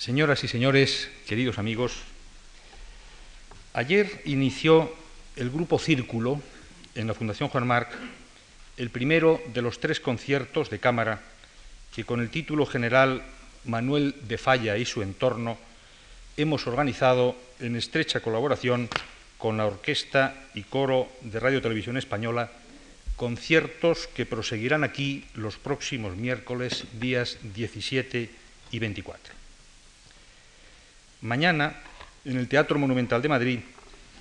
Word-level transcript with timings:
Señoras 0.00 0.42
y 0.44 0.48
señores, 0.48 1.10
queridos 1.26 1.58
amigos, 1.58 1.92
ayer 3.74 4.22
inició 4.24 4.90
el 5.36 5.50
grupo 5.50 5.78
Círculo 5.78 6.40
en 6.94 7.06
la 7.06 7.12
Fundación 7.12 7.50
Juan 7.50 7.66
Marc 7.66 7.92
el 8.78 8.88
primero 8.88 9.42
de 9.52 9.60
los 9.60 9.78
tres 9.78 10.00
conciertos 10.00 10.70
de 10.70 10.78
cámara 10.78 11.20
que 11.94 12.04
con 12.04 12.22
el 12.22 12.30
título 12.30 12.64
general 12.64 13.22
Manuel 13.66 14.14
de 14.26 14.38
Falla 14.38 14.78
y 14.78 14.86
su 14.86 15.02
entorno 15.02 15.58
hemos 16.38 16.66
organizado 16.66 17.36
en 17.58 17.76
estrecha 17.76 18.20
colaboración 18.20 18.88
con 19.36 19.58
la 19.58 19.66
Orquesta 19.66 20.34
y 20.54 20.62
Coro 20.62 21.10
de 21.20 21.40
Radio 21.40 21.60
Televisión 21.60 21.98
Española, 21.98 22.50
conciertos 23.16 24.06
que 24.06 24.24
proseguirán 24.24 24.82
aquí 24.82 25.26
los 25.34 25.58
próximos 25.58 26.16
miércoles 26.16 26.86
días 26.98 27.36
17 27.54 28.30
y 28.70 28.78
24. 28.78 29.39
Mañana, 31.22 31.76
en 32.24 32.38
el 32.38 32.48
Teatro 32.48 32.78
Monumental 32.78 33.20
de 33.20 33.28
Madrid, 33.28 33.60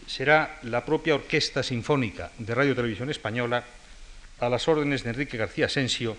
será 0.05 0.59
la 0.63 0.83
propia 0.83 1.15
Orquesta 1.15 1.63
Sinfónica 1.63 2.31
de 2.37 2.53
Radio 2.53 2.75
Televisión 2.75 3.09
Española, 3.09 3.63
a 4.39 4.49
las 4.49 4.67
órdenes 4.67 5.03
de 5.03 5.11
Enrique 5.11 5.38
García 5.38 5.67
Asensio, 5.67 6.17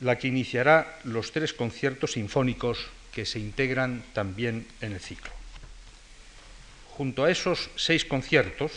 la 0.00 0.16
que 0.16 0.28
iniciará 0.28 0.98
los 1.04 1.32
tres 1.32 1.52
conciertos 1.52 2.12
sinfónicos 2.12 2.86
que 3.12 3.26
se 3.26 3.38
integran 3.38 4.04
también 4.12 4.66
en 4.80 4.92
el 4.92 5.00
ciclo. 5.00 5.32
Junto 6.90 7.24
a 7.24 7.30
esos 7.30 7.70
seis 7.76 8.04
conciertos, 8.04 8.72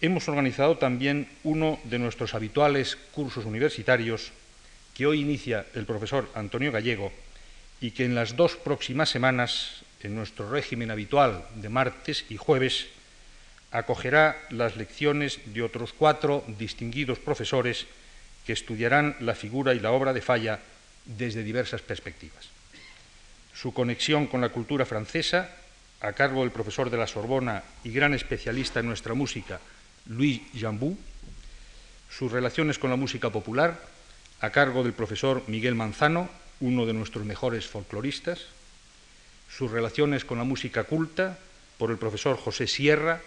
hemos 0.00 0.28
organizado 0.28 0.78
también 0.78 1.28
uno 1.44 1.78
de 1.84 1.98
nuestros 1.98 2.34
habituales 2.34 2.96
cursos 3.12 3.44
universitarios 3.44 4.32
que 4.94 5.06
hoy 5.06 5.20
inicia 5.20 5.66
el 5.74 5.86
profesor 5.86 6.28
Antonio 6.34 6.72
Gallego 6.72 7.12
y 7.80 7.92
que 7.92 8.04
en 8.04 8.14
las 8.14 8.34
dos 8.34 8.56
próximas 8.56 9.10
semanas 9.10 9.84
en 10.02 10.14
nuestro 10.14 10.48
régimen 10.50 10.90
habitual 10.90 11.44
de 11.56 11.68
martes 11.68 12.24
y 12.28 12.36
jueves, 12.36 12.86
acogerá 13.70 14.36
las 14.50 14.76
lecciones 14.76 15.40
de 15.46 15.62
otros 15.62 15.92
cuatro 15.92 16.44
distinguidos 16.58 17.18
profesores 17.18 17.86
que 18.46 18.52
estudiarán 18.52 19.16
la 19.20 19.34
figura 19.34 19.74
y 19.74 19.80
la 19.80 19.92
obra 19.92 20.12
de 20.12 20.22
Falla 20.22 20.60
desde 21.04 21.42
diversas 21.42 21.82
perspectivas. 21.82 22.48
Su 23.54 23.74
conexión 23.74 24.26
con 24.26 24.40
la 24.40 24.50
cultura 24.50 24.86
francesa, 24.86 25.50
a 26.00 26.12
cargo 26.12 26.42
del 26.42 26.52
profesor 26.52 26.90
de 26.90 26.96
la 26.96 27.06
Sorbona 27.06 27.62
y 27.82 27.90
gran 27.90 28.14
especialista 28.14 28.80
en 28.80 28.86
nuestra 28.86 29.14
música, 29.14 29.60
Louis 30.06 30.40
Jambou, 30.54 30.96
sus 32.08 32.32
relaciones 32.32 32.78
con 32.78 32.90
la 32.90 32.96
música 32.96 33.30
popular, 33.30 33.80
a 34.40 34.50
cargo 34.50 34.84
del 34.84 34.92
profesor 34.92 35.42
Miguel 35.48 35.74
Manzano, 35.74 36.30
uno 36.60 36.86
de 36.86 36.92
nuestros 36.92 37.24
mejores 37.24 37.66
folcloristas, 37.66 38.46
sus 39.48 39.70
relaciones 39.70 40.24
con 40.24 40.38
la 40.38 40.44
música 40.44 40.84
culta 40.84 41.38
por 41.78 41.90
el 41.90 41.98
profesor 41.98 42.36
José 42.36 42.66
Sierra, 42.66 43.20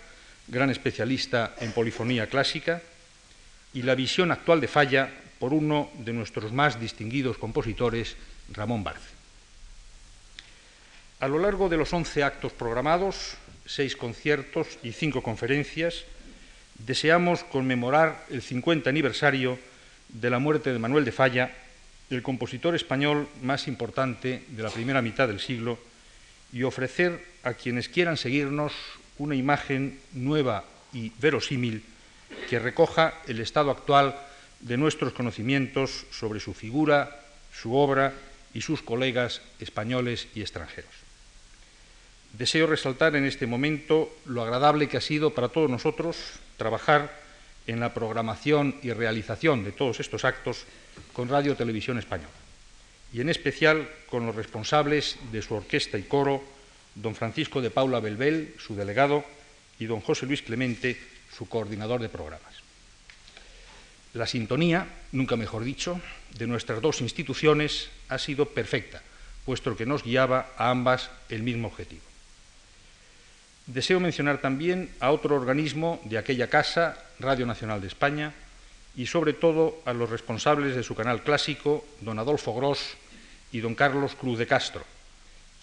gran 0.48 0.70
especialista 0.70 1.56
en 1.60 1.72
polifonía 1.72 2.28
clásica, 2.28 2.82
y 3.74 3.84
la 3.84 3.96
visión 3.96 4.32
actual 4.32 4.60
de 4.60 4.68
Falla 4.68 5.10
por 5.40 5.54
uno 5.54 5.90
de 6.00 6.14
nuestros 6.14 6.52
más 6.52 6.80
distinguidos 6.80 7.38
compositores, 7.38 8.16
Ramón 8.54 8.84
Barce. 8.84 9.10
A 11.20 11.28
lo 11.28 11.40
largo 11.40 11.70
de 11.70 11.78
los 11.78 11.94
once 11.94 12.24
actos 12.24 12.52
programados, 12.52 13.38
seis 13.66 13.96
conciertos 13.96 14.68
y 14.84 14.92
cinco 14.92 15.24
conferencias, 15.24 16.04
deseamos 16.80 17.44
conmemorar 17.44 18.26
el 18.30 18.42
50 18.42 18.90
aniversario 18.90 19.58
de 20.10 20.30
la 20.30 20.40
muerte 20.40 20.74
de 20.74 20.80
Manuel 20.80 21.06
de 21.06 21.12
Falla, 21.12 21.52
el 22.10 22.22
compositor 22.22 22.76
español 22.76 23.30
más 23.42 23.68
importante 23.68 24.44
de 24.50 24.64
la 24.64 24.70
primera 24.70 25.02
mitad 25.02 25.28
del 25.28 25.40
siglo 25.40 25.80
y 26.54 26.64
ofrecer 26.64 27.24
a 27.44 27.54
quienes 27.54 27.90
quieran 27.90 28.18
seguirnos 28.18 28.74
una 29.18 29.36
imagen 29.36 30.00
nueva 30.14 30.66
y 30.94 31.12
verosímil 31.20 31.84
que 32.50 32.60
recoja 32.60 33.14
el 33.28 33.40
estado 33.40 33.72
actual 33.72 34.16
de 34.60 34.78
nuestros 34.78 35.14
conocimientos 35.14 36.06
sobre 36.12 36.40
su 36.40 36.54
figura, 36.54 37.22
su 37.54 37.76
obra 37.76 38.14
y 38.54 38.62
sus 38.62 38.82
colegas 38.82 39.42
españoles 39.60 40.28
y 40.36 40.42
extranjeros. 40.42 40.92
Deseo 42.34 42.68
resaltar 42.68 43.16
en 43.16 43.26
este 43.26 43.48
momento 43.48 44.12
lo 44.26 44.42
agradable 44.42 44.88
que 44.88 44.98
ha 44.98 45.02
sido 45.02 45.34
para 45.34 45.50
todos 45.50 45.70
nosotros 45.70 46.18
trabajar 46.58 47.20
en 47.68 47.80
la 47.80 47.94
programación 47.94 48.76
y 48.82 48.92
realización 48.92 49.64
de 49.64 49.72
todos 49.72 50.00
estos 50.00 50.26
actos 50.26 50.66
con 51.14 51.30
Radio 51.30 51.56
Televisión 51.56 51.98
Española 51.98 52.41
y 53.14 53.22
en 53.22 53.30
especial 53.30 53.90
con 54.10 54.26
los 54.26 54.36
responsables 54.36 55.18
de 55.32 55.42
su 55.42 55.56
orquesta 55.56 55.98
y 55.98 56.04
coro, 56.04 56.44
don 56.96 57.16
Francisco 57.16 57.62
de 57.62 57.72
Paula 57.72 58.00
Belbel, 58.00 58.56
su 58.60 58.76
delegado, 58.76 59.26
y 59.80 59.86
don 59.86 60.02
José 60.02 60.26
Luis 60.26 60.42
Clemente, 60.42 60.98
su 61.36 61.48
coordinador 61.48 62.02
de 62.02 62.10
programas. 62.10 62.54
La 64.14 64.28
sintonía, 64.28 64.88
nunca 65.12 65.36
mejor 65.36 65.64
dicho, 65.64 66.00
de 66.38 66.48
nuestras 66.48 66.82
dos 66.82 67.02
instituciones 67.02 67.90
ha 68.10 68.18
sido 68.18 68.50
perfecta, 68.50 69.02
puesto 69.46 69.76
que 69.76 69.86
nos 69.86 70.04
guiaba 70.04 70.52
a 70.58 70.70
ambas 70.70 71.10
el 71.30 71.44
mismo 71.44 71.68
objetivo. 71.68 72.04
Deseo 73.68 74.00
mencionar 74.00 74.42
también 74.42 74.90
a 75.00 75.12
otro 75.12 75.36
organismo 75.36 76.02
de 76.04 76.18
aquella 76.18 76.50
casa, 76.50 76.98
Radio 77.20 77.46
Nacional 77.46 77.80
de 77.80 77.88
España, 77.88 78.34
y 78.96 79.06
sobre 79.06 79.34
todo 79.34 79.82
a 79.86 79.94
los 79.94 80.10
responsables 80.10 80.76
de 80.76 80.84
su 80.84 80.96
canal 80.96 81.24
clásico, 81.24 81.86
don 82.02 82.20
Adolfo 82.20 82.54
Gross 82.54 82.98
y 83.52 83.60
don 83.60 83.76
Carlos 83.76 84.16
Cruz 84.16 84.38
de 84.38 84.48
Castro, 84.48 84.84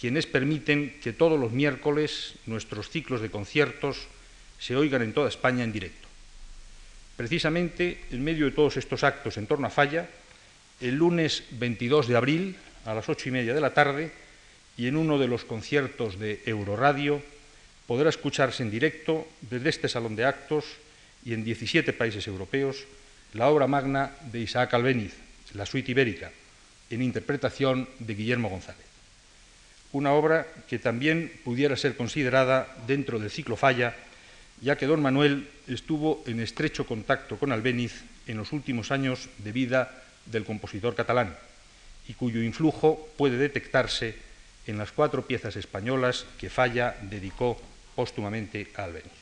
quienes 0.00 0.26
permiten 0.26 0.98
que 1.02 1.12
todos 1.12 1.38
los 1.38 1.52
miércoles 1.52 2.34
nuestros 2.46 2.88
ciclos 2.88 3.20
de 3.20 3.30
conciertos 3.30 4.08
se 4.58 4.76
oigan 4.76 5.02
en 5.02 5.12
toda 5.12 5.28
España 5.28 5.64
en 5.64 5.72
directo. 5.72 6.08
Precisamente 7.16 8.04
en 8.10 8.24
medio 8.24 8.46
de 8.46 8.52
todos 8.52 8.76
estos 8.76 9.04
actos 9.04 9.36
en 9.36 9.46
torno 9.46 9.66
a 9.66 9.70
Falla, 9.70 10.08
el 10.80 10.94
lunes 10.94 11.44
22 11.50 12.08
de 12.08 12.16
abril 12.16 12.56
a 12.84 12.94
las 12.94 13.08
ocho 13.08 13.28
y 13.28 13.32
media 13.32 13.54
de 13.54 13.60
la 13.60 13.74
tarde 13.74 14.12
y 14.76 14.86
en 14.86 14.96
uno 14.96 15.18
de 15.18 15.26
los 15.26 15.44
conciertos 15.44 16.18
de 16.18 16.40
Euroradio 16.46 17.20
podrá 17.86 18.08
escucharse 18.08 18.62
en 18.62 18.70
directo 18.70 19.26
desde 19.42 19.68
este 19.68 19.88
salón 19.88 20.14
de 20.14 20.24
actos 20.24 20.64
y 21.24 21.34
en 21.34 21.42
17 21.42 21.92
países 21.92 22.26
europeos 22.28 22.86
la 23.34 23.48
obra 23.48 23.66
magna 23.66 24.10
de 24.32 24.40
Isaac 24.40 24.74
Albéniz, 24.74 25.14
la 25.54 25.66
suite 25.66 25.90
ibérica, 25.90 26.30
en 26.90 27.02
interpretación 27.02 27.88
de 27.98 28.14
Guillermo 28.14 28.48
González. 28.48 28.86
Una 29.92 30.12
obra 30.12 30.46
que 30.68 30.78
también 30.78 31.32
pudiera 31.44 31.76
ser 31.76 31.96
considerada 31.96 32.68
dentro 32.86 33.18
del 33.18 33.30
ciclo 33.30 33.56
Falla, 33.56 33.94
ya 34.60 34.76
que 34.76 34.86
don 34.86 35.02
Manuel 35.02 35.48
estuvo 35.66 36.22
en 36.26 36.40
estrecho 36.40 36.86
contacto 36.86 37.38
con 37.38 37.52
Albéniz 37.52 38.04
en 38.26 38.36
los 38.36 38.52
últimos 38.52 38.90
años 38.90 39.28
de 39.38 39.52
vida 39.52 40.02
del 40.26 40.44
compositor 40.44 40.94
catalán 40.94 41.36
y 42.08 42.14
cuyo 42.14 42.42
influjo 42.42 43.08
puede 43.16 43.36
detectarse 43.36 44.16
en 44.66 44.78
las 44.78 44.92
cuatro 44.92 45.26
piezas 45.26 45.56
españolas 45.56 46.26
que 46.40 46.50
Falla 46.50 46.96
dedicó 47.02 47.60
póstumamente 47.94 48.68
a 48.76 48.84
Albéniz. 48.84 49.17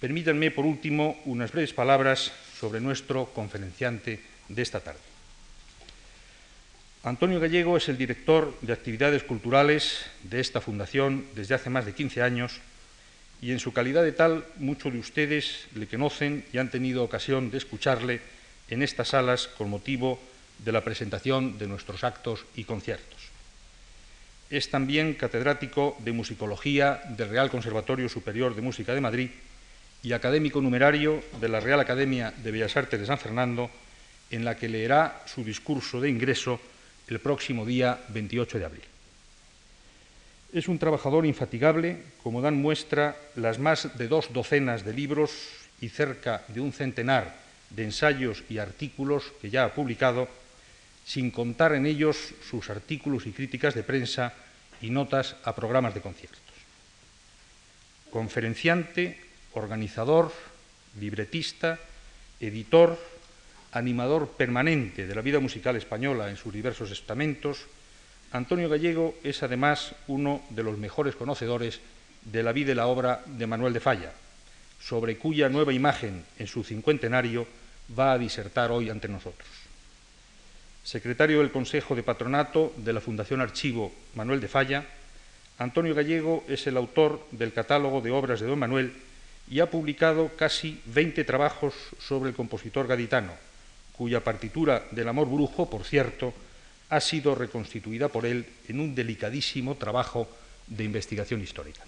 Permítanme, 0.00 0.50
por 0.50 0.64
último, 0.64 1.20
unas 1.26 1.52
breves 1.52 1.76
palabras 1.76 2.32
sobre 2.58 2.80
nuestro 2.80 3.26
conferenciante 3.36 4.20
de 4.48 4.62
esta 4.62 4.80
tarde. 4.80 5.04
Antonio 7.04 7.38
Gallego 7.38 7.76
es 7.76 7.88
el 7.88 7.98
director 7.98 8.56
de 8.62 8.72
actividades 8.72 9.22
culturales 9.24 10.06
de 10.22 10.40
esta 10.40 10.60
fundación 10.60 11.26
desde 11.34 11.54
hace 11.54 11.68
más 11.68 11.84
de 11.84 11.92
15 11.92 12.22
años 12.22 12.60
y 13.42 13.52
en 13.52 13.60
su 13.60 13.72
calidad 13.72 14.02
de 14.02 14.12
tal 14.12 14.44
muchos 14.56 14.92
de 14.92 14.98
ustedes 14.98 15.68
le 15.74 15.86
conocen 15.86 16.44
y 16.52 16.58
han 16.58 16.70
tenido 16.70 17.04
ocasión 17.04 17.50
de 17.50 17.58
escucharle 17.58 18.20
en 18.68 18.82
estas 18.82 19.08
salas 19.08 19.48
con 19.48 19.68
motivo 19.68 20.20
de 20.64 20.72
la 20.72 20.84
presentación 20.84 21.58
de 21.58 21.66
nuestros 21.66 22.04
actos 22.04 22.44
y 22.56 22.64
conciertos. 22.64 23.20
Es 24.48 24.68
también 24.68 25.14
catedrático 25.14 25.96
de 26.00 26.12
musicología 26.12 27.02
del 27.16 27.30
Real 27.30 27.50
Conservatorio 27.50 28.08
Superior 28.08 28.54
de 28.54 28.62
Música 28.62 28.94
de 28.94 29.00
Madrid 29.00 29.30
y 30.02 30.12
académico 30.12 30.60
numerario 30.60 31.22
de 31.40 31.48
la 31.48 31.60
Real 31.60 31.80
Academia 31.80 32.32
de 32.32 32.50
Bellas 32.50 32.76
Artes 32.76 33.00
de 33.00 33.06
San 33.06 33.18
Fernando, 33.18 33.70
en 34.30 34.44
la 34.44 34.56
que 34.56 34.68
leerá 34.68 35.22
su 35.26 35.44
discurso 35.44 36.00
de 36.00 36.08
ingreso 36.08 36.60
el 37.08 37.18
próximo 37.18 37.66
día 37.66 37.98
28 38.08 38.58
de 38.58 38.64
abril. 38.64 38.84
Es 40.52 40.68
un 40.68 40.78
trabajador 40.78 41.26
infatigable, 41.26 41.98
como 42.22 42.40
dan 42.40 42.56
muestra 42.56 43.16
las 43.36 43.58
más 43.58 43.96
de 43.98 44.08
dos 44.08 44.32
docenas 44.32 44.84
de 44.84 44.94
libros 44.94 45.30
y 45.80 45.88
cerca 45.88 46.42
de 46.48 46.60
un 46.60 46.72
centenar 46.72 47.36
de 47.70 47.84
ensayos 47.84 48.42
y 48.48 48.58
artículos 48.58 49.32
que 49.40 49.50
ya 49.50 49.64
ha 49.64 49.74
publicado, 49.74 50.28
sin 51.04 51.30
contar 51.30 51.74
en 51.74 51.86
ellos 51.86 52.34
sus 52.48 52.70
artículos 52.70 53.26
y 53.26 53.32
críticas 53.32 53.74
de 53.74 53.82
prensa 53.82 54.34
y 54.80 54.90
notas 54.90 55.36
a 55.44 55.54
programas 55.54 55.94
de 55.94 56.00
conciertos. 56.00 56.40
Conferenciante, 58.10 59.29
organizador, 59.54 60.32
libretista, 60.98 61.78
editor, 62.40 62.98
animador 63.72 64.28
permanente 64.28 65.06
de 65.06 65.14
la 65.14 65.22
vida 65.22 65.40
musical 65.40 65.76
española 65.76 66.30
en 66.30 66.36
sus 66.36 66.52
diversos 66.52 66.90
estamentos, 66.90 67.66
Antonio 68.32 68.68
Gallego 68.68 69.16
es 69.24 69.42
además 69.42 69.94
uno 70.06 70.42
de 70.50 70.62
los 70.62 70.78
mejores 70.78 71.16
conocedores 71.16 71.80
de 72.22 72.42
la 72.42 72.52
vida 72.52 72.72
y 72.72 72.74
la 72.74 72.86
obra 72.86 73.22
de 73.26 73.46
Manuel 73.46 73.72
de 73.72 73.80
Falla, 73.80 74.12
sobre 74.80 75.18
cuya 75.18 75.48
nueva 75.48 75.72
imagen 75.72 76.24
en 76.38 76.46
su 76.46 76.62
cincuentenario 76.64 77.46
va 77.98 78.12
a 78.12 78.18
disertar 78.18 78.70
hoy 78.70 78.88
ante 78.88 79.08
nosotros. 79.08 79.48
Secretario 80.84 81.40
del 81.40 81.50
Consejo 81.50 81.94
de 81.94 82.02
Patronato 82.02 82.72
de 82.76 82.92
la 82.92 83.00
Fundación 83.00 83.40
Archivo 83.40 83.92
Manuel 84.14 84.40
de 84.40 84.48
Falla, 84.48 84.84
Antonio 85.58 85.94
Gallego 85.94 86.44
es 86.48 86.66
el 86.66 86.76
autor 86.76 87.26
del 87.32 87.52
catálogo 87.52 88.00
de 88.00 88.10
obras 88.10 88.40
de 88.40 88.46
don 88.46 88.58
Manuel 88.58 88.92
y 89.50 89.58
ha 89.58 89.68
publicado 89.68 90.30
casi 90.36 90.80
20 90.86 91.24
trabajos 91.24 91.74
sobre 91.98 92.30
el 92.30 92.36
compositor 92.36 92.86
gaditano, 92.86 93.32
cuya 93.92 94.22
partitura 94.22 94.86
del 94.92 95.08
amor 95.08 95.28
brujo, 95.28 95.68
por 95.68 95.84
cierto, 95.84 96.32
ha 96.88 97.00
sido 97.00 97.34
reconstituida 97.34 98.08
por 98.08 98.26
él 98.26 98.46
en 98.68 98.78
un 98.78 98.94
delicadísimo 98.94 99.74
trabajo 99.74 100.28
de 100.68 100.84
investigación 100.84 101.42
histórica. 101.42 101.82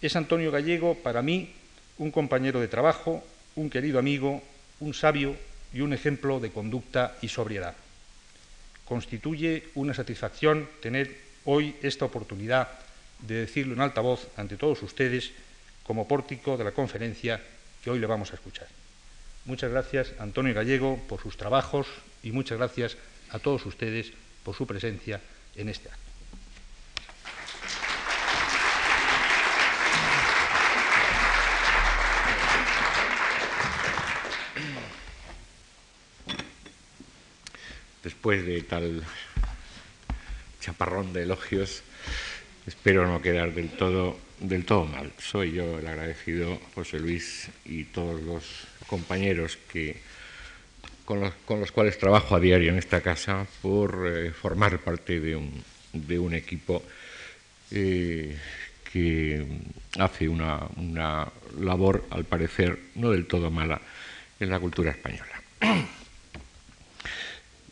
Es 0.00 0.14
Antonio 0.14 0.52
Gallego, 0.52 0.94
para 0.94 1.20
mí, 1.20 1.52
un 1.98 2.12
compañero 2.12 2.60
de 2.60 2.68
trabajo, 2.68 3.24
un 3.56 3.68
querido 3.68 3.98
amigo, 3.98 4.42
un 4.80 4.94
sabio 4.94 5.36
y 5.72 5.80
un 5.80 5.92
ejemplo 5.92 6.38
de 6.38 6.50
conducta 6.50 7.16
y 7.22 7.28
sobriedad. 7.28 7.74
Constituye 8.84 9.64
una 9.74 9.94
satisfacción 9.94 10.68
tener 10.80 11.16
hoy 11.44 11.74
esta 11.82 12.04
oportunidad 12.04 12.68
de 13.20 13.46
decirlo 13.46 13.74
en 13.74 13.80
alta 13.80 14.00
voz 14.00 14.28
ante 14.36 14.56
todos 14.56 14.82
ustedes 14.82 15.32
como 15.84 16.08
pórtico 16.08 16.56
de 16.56 16.64
la 16.64 16.72
conferencia 16.72 17.40
que 17.82 17.90
hoy 17.90 17.98
le 17.98 18.06
vamos 18.06 18.32
a 18.32 18.34
escuchar. 18.34 18.66
Muchas 19.44 19.70
gracias, 19.70 20.12
Antonio 20.18 20.54
Gallego, 20.54 20.98
por 21.06 21.20
sus 21.20 21.36
trabajos 21.36 21.86
y 22.22 22.32
muchas 22.32 22.58
gracias 22.58 22.96
a 23.30 23.38
todos 23.38 23.66
ustedes 23.66 24.12
por 24.42 24.54
su 24.54 24.66
presencia 24.66 25.20
en 25.54 25.68
este 25.68 25.88
acto. 25.88 26.00
Después 38.02 38.44
de 38.46 38.62
tal 38.62 39.02
chaparrón 40.60 41.12
de 41.12 41.24
elogios, 41.24 41.82
espero 42.66 43.06
no 43.06 43.20
quedar 43.20 43.52
del 43.52 43.70
todo, 43.70 44.18
del 44.48 44.64
todo 44.64 44.84
mal. 44.84 45.10
Soy 45.18 45.52
yo 45.52 45.78
el 45.78 45.86
agradecido, 45.86 46.60
José 46.74 46.98
Luis, 46.98 47.48
y 47.64 47.84
todos 47.84 48.22
los 48.22 48.44
compañeros 48.86 49.58
que, 49.72 49.96
con, 51.04 51.20
los, 51.20 51.72
cuales 51.72 51.98
trabajo 51.98 52.36
a 52.36 52.40
diario 52.40 52.70
en 52.70 52.78
esta 52.78 53.00
casa 53.00 53.46
por 53.62 54.06
eh, 54.06 54.30
formar 54.32 54.78
parte 54.78 55.20
de 55.20 55.36
un, 55.36 55.62
de 55.92 56.18
un 56.18 56.34
equipo 56.34 56.82
eh, 57.70 58.36
que 58.92 59.44
hace 59.98 60.28
una, 60.28 60.60
una 60.76 61.28
labor, 61.58 62.04
al 62.10 62.24
parecer, 62.24 62.78
no 62.94 63.10
del 63.10 63.26
todo 63.26 63.50
mala 63.50 63.80
en 64.38 64.50
la 64.50 64.60
cultura 64.60 64.90
española. 64.90 65.42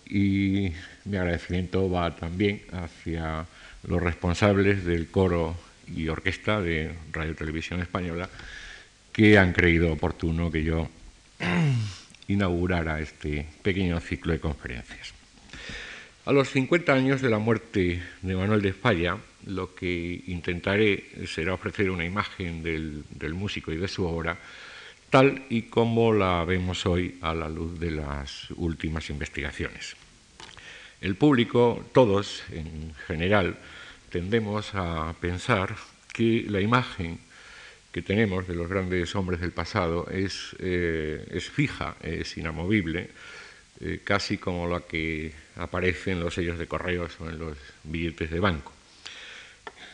Y 0.06 0.72
mi 1.04 1.16
agradecimiento 1.16 1.90
va 1.90 2.14
también 2.14 2.62
hacia 2.72 3.46
los 3.84 4.02
responsables 4.02 4.84
del 4.84 5.08
coro 5.08 5.56
y 5.86 6.08
orquesta 6.08 6.60
de 6.60 6.92
Radio 7.12 7.34
Televisión 7.34 7.80
Española 7.80 8.28
que 9.12 9.38
han 9.38 9.52
creído 9.52 9.92
oportuno 9.92 10.50
que 10.50 10.64
yo 10.64 10.88
inaugurara 12.28 13.00
este 13.00 13.46
pequeño 13.62 14.00
ciclo 14.00 14.32
de 14.32 14.40
conferencias. 14.40 15.12
A 16.24 16.32
los 16.32 16.50
50 16.50 16.92
años 16.92 17.20
de 17.20 17.30
la 17.30 17.38
muerte 17.38 18.02
de 18.22 18.36
Manuel 18.36 18.62
de 18.62 18.72
Falla, 18.72 19.18
lo 19.46 19.74
que 19.74 20.22
intentaré 20.28 21.26
será 21.26 21.54
ofrecer 21.54 21.90
una 21.90 22.04
imagen 22.04 22.62
del, 22.62 23.04
del 23.10 23.34
músico 23.34 23.72
y 23.72 23.76
de 23.76 23.88
su 23.88 24.04
obra 24.04 24.38
tal 25.12 25.44
y 25.50 25.62
como 25.62 26.10
la 26.14 26.42
vemos 26.46 26.86
hoy 26.86 27.18
a 27.20 27.34
la 27.34 27.46
luz 27.46 27.78
de 27.78 27.90
las 27.90 28.50
últimas 28.52 29.10
investigaciones. 29.10 29.94
El 31.02 31.16
público, 31.16 31.84
todos 31.92 32.42
en 32.50 32.94
general, 33.06 33.58
tendemos 34.12 34.74
a 34.74 35.14
pensar 35.18 35.74
que 36.12 36.44
la 36.46 36.60
imagen 36.60 37.18
que 37.90 38.02
tenemos 38.02 38.46
de 38.46 38.54
los 38.54 38.68
grandes 38.68 39.16
hombres 39.16 39.40
del 39.40 39.52
pasado 39.52 40.06
es, 40.10 40.54
eh, 40.58 41.40
fija, 41.40 41.96
es 42.02 42.36
inamovible, 42.36 43.10
eh, 43.80 44.00
casi 44.04 44.36
como 44.36 44.68
la 44.68 44.80
que 44.80 45.32
aparece 45.56 46.12
en 46.12 46.20
los 46.20 46.34
sellos 46.34 46.58
de 46.58 46.68
correos 46.68 47.18
o 47.20 47.28
en 47.28 47.38
los 47.38 47.56
billetes 47.84 48.30
de 48.30 48.40
banco. 48.40 48.72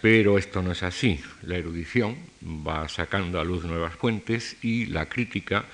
Pero 0.02 0.36
esto 0.36 0.62
no 0.62 0.72
es 0.72 0.82
así. 0.82 1.20
La 1.42 1.56
erudición 1.56 2.16
va 2.42 2.88
sacando 2.88 3.40
a 3.40 3.44
luz 3.44 3.64
nuevas 3.64 3.94
fuentes 3.94 4.56
y 4.62 4.86
la 4.86 5.08
crítica 5.08 5.64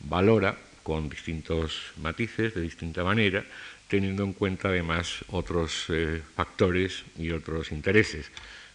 valora 0.00 0.56
con 0.84 1.08
distintos 1.08 1.92
matices, 2.00 2.54
de 2.54 2.62
distinta 2.62 3.04
manera, 3.04 3.44
teniendo 3.88 4.22
en 4.22 4.32
cuenta 4.32 4.68
además 4.68 5.24
otros 5.28 5.86
eh, 5.88 6.22
factores 6.36 7.04
y 7.16 7.30
otros 7.30 7.72
intereses. 7.72 8.30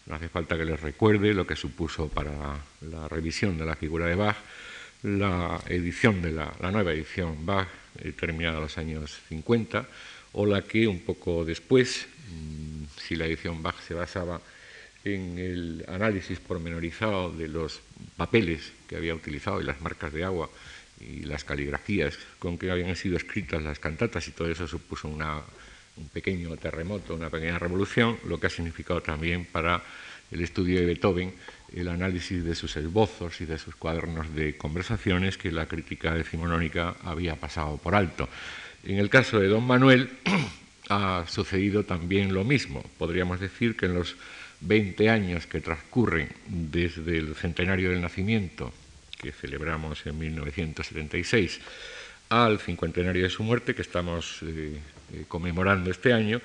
No 0.05 0.15
hace 0.15 0.27
falta 0.27 0.57
que 0.57 0.65
les 0.65 0.81
recuerde 0.81 1.33
lo 1.33 1.47
que 1.47 1.55
supuso 1.55 2.09
para 2.09 2.57
la 2.81 3.07
revisión 3.07 3.57
de 3.57 3.65
la 3.65 3.75
figura 3.75 4.07
de 4.07 4.15
Bach 4.15 4.37
la 5.03 5.61
edición 5.67 6.21
de 6.21 6.31
la, 6.31 6.53
nueva 6.71 6.93
edición 6.93 7.45
Bach, 7.45 7.67
eh, 7.99 8.13
terminada 8.13 8.55
en 8.55 8.63
los 8.63 8.77
años 8.77 9.19
50, 9.27 9.85
o 10.31 10.45
la 10.45 10.61
que 10.61 10.87
un 10.87 11.01
poco 11.01 11.45
después, 11.45 12.07
mm, 12.29 12.85
si 12.97 13.15
la 13.15 13.25
edición 13.25 13.61
Bach 13.61 13.79
se 13.85 13.93
basaba 13.93 14.41
en 15.03 15.37
el 15.37 15.85
análisis 15.89 16.39
pormenorizado 16.39 17.31
de 17.31 17.49
los 17.49 17.81
papeles 18.15 18.71
que 18.87 18.95
había 18.95 19.13
utilizado 19.13 19.59
y 19.59 19.65
las 19.65 19.81
marcas 19.81 20.13
de 20.13 20.23
agua 20.23 20.49
y 21.03 21.23
las 21.23 21.43
caligrafías 21.43 22.17
con 22.39 22.57
que 22.57 22.71
habían 22.71 22.95
sido 22.95 23.17
escritas 23.17 23.61
las 23.61 23.79
cantatas 23.79 24.27
y 24.27 24.31
todo 24.31 24.49
eso 24.49 24.67
supuso 24.67 25.07
un 25.07 26.09
pequeño 26.09 26.55
terremoto, 26.57 27.15
una 27.15 27.29
pequeña 27.29 27.59
revolución, 27.59 28.17
lo 28.27 28.39
que 28.39 28.47
ha 28.47 28.49
significado 28.49 29.01
también 29.01 29.45
para 29.45 29.83
el 30.31 30.41
estudio 30.41 30.79
de 30.79 30.85
Beethoven 30.85 31.33
el 31.75 31.87
análisis 31.87 32.43
de 32.43 32.55
sus 32.55 32.75
esbozos 32.77 33.41
y 33.41 33.45
de 33.45 33.57
sus 33.57 33.75
cuadernos 33.75 34.33
de 34.35 34.57
conversaciones 34.57 35.37
que 35.37 35.51
la 35.51 35.65
crítica 35.65 36.13
decimonónica 36.13 36.95
había 37.03 37.35
pasado 37.35 37.77
por 37.77 37.95
alto. 37.95 38.29
En 38.83 38.99
el 38.99 39.09
caso 39.09 39.39
de 39.39 39.47
don 39.47 39.65
Manuel 39.65 40.09
ha 40.89 41.25
sucedido 41.27 41.83
también 41.83 42.33
lo 42.33 42.43
mismo. 42.43 42.83
Podríamos 42.97 43.39
decir 43.39 43.75
que 43.75 43.87
en 43.87 43.95
los 43.95 44.15
20 44.61 45.09
años 45.09 45.47
que 45.47 45.61
transcurren 45.61 46.29
desde 46.47 47.17
el 47.17 47.35
centenario 47.35 47.89
del 47.89 48.01
nacimiento 48.01 48.73
que 49.23 49.31
celebramos 49.31 50.05
en 50.05 50.19
1976 50.19 51.61
al 52.27 52.59
cincuentenario 52.59 53.23
de 53.23 53.29
su 53.29 53.41
muerte, 53.41 53.73
que 53.73 53.81
estamos 53.81 54.43
eh, 54.43 54.81
eh, 55.13 55.25
conmemorando 55.29 55.89
este 55.89 56.11
año, 56.11 56.41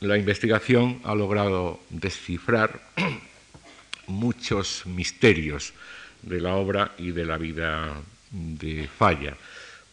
la 0.00 0.16
investigación 0.16 1.00
ha 1.04 1.16
logrado 1.16 1.80
descifrar 1.90 2.80
muchos 4.06 4.86
misterios 4.86 5.72
de 6.22 6.40
la 6.40 6.54
obra 6.54 6.92
y 6.96 7.10
de 7.10 7.24
la 7.24 7.38
vida 7.38 7.92
de 8.30 8.88
Falla. 8.88 9.36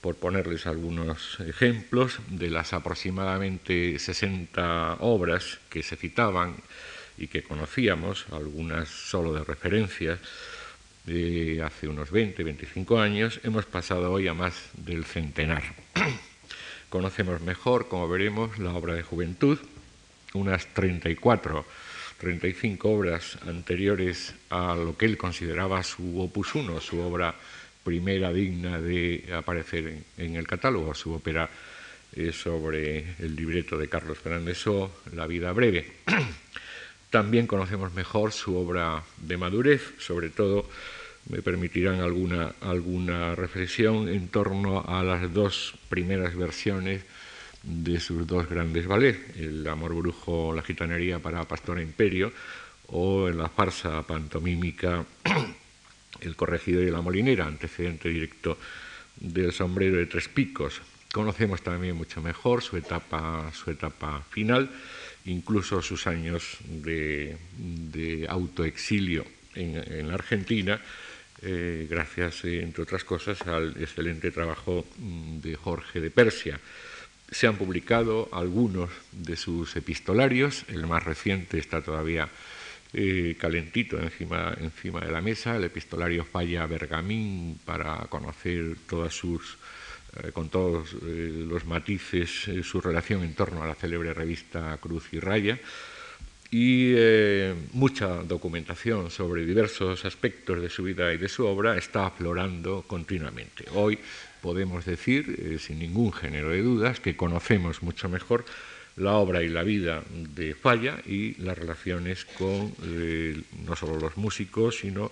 Por 0.01 0.15
ponerles 0.15 0.67
algunos 0.67 1.39
ejemplos, 1.41 2.19
de 2.29 2.49
las 2.49 2.73
aproximadamente 2.73 3.97
60 3.97 4.97
obras 4.99 5.59
que 5.69 5.83
se 5.83 5.95
citaban 5.95 6.55
y 7.17 7.27
que 7.27 7.43
conocíamos, 7.43 8.25
algunas 8.31 8.87
solo 8.87 9.33
de 9.33 9.43
referencias, 9.43 10.19
de 11.09 11.63
hace 11.63 11.87
unos 11.87 12.11
20, 12.11 12.43
25 12.43 12.99
años, 12.99 13.39
hemos 13.43 13.65
pasado 13.65 14.11
hoy 14.11 14.27
a 14.27 14.33
más 14.35 14.69
del 14.73 15.05
centenar. 15.05 15.63
Conocemos 16.89 17.41
mejor, 17.41 17.87
como 17.87 18.07
veremos, 18.07 18.59
la 18.59 18.73
obra 18.73 18.93
de 18.93 19.01
juventud, 19.01 19.57
unas 20.33 20.67
34, 20.67 21.65
35 22.19 22.89
obras 22.89 23.39
anteriores 23.47 24.35
a 24.51 24.75
lo 24.75 24.95
que 24.97 25.07
él 25.07 25.17
consideraba 25.17 25.81
su 25.83 26.21
opus 26.21 26.53
uno, 26.53 26.79
su 26.79 26.99
obra 26.99 27.33
primera 27.83 28.31
digna 28.31 28.79
de 28.79 29.29
aparecer 29.35 30.03
en, 30.17 30.35
el 30.35 30.45
catálogo, 30.45 30.93
su 30.93 31.13
ópera 31.13 31.49
eh, 32.15 32.31
sobre 32.31 33.15
el 33.17 33.35
libreto 33.35 33.77
de 33.77 33.89
Carlos 33.89 34.19
Fernández 34.19 34.67
O, 34.67 34.91
La 35.15 35.25
vida 35.25 35.51
breve. 35.53 35.91
También 37.09 37.47
conocemos 37.47 37.93
mejor 37.93 38.31
su 38.31 38.55
obra 38.55 39.01
de 39.17 39.37
madurez, 39.37 39.81
sobre 39.97 40.29
todo 40.29 40.69
me 41.29 41.41
permitirán 41.41 42.01
alguna, 42.01 42.53
alguna 42.61 43.35
reflexión 43.35 44.09
en 44.09 44.27
torno 44.27 44.83
a 44.87 45.03
las 45.03 45.31
dos 45.33 45.75
primeras 45.87 46.35
versiones 46.35 47.03
de 47.63 47.99
sus 47.99 48.25
dos 48.25 48.49
grandes 48.49 48.87
ballets, 48.87 49.37
El 49.37 49.67
amor 49.67 49.93
brujo, 49.93 50.53
la 50.53 50.61
gitanería 50.61 51.19
para 51.19 51.47
Pastora 51.47 51.81
Imperio, 51.81 52.31
o 52.87 53.29
en 53.29 53.37
la 53.37 53.49
farsa 53.49 54.01
pantomímica 54.03 55.05
El 56.21 56.35
corregido 56.35 56.81
y 56.81 56.91
la 56.91 57.01
molinera, 57.01 57.45
antecedente 57.45 58.09
directo 58.09 58.57
del 59.15 59.53
sombrero 59.53 59.97
de 59.97 60.05
tres 60.05 60.27
picos. 60.27 60.81
Conocemos 61.13 61.61
también 61.61 61.95
mucho 61.95 62.21
mejor 62.21 62.61
su 62.61 62.75
etapa, 62.75 63.51
su 63.53 63.71
etapa 63.71 64.21
final 64.29 64.69
incluso 65.25 65.81
sus 65.81 66.07
años 66.07 66.57
de, 66.67 67.37
autoexilio 68.27 69.25
en, 69.55 70.07
la 70.07 70.13
Argentina, 70.13 70.81
eh, 71.41 71.87
gracias, 71.89 72.43
entre 72.43 72.83
otras 72.83 73.03
cosas, 73.03 73.41
al 73.43 73.75
excelente 73.79 74.31
trabajo 74.31 74.85
mm, 74.97 75.39
de 75.39 75.55
Jorge 75.55 76.01
de 76.01 76.11
Persia. 76.11 76.59
Se 77.31 77.47
han 77.47 77.55
publicado 77.55 78.27
algunos 78.31 78.89
de 79.11 79.35
sus 79.35 79.75
epistolarios, 79.75 80.65
el 80.67 80.87
más 80.87 81.03
reciente 81.03 81.57
está 81.57 81.81
todavía 81.81 82.27
eh, 82.91 83.37
calentito 83.39 83.99
encima, 83.99 84.53
encima 84.59 84.99
de 85.01 85.11
la 85.11 85.21
mesa, 85.21 85.55
el 85.55 85.63
epistolario 85.63 86.25
Falla 86.25 86.65
Bergamín 86.65 87.59
para 87.63 87.97
conocer 88.09 88.75
todas 88.89 89.13
sus, 89.13 89.57
eh, 90.23 90.31
con 90.31 90.49
todos 90.49 90.93
los 90.93 91.65
matices, 91.65 92.49
su 92.63 92.81
relación 92.81 93.23
en 93.23 93.35
torno 93.35 93.63
a 93.63 93.67
la 93.67 93.75
célebre 93.75 94.13
revista 94.13 94.75
Cruz 94.81 95.13
y 95.13 95.19
Raya, 95.19 95.59
y 96.51 96.95
mucha 97.73 98.07
documentación 98.23 99.11
sobre 99.11 99.45
diversos 99.45 100.03
aspectos 100.05 100.61
de 100.61 100.69
su 100.69 100.83
vida 100.83 101.13
y 101.13 101.17
de 101.17 101.29
su 101.29 101.45
obra 101.45 101.77
está 101.77 102.07
aflorando 102.07 102.83
continuamente. 102.87 103.65
Hoy 103.73 103.99
podemos 104.41 104.85
decir, 104.85 105.59
sin 105.59 105.79
ningún 105.79 106.11
género 106.11 106.49
de 106.49 106.61
dudas, 106.61 106.99
que 106.99 107.15
conocemos 107.15 107.83
mucho 107.83 108.09
mejor 108.09 108.45
la 108.99 109.13
obra 109.13 109.41
y 109.41 109.49
la 109.49 109.63
vida 109.63 110.03
de 110.11 110.53
Falla 110.53 110.97
y 111.05 111.35
las 111.41 111.57
relaciones 111.57 112.25
con 112.25 112.73
eh, 112.83 113.41
no 113.65 113.75
solo 113.75 113.97
los 113.97 114.17
músicos, 114.17 114.79
sino 114.79 115.11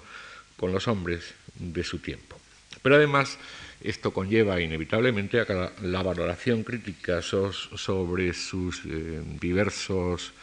con 0.57 0.71
los 0.71 0.87
hombres 0.87 1.33
de 1.55 1.83
su 1.83 1.99
tiempo. 1.99 2.37
Pero 2.81 2.95
además 2.95 3.37
esto 3.81 4.11
conlleva 4.11 4.59
inevitablemente 4.59 5.39
a 5.39 5.71
la 5.81 6.03
valoración 6.03 6.63
crítica 6.63 7.21
sobre 7.21 8.33
sus 8.33 8.81
eh, 8.85 9.21
diversos 9.39 10.33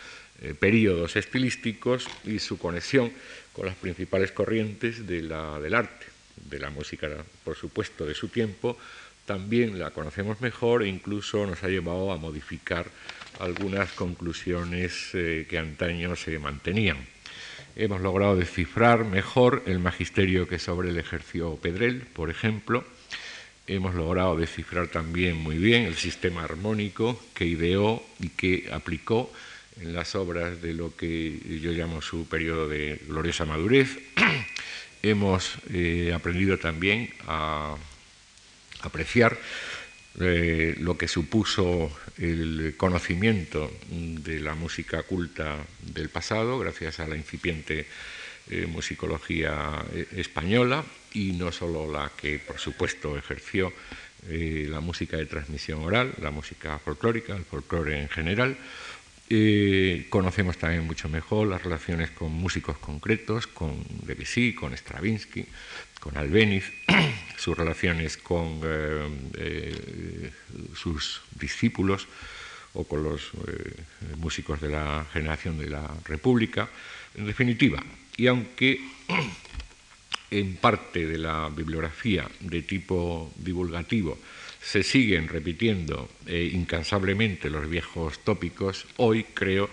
eh, 0.40 0.54
periodos 0.54 1.16
estilísticos 1.16 2.06
y 2.24 2.38
su 2.38 2.58
conexión 2.58 3.12
con 3.52 3.66
las 3.66 3.76
principales 3.76 4.32
corrientes 4.32 5.06
del 5.06 5.32
arte, 5.32 6.06
de 6.50 6.58
la 6.58 6.70
música, 6.70 7.08
por 7.44 7.56
supuesto, 7.56 8.04
de 8.04 8.14
su 8.14 8.28
tiempo, 8.28 8.76
también 9.26 9.78
la 9.78 9.90
conocemos 9.90 10.40
mejor 10.40 10.82
e 10.82 10.88
incluso 10.88 11.46
nos 11.46 11.62
ha 11.62 11.68
llevado 11.68 12.12
a 12.12 12.18
modificar 12.18 12.86
algunas 13.40 13.92
conclusiones 13.92 15.10
eh, 15.14 15.46
que 15.48 15.58
antaño 15.58 16.14
se 16.16 16.38
mantenían. 16.38 16.98
Hemos 17.76 18.00
logrado 18.00 18.36
descifrar 18.36 19.04
mejor 19.04 19.62
el 19.66 19.78
magisterio 19.78 20.46
que 20.46 20.58
sobre 20.58 20.90
él 20.90 20.98
ejerció 20.98 21.56
Pedrel, 21.56 22.02
por 22.12 22.30
ejemplo. 22.30 22.84
Hemos 23.66 23.94
logrado 23.94 24.36
descifrar 24.36 24.88
también 24.88 25.36
muy 25.36 25.56
bien 25.56 25.84
el 25.84 25.96
sistema 25.96 26.44
armónico 26.44 27.20
que 27.34 27.46
ideó 27.46 28.04
y 28.20 28.28
que 28.28 28.68
aplicó 28.70 29.32
en 29.80 29.94
las 29.94 30.14
obras 30.14 30.62
de 30.62 30.72
lo 30.72 30.96
que 30.96 31.38
yo 31.60 31.72
llamo 31.72 32.00
su 32.00 32.28
periodo 32.28 32.68
de 32.68 33.00
gloriosa 33.06 33.44
madurez. 33.44 33.98
Hemos 35.02 35.56
eh, 35.70 36.12
aprendido 36.14 36.58
también 36.58 37.10
a 37.26 37.76
apreciar 38.80 39.36
eh, 40.20 40.74
lo 40.78 40.96
que 40.96 41.08
supuso 41.08 41.90
el 42.18 42.74
conocimiento 42.76 43.70
de 43.90 44.40
la 44.40 44.54
música 44.54 45.02
culta 45.02 45.56
del 45.82 46.08
pasado, 46.08 46.58
gracias 46.58 47.00
a 47.00 47.08
la 47.08 47.16
incipiente 47.16 47.86
eh, 48.50 48.66
musicología 48.66 49.84
española, 50.16 50.84
y 51.12 51.32
no 51.32 51.52
solo 51.52 51.90
la 51.90 52.12
que, 52.16 52.38
por 52.38 52.58
supuesto, 52.58 53.16
ejerció 53.16 53.72
la 54.26 54.80
música 54.80 55.18
de 55.18 55.26
transmisión 55.26 55.84
oral, 55.84 56.14
la 56.22 56.30
música 56.30 56.78
folclórica, 56.78 57.36
el 57.36 57.44
folclore 57.44 58.00
en 58.00 58.08
general. 58.08 58.56
Conocemos 60.08 60.58
también 60.58 60.86
mucho 60.86 61.08
mejor 61.08 61.48
las 61.48 61.62
relaciones 61.62 62.10
con 62.10 62.32
músicos 62.32 62.78
concretos, 62.78 63.46
con 63.46 63.84
Debussy, 64.06 64.54
con 64.54 64.76
Stravinsky, 64.76 65.46
con 66.00 66.16
Albeniz, 66.16 66.70
sus 67.38 67.56
relaciones 67.56 68.18
con 68.18 68.60
eh, 68.62 69.08
eh, 69.38 70.30
sus 70.74 71.22
discípulos 71.40 72.06
o 72.74 72.84
con 72.84 73.02
los 73.02 73.30
eh, 73.46 73.74
músicos 74.18 74.60
de 74.60 74.68
la 74.68 75.06
generación 75.12 75.58
de 75.58 75.70
la 75.70 75.88
República, 76.04 76.68
en 77.14 77.26
definitiva. 77.26 77.82
Y 78.16 78.26
aunque 78.26 78.80
en 80.30 80.56
parte 80.56 81.06
de 81.06 81.18
la 81.18 81.48
bibliografía 81.48 82.28
de 82.40 82.62
tipo 82.62 83.32
divulgativo 83.36 84.18
se 84.64 84.82
siguen 84.82 85.28
repitiendo 85.28 86.08
incansablemente 86.26 87.50
los 87.50 87.68
viejos 87.68 88.18
tópicos, 88.24 88.86
hoy 88.96 89.24
creo 89.34 89.68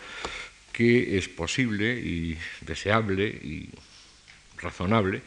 que 0.74 1.18
es 1.18 1.30
posible 1.30 2.00
y 2.00 2.38
deseable 2.62 3.28
y 3.28 3.70
razonable 4.58 5.22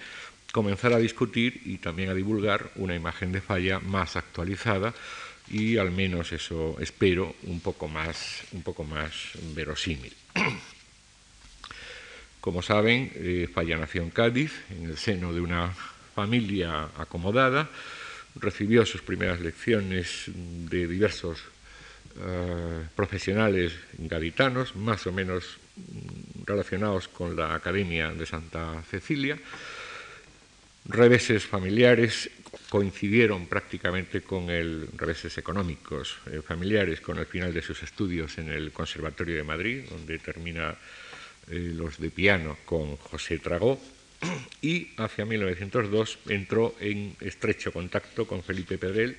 comenzar 0.55 0.93
a 0.93 0.99
discutir 0.99 1.63
y 1.65 1.79
también 1.79 2.11
a 2.11 2.15
divulgar 2.15 2.71
una 2.77 2.95
imagen 2.95 3.33
de 3.33 3.41
falla 3.41 3.81
más 3.81 4.15
actualizada 4.15 4.95
y 5.51 5.79
al 5.79 5.91
menos 5.91 6.33
eso 6.33 6.77
espero 6.81 7.35
un 7.43 7.59
poco 7.59 7.89
más, 7.89 8.45
un 8.53 8.63
poco 8.63 8.85
más 8.85 9.13
verosímil. 9.55 10.13
Como 12.41 12.63
saben, 12.63 13.11
eh, 13.17 13.49
Falla 13.53 13.79
nació 13.79 14.03
en 14.03 14.11
Cádiz, 14.11 14.53
en 14.71 14.91
el 14.91 14.97
seno 14.97 15.33
de 15.33 15.41
una 15.41 15.75
familia 16.15 16.89
acomodada, 16.99 17.69
recibió 18.37 18.85
sus 18.85 19.03
primeras 19.03 19.41
lecciones 19.41 20.25
de 20.27 20.87
diversos 20.87 21.41
eh, 22.17 22.87
profesionales 22.95 23.73
gaditanos, 23.99 24.77
más 24.77 25.07
o 25.07 25.13
menos 25.13 25.59
mm, 25.77 26.45
relacionados 26.45 27.09
con 27.09 27.35
la 27.35 27.55
Academia 27.55 28.13
de 28.13 28.27
Santa 28.27 28.83
Cecilia, 28.89 29.39
reveses 30.87 31.47
familiares 31.47 32.31
coincidieron 32.69 33.47
prácticamente 33.47 34.21
con 34.21 34.51
el 34.51 34.89
reveses 34.97 35.39
económicos 35.39 36.19
eh, 36.31 36.41
familiares 36.43 37.01
con 37.01 37.19
el 37.19 37.27
final 37.27 37.53
de 37.53 37.63
sus 37.63 37.83
estudios 37.83 38.39
en 38.39 38.51
el 38.51 38.73
Conservatorio 38.73 39.37
de 39.37 39.45
Madrid, 39.45 39.85
donde 39.89 40.19
termina 40.19 40.75
eh, 41.51 41.73
los 41.75 41.99
de 41.99 42.11
piano 42.11 42.59
con 42.65 42.97
José 42.97 43.39
Tragó, 43.39 43.81
y 44.63 44.89
hacia 44.97 45.25
1902 45.25 46.19
entró 46.29 46.75
en 46.81 47.17
estrecho 47.21 47.73
contacto 47.73 48.27
con 48.27 48.43
Felipe 48.43 48.79
Pedrel, 48.79 49.17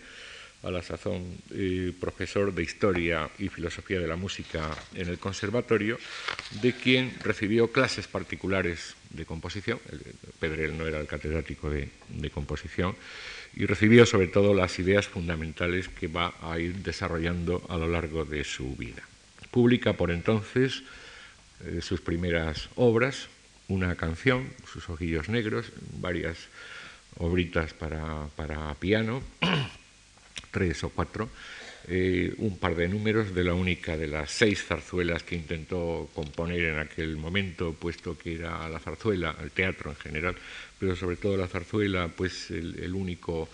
a 0.65 0.71
la 0.71 0.81
sazón 0.81 1.37
eh, 1.53 1.93
profesor 1.99 2.53
de 2.53 2.63
Historia 2.63 3.29
y 3.37 3.49
Filosofía 3.49 3.99
de 3.99 4.07
la 4.07 4.15
Música 4.15 4.75
en 4.95 5.07
el 5.09 5.19
Conservatorio, 5.19 5.99
de 6.61 6.73
quien 6.73 7.13
recibió 7.23 7.71
clases 7.71 8.07
particulares 8.07 8.95
de 9.11 9.25
composición. 9.25 9.79
Pedrel 10.39 10.75
no 10.75 10.87
era 10.87 10.99
el 10.99 11.05
catedrático 11.05 11.69
de, 11.69 11.89
composición 12.33 12.95
y 13.55 13.67
recibió 13.67 14.05
sobre 14.05 14.27
todo 14.27 14.53
las 14.55 14.79
ideas 14.79 15.07
fundamentales 15.07 15.87
que 15.87 16.07
va 16.07 16.33
a 16.41 16.59
ir 16.59 16.77
desarrollando 16.77 17.63
a 17.69 17.77
lo 17.77 17.87
largo 17.87 18.25
de 18.25 18.43
su 18.43 18.75
vida. 18.75 19.03
Publica 19.51 19.93
por 19.93 20.09
entonces 20.09 20.81
eh, 21.63 21.79
sus 21.81 22.01
primeras 22.01 22.69
obras, 22.75 23.29
una 23.67 23.95
canción, 23.95 24.49
Sus 24.71 24.89
ojillos 24.89 25.29
negros, 25.29 25.71
varias 25.99 26.37
obritas 27.17 27.73
para, 27.73 28.27
para 28.35 28.73
piano, 28.75 29.21
tres 30.51 30.83
o 30.83 30.89
cuatro, 30.89 31.29
eh, 31.87 32.33
un 32.37 32.57
par 32.57 32.75
de 32.75 32.87
números 32.87 33.35
de 33.35 33.43
la 33.43 33.53
única 33.53 33.95
de 33.95 34.07
las 34.07 34.31
seis 34.31 34.63
zarzuelas 34.63 35.21
que 35.21 35.35
intentó 35.35 36.09
componer 36.15 36.63
en 36.63 36.79
aquel 36.79 37.15
momento, 37.15 37.73
puesto 37.73 38.17
que 38.17 38.35
era 38.35 38.67
la 38.69 38.79
zarzuela, 38.79 39.35
el 39.43 39.51
teatro 39.51 39.91
en 39.91 39.97
general, 39.97 40.35
pero 40.79 40.95
sobre 40.95 41.15
todo 41.17 41.37
la 41.37 41.47
zarzuela, 41.47 42.07
pues 42.07 42.49
el, 42.49 42.93
único 42.95 43.49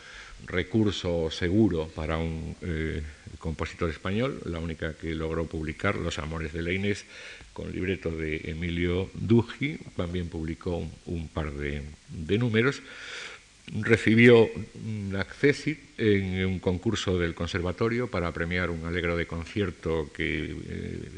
recurso 0.47 1.29
seguro 1.29 1.89
para 1.89 2.17
un 2.17 2.55
eh, 2.61 3.03
compositor 3.37 3.89
español, 3.89 4.39
la 4.45 4.59
única 4.59 4.93
que 4.93 5.13
logró 5.13 5.45
publicar, 5.45 5.95
Los 5.95 6.17
Amores 6.17 6.53
de 6.53 6.61
la 6.61 6.71
Inés, 6.71 7.05
con 7.61 8.17
de 8.17 8.41
Emilio 8.45 9.09
Dugi, 9.13 9.77
también 9.95 10.27
publicó 10.29 10.85
un, 11.05 11.27
par 11.29 11.51
de 11.51 12.37
números 12.37 12.81
recibió 13.79 14.49
un 14.73 15.15
accesit 15.17 15.79
en 15.97 16.45
un 16.45 16.59
concurso 16.59 17.17
del 17.17 17.33
conservatorio 17.33 18.09
para 18.09 18.31
premiar 18.31 18.69
un 18.69 18.85
alegro 18.85 19.15
de 19.15 19.27
concierto 19.27 20.11
que 20.13 20.51
eh, 20.51 21.09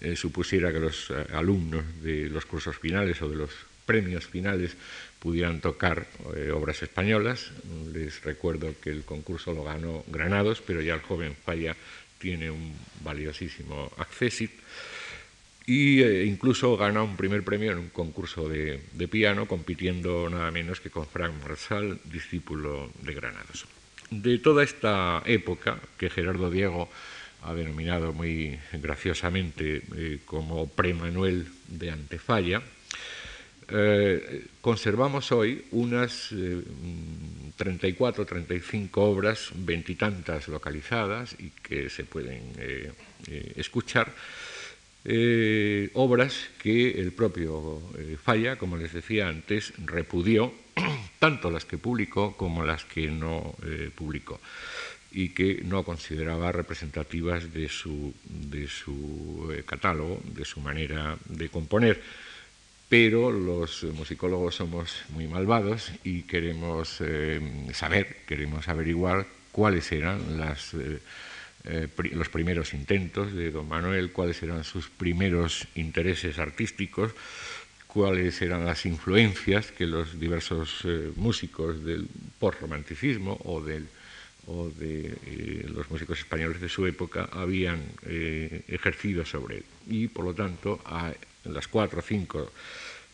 eh, 0.00 0.16
supusiera 0.16 0.72
que 0.72 0.80
los 0.80 1.10
eh, 1.10 1.26
alumnos 1.34 1.84
de 2.02 2.28
los 2.30 2.46
cursos 2.46 2.78
finales 2.78 3.20
o 3.20 3.28
de 3.28 3.36
los 3.36 3.50
premios 3.84 4.26
finales 4.26 4.76
pudieran 5.18 5.60
tocar 5.60 6.06
obras 6.54 6.82
españolas. 6.82 7.50
Les 7.92 8.22
recuerdo 8.22 8.74
que 8.82 8.90
el 8.90 9.02
concurso 9.02 9.52
lo 9.52 9.64
ganó 9.64 10.04
Granados, 10.06 10.62
pero 10.64 10.82
ya 10.82 10.94
el 10.94 11.00
joven 11.00 11.34
Falla 11.34 11.74
tiene 12.18 12.50
un 12.50 12.76
valiosísimo 13.02 13.90
accesit 13.96 14.50
y 15.68 16.00
eh, 16.00 16.24
incluso 16.24 16.78
gana 16.78 17.02
un 17.02 17.14
primer 17.14 17.44
premio 17.44 17.72
en 17.72 17.78
un 17.78 17.88
concurso 17.90 18.48
de, 18.48 18.80
piano, 19.10 19.46
compitiendo 19.46 20.30
nada 20.30 20.50
menos 20.50 20.80
que 20.80 20.88
con 20.88 21.06
Frank 21.06 21.34
Marsal, 21.42 22.00
discípulo 22.04 22.90
de 23.02 23.12
Granados. 23.12 23.66
De 24.10 24.38
toda 24.38 24.64
esta 24.64 25.22
época, 25.26 25.78
que 25.98 26.08
Gerardo 26.08 26.50
Diego 26.50 26.88
ha 27.42 27.52
denominado 27.52 28.14
muy 28.14 28.58
graciosamente 28.72 29.82
eh, 29.94 30.20
como 30.24 30.70
Pre-Manuel 30.70 31.46
de 31.68 31.90
Antefalla, 31.90 32.62
eh, 33.68 34.46
conservamos 34.62 35.30
hoy 35.32 35.66
unas 35.72 36.34
34, 37.58 38.24
35 38.24 39.04
obras, 39.04 39.50
veintitantas 39.54 40.48
localizadas 40.48 41.36
y 41.38 41.50
que 41.50 41.90
se 41.90 42.04
pueden 42.04 42.54
escuchar, 43.56 44.14
obras 45.94 46.50
que 46.62 47.00
el 47.00 47.12
propio 47.12 47.80
Falla, 48.22 48.56
como 48.56 48.76
les 48.76 48.92
decía 48.92 49.28
antes, 49.28 49.72
repudió, 49.78 50.52
tanto 51.18 51.50
las 51.50 51.64
que 51.64 51.78
publicó 51.78 52.36
como 52.36 52.64
las 52.64 52.84
que 52.84 53.06
no 53.08 53.54
publicó 53.94 54.40
y 55.10 55.30
que 55.30 55.62
no 55.64 55.84
consideraba 55.84 56.52
representativas 56.52 57.52
de 57.52 57.68
su, 57.68 58.14
de 58.24 58.68
su 58.68 59.50
eh, 59.52 59.62
catálogo, 59.64 60.20
de 60.24 60.44
su 60.44 60.60
manera 60.60 61.16
de 61.26 61.48
componer. 61.48 62.02
Pero 62.88 63.30
los 63.30 63.84
musicólogos 63.84 64.56
somos 64.56 65.02
muy 65.10 65.26
malvados 65.26 65.92
y 66.04 66.22
queremos 66.22 66.98
eh, 67.00 67.40
saber, 67.72 68.18
queremos 68.26 68.68
averiguar 68.68 69.26
cuáles 69.52 69.90
eran 69.92 70.38
las, 70.38 70.74
eh, 70.74 70.98
los 72.12 72.28
primeros 72.28 72.72
intentos 72.72 73.32
de 73.32 73.50
don 73.50 73.68
Manuel, 73.68 74.12
cuáles 74.12 74.42
eran 74.42 74.64
sus 74.64 74.88
primeros 74.88 75.66
intereses 75.74 76.38
artísticos, 76.38 77.12
cuáles 77.86 78.40
eran 78.40 78.64
las 78.64 78.86
influencias 78.86 79.72
que 79.72 79.86
los 79.86 80.18
diversos 80.18 80.86
músicos 81.16 81.84
del 81.84 82.08
postromanticismo 82.38 83.38
o 83.44 83.60
del 83.60 83.88
o 84.48 84.70
de 84.70 85.12
eh, 85.26 85.66
los 85.68 85.90
músicos 85.90 86.18
españoles 86.18 86.60
de 86.60 86.68
su 86.68 86.86
época 86.86 87.28
habían 87.32 87.82
eh, 88.06 88.64
ejercido 88.68 89.24
sobre 89.24 89.58
él. 89.58 89.64
Y 89.88 90.08
por 90.08 90.24
lo 90.24 90.34
tanto, 90.34 90.80
a 90.86 91.12
las 91.44 91.68
cuatro 91.68 92.00
o 92.00 92.02
cinco, 92.02 92.50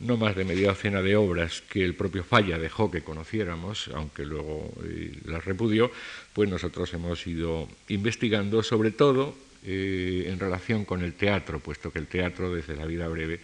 no 0.01 0.17
más 0.17 0.37
de 0.37 0.45
media 0.45 0.69
docena 0.69 1.03
de 1.03 1.17
obras 1.17 1.63
que 1.63 1.85
el 1.85 1.95
propio 1.95 2.25
Falla 2.25 2.59
dejó 2.59 2.91
que 2.91 3.03
conociéramos, 3.03 3.89
aunque 3.95 4.25
luego 4.25 4.73
eh, 4.85 5.13
las 5.25 5.45
repudió, 5.45 5.91
pues 6.33 6.49
nosotros 6.49 6.93
hemos 6.95 7.27
ido 7.27 7.69
investigando, 7.89 8.63
sobre 8.63 8.91
todo 8.91 9.35
en 9.67 10.39
relación 10.39 10.85
con 10.85 11.03
el 11.03 11.15
teatro, 11.15 11.59
puesto 11.59 11.91
que 11.91 11.99
el 11.99 12.07
teatro, 12.07 12.55
desde 12.55 12.77
la 12.77 12.85
vida 12.85 13.09
breve, 13.09 13.41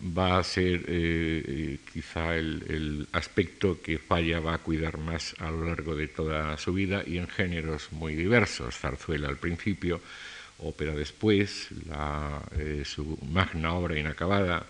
va 0.00 0.38
a 0.38 0.44
ser 0.44 0.84
eh, 0.88 1.44
eh, 1.46 1.78
quizá 1.92 2.36
el, 2.36 3.06
aspecto 3.12 3.80
que 3.82 3.98
Falla 3.98 4.40
va 4.40 4.54
a 4.54 4.58
cuidar 4.58 4.98
más 4.98 5.34
a 5.38 5.50
lo 5.50 5.64
largo 5.64 5.94
de 5.94 6.08
toda 6.08 6.56
su 6.56 6.72
vida 6.72 7.02
y 7.06 7.18
en 7.18 7.28
géneros 7.28 7.92
muy 7.92 8.14
diversos. 8.14 8.76
Zarzuela 8.76 9.28
al 9.28 9.36
principio, 9.36 10.00
ópera 10.58 10.94
después, 10.94 11.68
eh, 12.58 12.82
su 12.84 13.18
magna 13.30 13.74
obra 13.74 13.98
inacabada, 13.98 14.66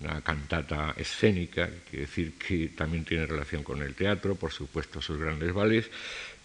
una 0.00 0.20
cantata 0.20 0.94
escénica, 0.96 1.68
quiere 1.88 2.06
decir 2.06 2.34
que 2.34 2.68
también 2.68 3.04
tiene 3.04 3.26
relación 3.26 3.62
con 3.62 3.82
el 3.82 3.94
teatro, 3.94 4.34
por 4.34 4.52
supuesto 4.52 5.00
sus 5.00 5.18
grandes 5.18 5.52
ballets, 5.52 5.90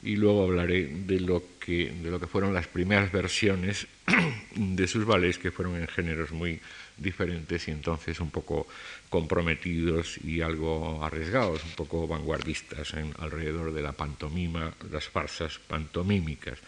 y 0.04 0.16
luego 0.16 0.44
hablaré 0.44 0.88
de 0.88 1.20
lo 1.20 1.44
que, 1.60 1.92
de 1.92 2.12
lo 2.12 2.20
que 2.20 2.28
fueron 2.28 2.54
las 2.54 2.68
primeras 2.68 3.12
versiones 3.12 3.88
de 4.56 4.88
sus 4.88 5.06
ballets, 5.06 5.38
que 5.38 5.52
fueron 5.52 5.76
en 5.78 5.88
géneros 5.88 6.32
muy 6.32 6.60
diferentes 6.98 7.68
y 7.68 7.72
entonces 7.72 8.20
un 8.20 8.32
poco 8.32 8.68
comprometidos 9.10 10.18
y 10.24 10.42
algo 10.42 11.04
arriesgados, 11.04 11.64
un 11.64 11.72
poco 11.72 12.08
vanguardistas 12.08 12.94
en, 12.94 13.14
alrededor 13.20 13.74
de 13.74 13.82
la 13.82 13.92
pantomima, 13.92 14.74
las 14.92 15.06
farsas 15.06 15.60
pantomímicas. 15.60 16.60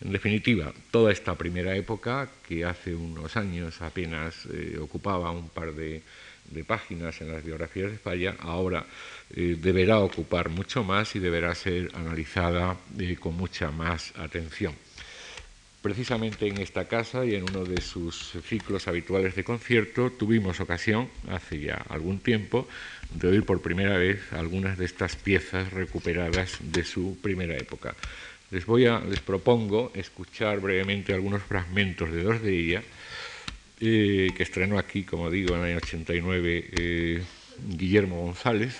En 0.00 0.12
definitiva, 0.12 0.72
toda 0.90 1.12
esta 1.12 1.34
primera 1.36 1.74
época, 1.74 2.28
que 2.46 2.64
hace 2.64 2.94
unos 2.94 3.36
años 3.36 3.80
apenas 3.80 4.46
eh, 4.52 4.78
ocupaba 4.80 5.30
un 5.30 5.48
par 5.48 5.72
de, 5.72 6.02
páginas 6.66 7.20
en 7.20 7.32
las 7.32 7.44
biografías 7.44 7.90
de 7.90 7.98
Falla, 7.98 8.36
ahora 8.40 8.86
eh, 9.34 9.56
deberá 9.60 9.98
ocupar 9.98 10.48
mucho 10.48 10.84
más 10.84 11.16
y 11.16 11.18
deberá 11.18 11.54
ser 11.54 11.90
analizada 11.94 12.76
eh, 12.98 13.16
con 13.18 13.34
mucha 13.34 13.70
más 13.70 14.12
atención. 14.16 14.85
Precisamente 15.86 16.48
en 16.48 16.58
esta 16.58 16.88
casa 16.88 17.24
y 17.24 17.36
en 17.36 17.44
uno 17.44 17.64
de 17.64 17.80
sus 17.80 18.32
ciclos 18.44 18.88
habituales 18.88 19.36
de 19.36 19.44
concierto 19.44 20.10
tuvimos 20.10 20.58
ocasión, 20.58 21.08
hace 21.30 21.60
ya 21.60 21.76
algún 21.88 22.18
tiempo, 22.18 22.66
de 23.14 23.28
oír 23.28 23.44
por 23.44 23.62
primera 23.62 23.96
vez 23.96 24.32
algunas 24.32 24.78
de 24.78 24.84
estas 24.84 25.14
piezas 25.14 25.72
recuperadas 25.72 26.58
de 26.60 26.82
su 26.82 27.16
primera 27.22 27.56
época. 27.56 27.94
Les, 28.50 28.66
voy 28.66 28.86
a, 28.86 28.98
les 28.98 29.20
propongo 29.20 29.92
escuchar 29.94 30.58
brevemente 30.58 31.14
algunos 31.14 31.44
fragmentos 31.44 32.10
de 32.10 32.22
dos 32.24 32.42
de 32.42 32.58
ellas, 32.58 32.84
eh, 33.80 34.32
que 34.36 34.42
estrenó 34.42 34.80
aquí, 34.80 35.04
como 35.04 35.30
digo, 35.30 35.54
en 35.54 35.60
el 35.60 35.66
año 35.66 35.76
89 35.76 36.68
eh, 36.72 37.22
Guillermo 37.64 38.22
González, 38.22 38.74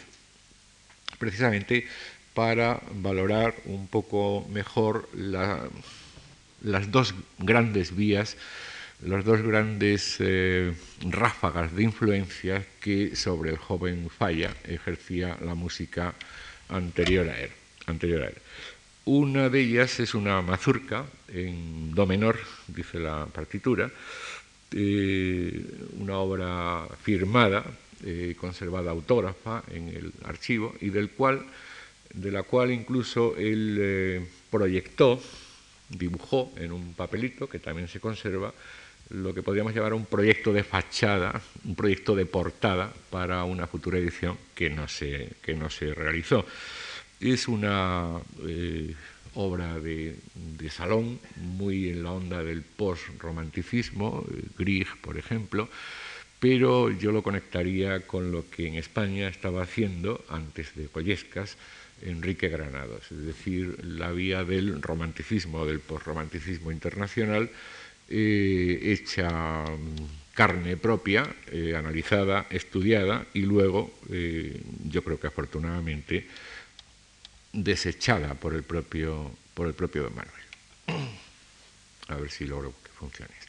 precisamente 1.20 1.86
para 2.34 2.82
valorar 2.94 3.54
un 3.66 3.86
poco 3.86 4.44
mejor 4.50 5.08
la 5.14 5.70
las 6.66 6.90
dos 6.90 7.14
grandes 7.38 7.94
vías, 7.94 8.36
las 9.04 9.24
dos 9.24 9.40
grandes 9.40 10.16
eh, 10.18 10.74
ráfagas 11.08 11.74
de 11.76 11.84
influencia 11.84 12.66
que 12.80 13.14
sobre 13.14 13.50
el 13.50 13.56
joven 13.56 14.10
Falla 14.10 14.52
ejercía 14.64 15.38
la 15.42 15.54
música 15.54 16.14
anterior 16.68 17.28
a 17.28 17.40
él. 17.40 17.50
Anterior 17.86 18.22
a 18.22 18.26
él. 18.26 18.34
Una 19.04 19.48
de 19.48 19.60
ellas 19.60 20.00
es 20.00 20.14
una 20.14 20.42
mazurca 20.42 21.04
en 21.28 21.94
do 21.94 22.04
menor, 22.04 22.36
dice 22.66 22.98
la 22.98 23.26
partitura, 23.26 23.88
eh, 24.72 25.62
una 26.00 26.18
obra 26.18 26.88
firmada, 27.00 27.64
eh, 28.04 28.34
conservada 28.36 28.90
autógrafa 28.90 29.62
en 29.70 29.88
el 29.90 30.12
archivo 30.24 30.74
y 30.80 30.90
del 30.90 31.10
cual, 31.10 31.46
de 32.12 32.32
la 32.32 32.42
cual 32.42 32.72
incluso 32.72 33.36
él 33.36 34.26
proyectó 34.50 35.20
dibujó 35.88 36.52
en 36.56 36.72
un 36.72 36.94
papelito 36.94 37.48
que 37.48 37.58
también 37.58 37.88
se 37.88 38.00
conserva 38.00 38.52
lo 39.10 39.32
que 39.32 39.42
podríamos 39.42 39.74
llamar 39.74 39.94
un 39.94 40.06
proyecto 40.06 40.52
de 40.52 40.64
fachada, 40.64 41.40
un 41.64 41.76
proyecto 41.76 42.14
de 42.16 42.26
portada 42.26 42.92
para 43.10 43.44
una 43.44 43.66
futura 43.66 43.98
edición 43.98 44.36
que 44.54 44.68
no 44.70 44.88
se, 44.88 45.32
que 45.42 45.54
no 45.54 45.70
se 45.70 45.94
realizó. 45.94 46.44
Es 47.20 47.46
una 47.46 48.18
eh, 48.46 48.94
obra 49.34 49.78
de, 49.78 50.16
salón 50.70 51.20
muy 51.36 51.90
en 51.90 52.02
la 52.02 52.12
onda 52.12 52.42
del 52.42 52.62
post-romanticismo, 52.62 54.24
eh, 54.28 54.42
Grieg, 54.58 54.88
por 55.00 55.16
ejemplo, 55.16 55.68
pero 56.40 56.90
yo 56.90 57.12
lo 57.12 57.22
conectaría 57.22 58.00
con 58.00 58.32
lo 58.32 58.50
que 58.50 58.66
en 58.66 58.74
España 58.74 59.28
estaba 59.28 59.62
haciendo 59.62 60.24
antes 60.28 60.74
de 60.74 60.88
Collescas, 60.88 61.56
Enrique 62.02 62.48
Granados, 62.48 63.10
es 63.10 63.24
decir, 63.24 63.84
la 63.84 64.10
vía 64.12 64.44
del 64.44 64.82
romanticismo, 64.82 65.66
del 65.66 65.80
posromanticismo 65.80 66.70
internacional, 66.70 67.50
eh, 68.08 68.78
hecha 68.82 69.64
mm, 69.64 70.34
carne 70.34 70.76
propia, 70.76 71.26
eh, 71.50 71.74
analizada, 71.74 72.46
estudiada 72.50 73.26
y 73.32 73.40
luego, 73.40 73.92
eh, 74.10 74.60
yo 74.84 75.02
creo 75.02 75.18
que 75.18 75.26
afortunadamente, 75.26 76.26
desechada 77.52 78.34
por 78.34 78.54
el 78.54 78.62
propio, 78.62 79.32
por 79.54 79.66
el 79.66 79.74
propio 79.74 80.10
Manuel. 80.10 81.10
A 82.08 82.16
ver 82.16 82.30
si 82.30 82.44
logro 82.44 82.72
que 82.84 82.90
funcione. 82.90 83.45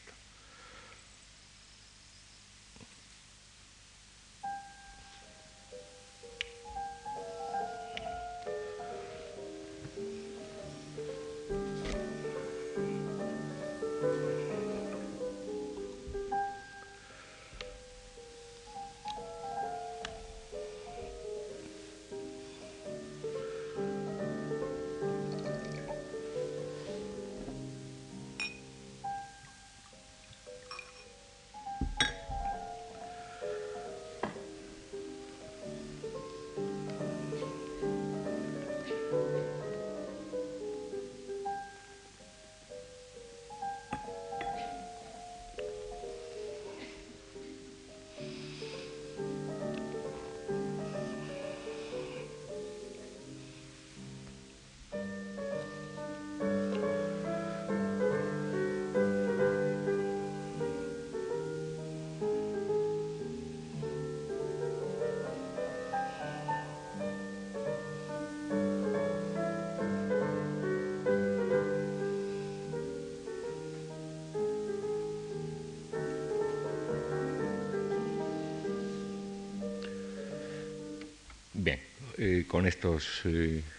Con 82.46 82.66
estos 82.66 83.22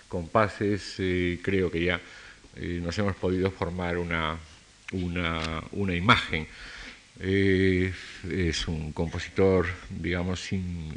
compases 0.08 0.96
creo 1.42 1.70
que 1.70 1.84
ya 1.84 2.00
nos 2.82 2.98
hemos 2.98 3.16
podido 3.16 3.52
formar 3.52 3.98
una, 3.98 4.38
una, 4.92 5.96
imagen. 5.96 6.48
es 7.20 8.68
un 8.68 8.94
compositor, 8.94 9.66
digamos, 9.90 10.40
sin 10.40 10.96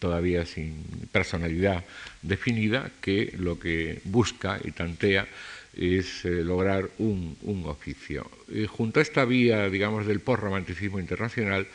todavía 0.00 0.44
sin 0.46 0.82
personalidad 1.12 1.84
definida, 2.22 2.90
que 3.00 3.32
lo 3.38 3.60
que 3.60 4.00
busca 4.04 4.58
y 4.64 4.72
tantea 4.72 5.28
es 5.76 6.24
eh, 6.24 6.42
lograr 6.42 6.90
un, 6.98 7.36
oficio. 7.66 8.28
Eh, 8.52 8.66
junto 8.66 8.98
a 8.98 9.02
esta 9.02 9.24
vía, 9.24 9.68
digamos, 9.68 10.06
del 10.06 10.20
post-romanticismo 10.20 10.98
internacional, 10.98 11.68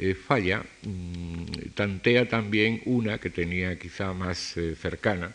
eh, 0.00 0.14
Falla 0.14 0.64
mm, 0.82 1.74
tantea 1.74 2.28
también 2.28 2.80
una 2.86 3.18
que 3.18 3.30
tenía 3.30 3.78
quizá 3.78 4.12
más 4.12 4.56
cercana, 4.80 5.32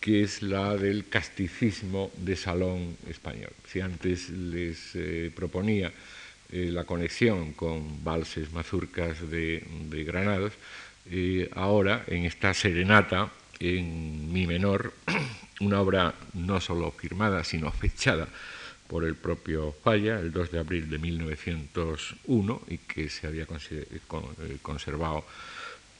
que 0.00 0.22
es 0.22 0.42
la 0.42 0.76
del 0.76 1.08
casticismo 1.08 2.10
de 2.16 2.36
salón 2.36 2.96
español. 3.08 3.52
Si 3.66 3.80
antes 3.80 4.30
les 4.30 4.96
proponía 5.32 5.92
la 6.50 6.84
conexión 6.84 7.52
con 7.52 8.02
valses 8.02 8.52
mazurcas 8.52 9.30
de 9.30 9.62
Granados, 10.04 10.52
ahora 11.54 12.04
en 12.08 12.24
esta 12.24 12.52
serenata 12.52 13.30
en 13.60 14.32
mi 14.32 14.46
menor, 14.46 14.92
una 15.60 15.80
obra 15.80 16.14
no 16.34 16.60
solo 16.60 16.90
firmada, 16.90 17.44
sino 17.44 17.70
fechada 17.70 18.28
por 18.92 19.04
el 19.04 19.14
propio 19.14 19.74
Falla, 19.82 20.20
el 20.20 20.30
2 20.30 20.50
de 20.50 20.58
abril 20.58 20.90
de 20.90 20.98
1901, 20.98 22.62
y 22.68 22.76
que 22.76 23.08
se 23.08 23.26
había 23.26 23.44
eh, 23.44 23.86
eh, 23.90 24.56
conservado 24.60 25.24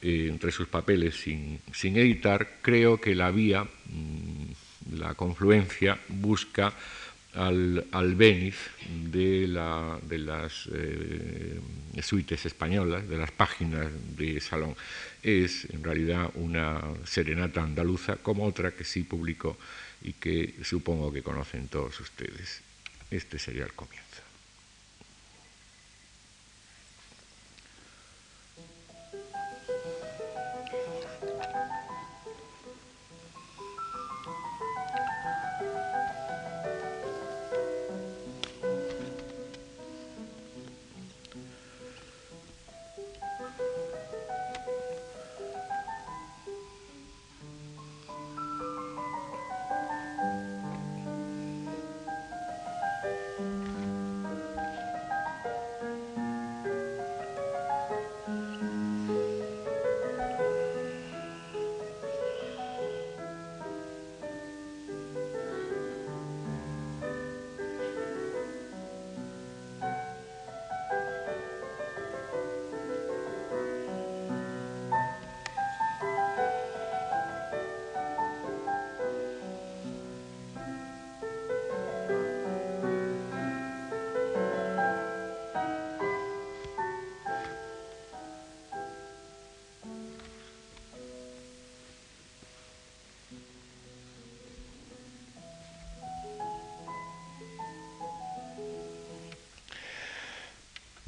eh, 0.02 0.26
entre 0.28 0.52
sus 0.52 0.68
papeles 0.68 1.14
sin, 1.16 1.58
sin, 1.72 1.96
editar, 1.96 2.58
creo 2.60 3.00
que 3.00 3.14
la 3.14 3.30
vía, 3.30 3.64
mm, 3.64 4.98
la 4.98 5.14
confluencia, 5.14 5.98
busca 6.08 6.74
al, 7.32 7.86
al 7.92 8.14
Béniz 8.14 8.56
de, 9.10 9.48
la, 9.48 9.98
de 10.02 10.18
las 10.18 10.68
suites 12.02 12.44
españolas, 12.44 13.08
de 13.08 13.16
las 13.16 13.30
páginas 13.30 13.86
de 14.18 14.38
Salón. 14.38 14.76
Es 15.22 15.64
en 15.72 15.82
realidad 15.82 16.30
una 16.34 16.78
serenata 17.06 17.62
andaluza 17.62 18.16
como 18.16 18.44
otra 18.44 18.72
que 18.72 18.84
sí 18.84 19.02
publicó 19.04 19.56
y 20.02 20.12
que 20.12 20.56
supongo 20.62 21.10
que 21.10 21.22
conocen 21.22 21.68
todos 21.68 21.98
ustedes. 21.98 22.60
Este 23.12 23.38
sería 23.38 23.64
el 23.64 23.74
comienzo. 23.74 24.21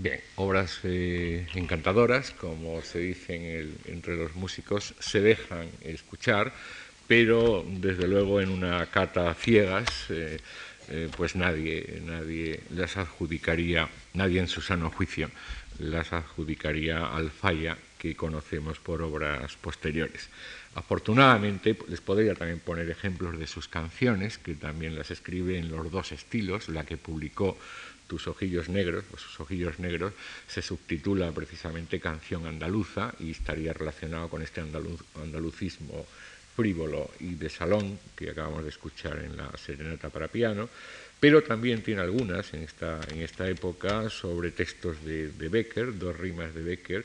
Bien, 0.05 0.21
obras 0.37 0.81
eh, 0.83 1.47
encantadoras, 1.55 2.33
como 2.33 2.83
se 2.83 2.99
dice 2.99 3.67
entre 3.87 4.17
los 4.17 4.35
músicos, 4.35 4.95
se 4.99 5.23
dejan 5.23 5.67
escuchar, 5.81 6.53
pero 7.09 7.65
desde 7.67 8.07
luego 8.07 8.43
en 8.43 8.51
una 8.51 8.85
cata 8.91 9.33
ciegas, 9.33 9.89
eh, 10.11 10.37
eh, 10.91 11.09
pues 11.17 11.37
nadie, 11.37 12.03
nadie 12.05 12.61
las 12.69 12.99
adjudicaría, 12.99 13.89
nadie 14.13 14.41
en 14.41 14.49
su 14.49 14.61
sano 14.61 14.91
juicio 14.91 15.31
las 15.79 16.13
adjudicaría 16.13 17.07
al 17.07 17.31
falla 17.31 17.77
que 17.99 18.15
conocemos 18.15 18.79
por 18.79 19.03
obras 19.03 19.57
posteriores. 19.57 20.29
Afortunadamente, 20.75 21.77
les 21.89 22.01
podría 22.01 22.35
también 22.35 22.61
poner 22.61 22.91
ejemplos 22.91 23.39
de 23.39 23.47
sus 23.47 23.69
canciones, 23.69 24.39
que 24.39 24.55
también 24.55 24.97
las 24.97 25.11
escribe 25.11 25.59
en 25.59 25.71
los 25.71 25.91
dos 25.91 26.13
estilos, 26.13 26.69
la 26.69 26.85
que 26.85 26.97
publicó 26.97 27.57
tus 28.07 28.29
ojillos 28.29 28.69
negros, 28.69 29.05
o 29.13 29.19
sus 29.19 29.41
ojillos 29.41 29.79
negros, 29.79 30.13
se 30.47 30.63
subtitula 30.63 31.33
precisamente 31.33 32.01
Canción 32.01 32.47
Andaluza 32.47 33.13
y 33.19 33.31
estaría 33.31 33.73
relacionado 33.73 34.29
con 34.29 34.43
este 34.43 34.61
andalucismo 34.61 36.07
frívolo 36.55 37.11
y 37.21 37.35
de 37.35 37.51
salón 37.51 37.99
que 38.17 38.31
acabamos 38.31 38.63
de 38.63 38.71
escuchar 38.71 39.19
en 39.19 39.37
la 39.37 39.51
serenata 39.57 40.09
para 40.09 40.29
piano, 40.29 40.69
pero 41.19 41.43
también 41.43 41.83
tiene 41.83 42.03
algunas 42.03 42.53
en 42.55 42.63
esta, 42.63 43.01
en 43.11 43.23
esta 43.23 43.49
época 43.49 44.09
sobre 44.11 44.51
textos 44.51 45.03
de, 45.05 45.31
Becker, 45.49 45.99
dos 45.99 46.17
rimas 46.17 46.55
de 46.55 46.63
Becker, 46.63 47.05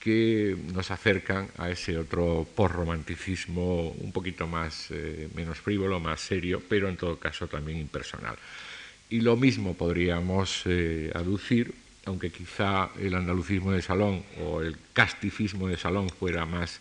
que 0.00 0.56
nos 0.72 0.90
acercan 0.90 1.48
a 1.58 1.70
ese 1.70 1.98
otro 1.98 2.46
post-romanticismo 2.54 3.90
un 3.90 4.12
poquito 4.12 4.46
más, 4.46 4.90
eh, 4.90 5.28
menos 5.34 5.58
frívolo, 5.58 5.98
más 6.00 6.20
serio, 6.20 6.62
pero 6.68 6.88
en 6.88 6.96
todo 6.96 7.18
caso 7.18 7.46
también 7.48 7.78
impersonal. 7.78 8.36
Y 9.10 9.20
lo 9.22 9.36
mismo 9.36 9.74
podríamos 9.74 10.62
eh, 10.66 11.10
aducir, 11.14 11.72
aunque 12.04 12.30
quizá 12.30 12.90
el 13.00 13.14
andalucismo 13.14 13.72
de 13.72 13.80
salón 13.80 14.22
o 14.42 14.60
el 14.60 14.76
casticismo 14.92 15.68
de 15.68 15.78
salón 15.78 16.10
fuera 16.10 16.44
más, 16.44 16.80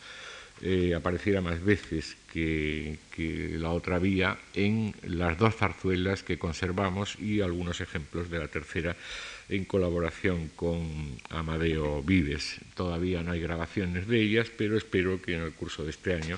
eh, 0.62 0.94
apareciera 0.96 1.40
más 1.40 1.64
veces 1.64 2.18
que, 2.34 2.98
la 3.60 3.72
otra 3.72 3.98
vía 3.98 4.38
en 4.54 4.94
las 5.04 5.38
dos 5.38 5.56
zarzuelas 5.56 6.22
que 6.22 6.38
conservamos 6.38 7.18
y 7.20 7.42
algunos 7.42 7.82
ejemplos 7.82 8.30
de 8.30 8.40
la 8.40 8.48
tercera 8.48 8.96
en 9.50 9.66
colaboración 9.66 10.50
con 10.56 11.18
Amadeo 11.30 12.04
Vives. 12.04 12.60
Todavía 12.76 13.24
no 13.24 13.32
hay 13.32 13.40
grabaciones 13.40 14.08
de 14.08 14.22
ellas, 14.22 14.52
pero 14.56 14.78
espero 14.78 15.22
que 15.22 15.36
en 15.36 15.44
el 15.44 15.54
curso 15.54 15.84
de 15.84 15.92
este 15.92 16.14
año 16.14 16.38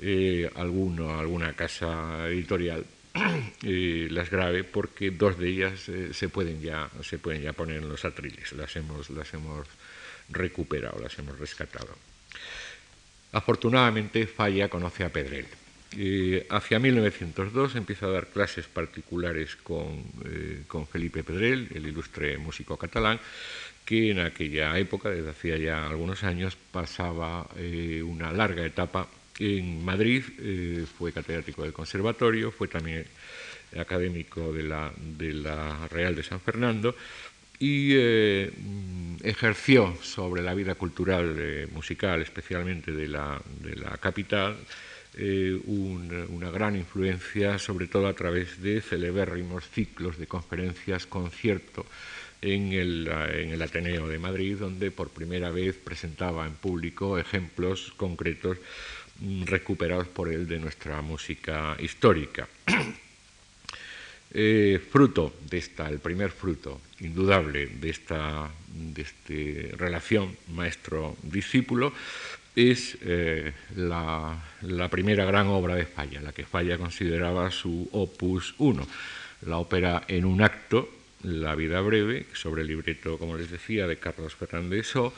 eh, 0.00 0.50
alguno, 0.56 1.18
alguna 1.18 1.52
casa 1.52 2.28
editorial 2.28 2.84
las 3.62 4.30
grave 4.30 4.64
porque 4.64 5.10
dos 5.10 5.38
de 5.38 5.48
ellas 5.48 5.88
eh, 5.88 6.10
se, 6.12 6.28
pueden 6.28 6.60
ya, 6.60 6.90
se 7.02 7.18
pueden 7.18 7.42
ya 7.42 7.52
poner 7.52 7.78
en 7.78 7.88
los 7.88 8.04
atriles, 8.04 8.52
las 8.52 8.74
hemos, 8.76 9.10
las 9.10 9.32
hemos 9.34 9.66
recuperado, 10.28 11.00
las 11.00 11.18
hemos 11.18 11.38
rescatado. 11.38 11.94
Afortunadamente 13.32 14.26
Falla 14.26 14.68
conoce 14.68 15.04
a 15.04 15.12
Pedrel. 15.12 15.46
Eh, 15.96 16.46
hacia 16.50 16.78
1902 16.78 17.74
empieza 17.74 18.06
a 18.06 18.10
dar 18.10 18.28
clases 18.28 18.66
particulares 18.66 19.56
con, 19.56 20.04
eh, 20.24 20.62
con, 20.68 20.86
Felipe 20.86 21.24
Pedrel, 21.24 21.68
el 21.74 21.86
ilustre 21.86 22.38
músico 22.38 22.76
catalán, 22.76 23.18
que 23.84 24.12
en 24.12 24.20
aquella 24.20 24.78
época, 24.78 25.10
desde 25.10 25.30
hacía 25.30 25.56
ya 25.56 25.86
algunos 25.86 26.22
años, 26.22 26.56
pasaba 26.70 27.48
una 28.04 28.32
larga 28.32 28.64
etapa 28.64 29.08
en 29.40 29.82
Madrid 29.82 30.22
eh, 30.38 30.84
fue 30.98 31.12
catedrático 31.12 31.62
del 31.62 31.72
conservatorio, 31.72 32.52
fue 32.52 32.68
también 32.68 33.06
académico 33.78 34.52
de 34.52 34.64
la, 34.64 35.88
Real 35.90 36.14
de 36.14 36.22
San 36.22 36.40
Fernando 36.40 36.94
y 37.58 37.92
eh, 37.94 38.50
ejerció 39.22 39.96
sobre 40.02 40.42
la 40.42 40.54
vida 40.54 40.74
cultural 40.74 41.36
eh, 41.38 41.68
musical, 41.72 42.20
especialmente 42.20 42.92
de 42.92 43.08
la, 43.08 43.40
capital, 44.00 44.56
una 45.66 46.50
gran 46.50 46.76
influencia, 46.76 47.58
sobre 47.58 47.86
todo 47.86 48.06
a 48.06 48.14
través 48.14 48.62
de 48.62 48.80
celebérrimos 48.80 49.68
ciclos 49.68 50.18
de 50.18 50.26
conferencias, 50.26 51.06
concierto 51.06 51.84
en 52.42 52.72
el, 52.72 53.08
en 53.08 53.50
el 53.50 53.60
Ateneo 53.60 54.08
de 54.08 54.18
Madrid, 54.18 54.56
donde 54.58 54.90
por 54.90 55.10
primera 55.10 55.50
vez 55.50 55.76
presentaba 55.76 56.46
en 56.46 56.54
público 56.54 57.18
ejemplos 57.18 57.92
concretos 57.96 58.58
recuperados 59.44 60.08
por 60.08 60.32
él 60.32 60.46
de 60.46 60.58
nuestra 60.58 61.00
música 61.02 61.76
histórica. 61.78 62.48
Eh, 64.32 64.80
fruto 64.92 65.34
de 65.50 65.58
esta, 65.58 65.88
el 65.88 65.98
primer 65.98 66.30
fruto 66.30 66.80
indudable 67.00 67.66
de 67.66 67.90
esta 67.90 68.48
de 68.72 69.02
este 69.02 69.74
relación 69.76 70.36
maestro-discípulo 70.54 71.92
es 72.54 72.96
eh, 73.02 73.52
la, 73.76 74.38
la, 74.62 74.88
primera 74.88 75.24
gran 75.24 75.48
obra 75.48 75.74
de 75.74 75.86
Falla, 75.86 76.20
la 76.20 76.32
que 76.32 76.44
Falla 76.44 76.78
consideraba 76.78 77.50
su 77.50 77.88
opus 77.92 78.54
1, 78.58 78.86
la 79.46 79.58
ópera 79.58 80.04
en 80.08 80.24
un 80.24 80.42
acto, 80.42 80.88
La 81.22 81.54
vida 81.54 81.80
breve, 81.82 82.26
sobre 82.32 82.62
el 82.62 82.68
libreto, 82.68 83.18
como 83.18 83.36
les 83.36 83.50
decía, 83.50 83.86
de 83.86 83.98
Carlos 83.98 84.34
Fernández 84.34 84.96
O, 84.96 85.12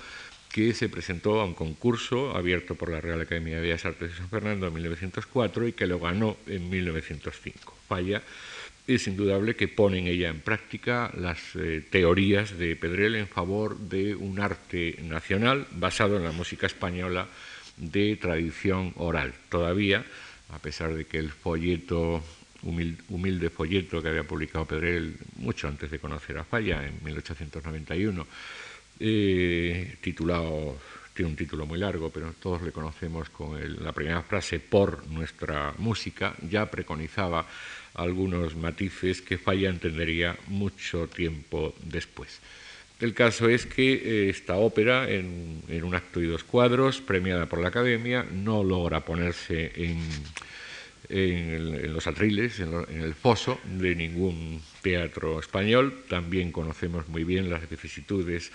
que 0.53 0.75
se 0.75 0.89
presentó 0.89 1.41
a 1.41 1.47
un 1.47 1.55
concurso 1.55 2.37
abierto 2.37 2.75
por 2.75 2.91
la 2.91 3.01
Real 3.01 3.21
Academia 3.21 3.57
de 3.57 3.63
Bellas 3.63 3.87
Artes 3.87 4.11
de 4.11 4.17
San 4.17 4.29
Fernando 4.29 4.67
en 4.67 4.75
1904 4.75 5.69
y 5.69 5.73
que 5.73 5.87
lo 5.87 5.99
ganó 5.99 6.37
en 6.47 6.69
1905. 6.69 7.75
Falla 7.89 8.23
es 8.87 9.07
indudable 9.07 9.55
que 9.55 9.69
pone 9.69 9.99
en 9.99 10.09
ella 10.09 10.29
en 10.29 10.41
práctica 10.41 11.11
las 11.17 11.39
eh, 11.55 11.85
teorías 11.89 12.59
de 12.59 12.77
Pedrell 12.77 13.15
en 13.15 13.29
favor 13.29 13.79
de 13.79 14.15
un 14.15 14.41
arte 14.41 14.99
nacional 15.03 15.67
basado 15.73 16.17
en 16.17 16.25
la 16.25 16.33
música 16.33 16.67
española 16.67 17.29
de 17.77 18.17
tradición 18.17 18.93
oral. 18.97 19.33
Todavía, 19.49 20.05
a 20.53 20.59
pesar 20.59 20.95
de 20.95 21.05
que 21.05 21.19
el 21.19 21.31
folleto, 21.31 22.23
humilde, 22.63 23.51
folleto 23.51 24.03
que 24.03 24.09
había 24.09 24.25
publicado 24.25 24.67
Pedrell 24.67 25.17
mucho 25.37 25.69
antes 25.69 25.91
de 25.91 25.99
conocer 25.99 26.37
a 26.39 26.45
Falla, 26.45 26.85
en 26.85 27.03
1891, 27.05 28.27
eh, 29.01 29.97
titulado, 30.01 30.79
tiene 31.15 31.31
un 31.31 31.37
título 31.37 31.67
muy 31.67 31.79
largo, 31.79 32.11
pero 32.11 32.33
todos 32.41 32.63
le 32.63 32.73
conocemos 32.73 33.29
con 33.31 33.59
la 33.83 33.93
primera 33.93 34.23
frase 34.23 34.61
por 34.61 35.07
nuestra 35.09 35.75
música, 35.79 36.35
ya 36.49 36.71
preconizaba 36.71 37.47
algunos 37.95 38.57
matices 38.57 39.21
que 39.21 39.39
Falla 39.39 39.69
entendería 39.69 40.37
mucho 40.49 41.09
tiempo 41.09 41.75
después. 41.85 42.41
El 43.01 43.15
caso 43.15 43.49
es 43.49 43.67
que 43.67 43.95
eh, 43.95 44.31
esta 44.31 44.55
ópera, 44.55 45.11
en, 45.11 45.63
un 45.83 45.95
acto 45.95 46.21
y 46.21 46.27
dos 46.27 46.45
cuadros, 46.45 47.01
premiada 47.01 47.47
por 47.47 47.61
la 47.61 47.69
Academia, 47.69 48.25
no 48.31 48.63
logra 48.63 49.05
ponerse 49.05 49.73
en, 49.75 49.99
los 51.13 52.07
atriles, 52.07 52.61
en, 52.61 53.03
el 53.03 53.15
foso 53.15 53.61
de 53.65 53.95
ningún 53.95 54.63
teatro 54.81 55.39
español. 55.39 56.05
También 56.09 56.53
conocemos 56.53 57.09
muy 57.09 57.25
bien 57.25 57.51
las 57.51 57.69
vicisitudes 57.69 58.51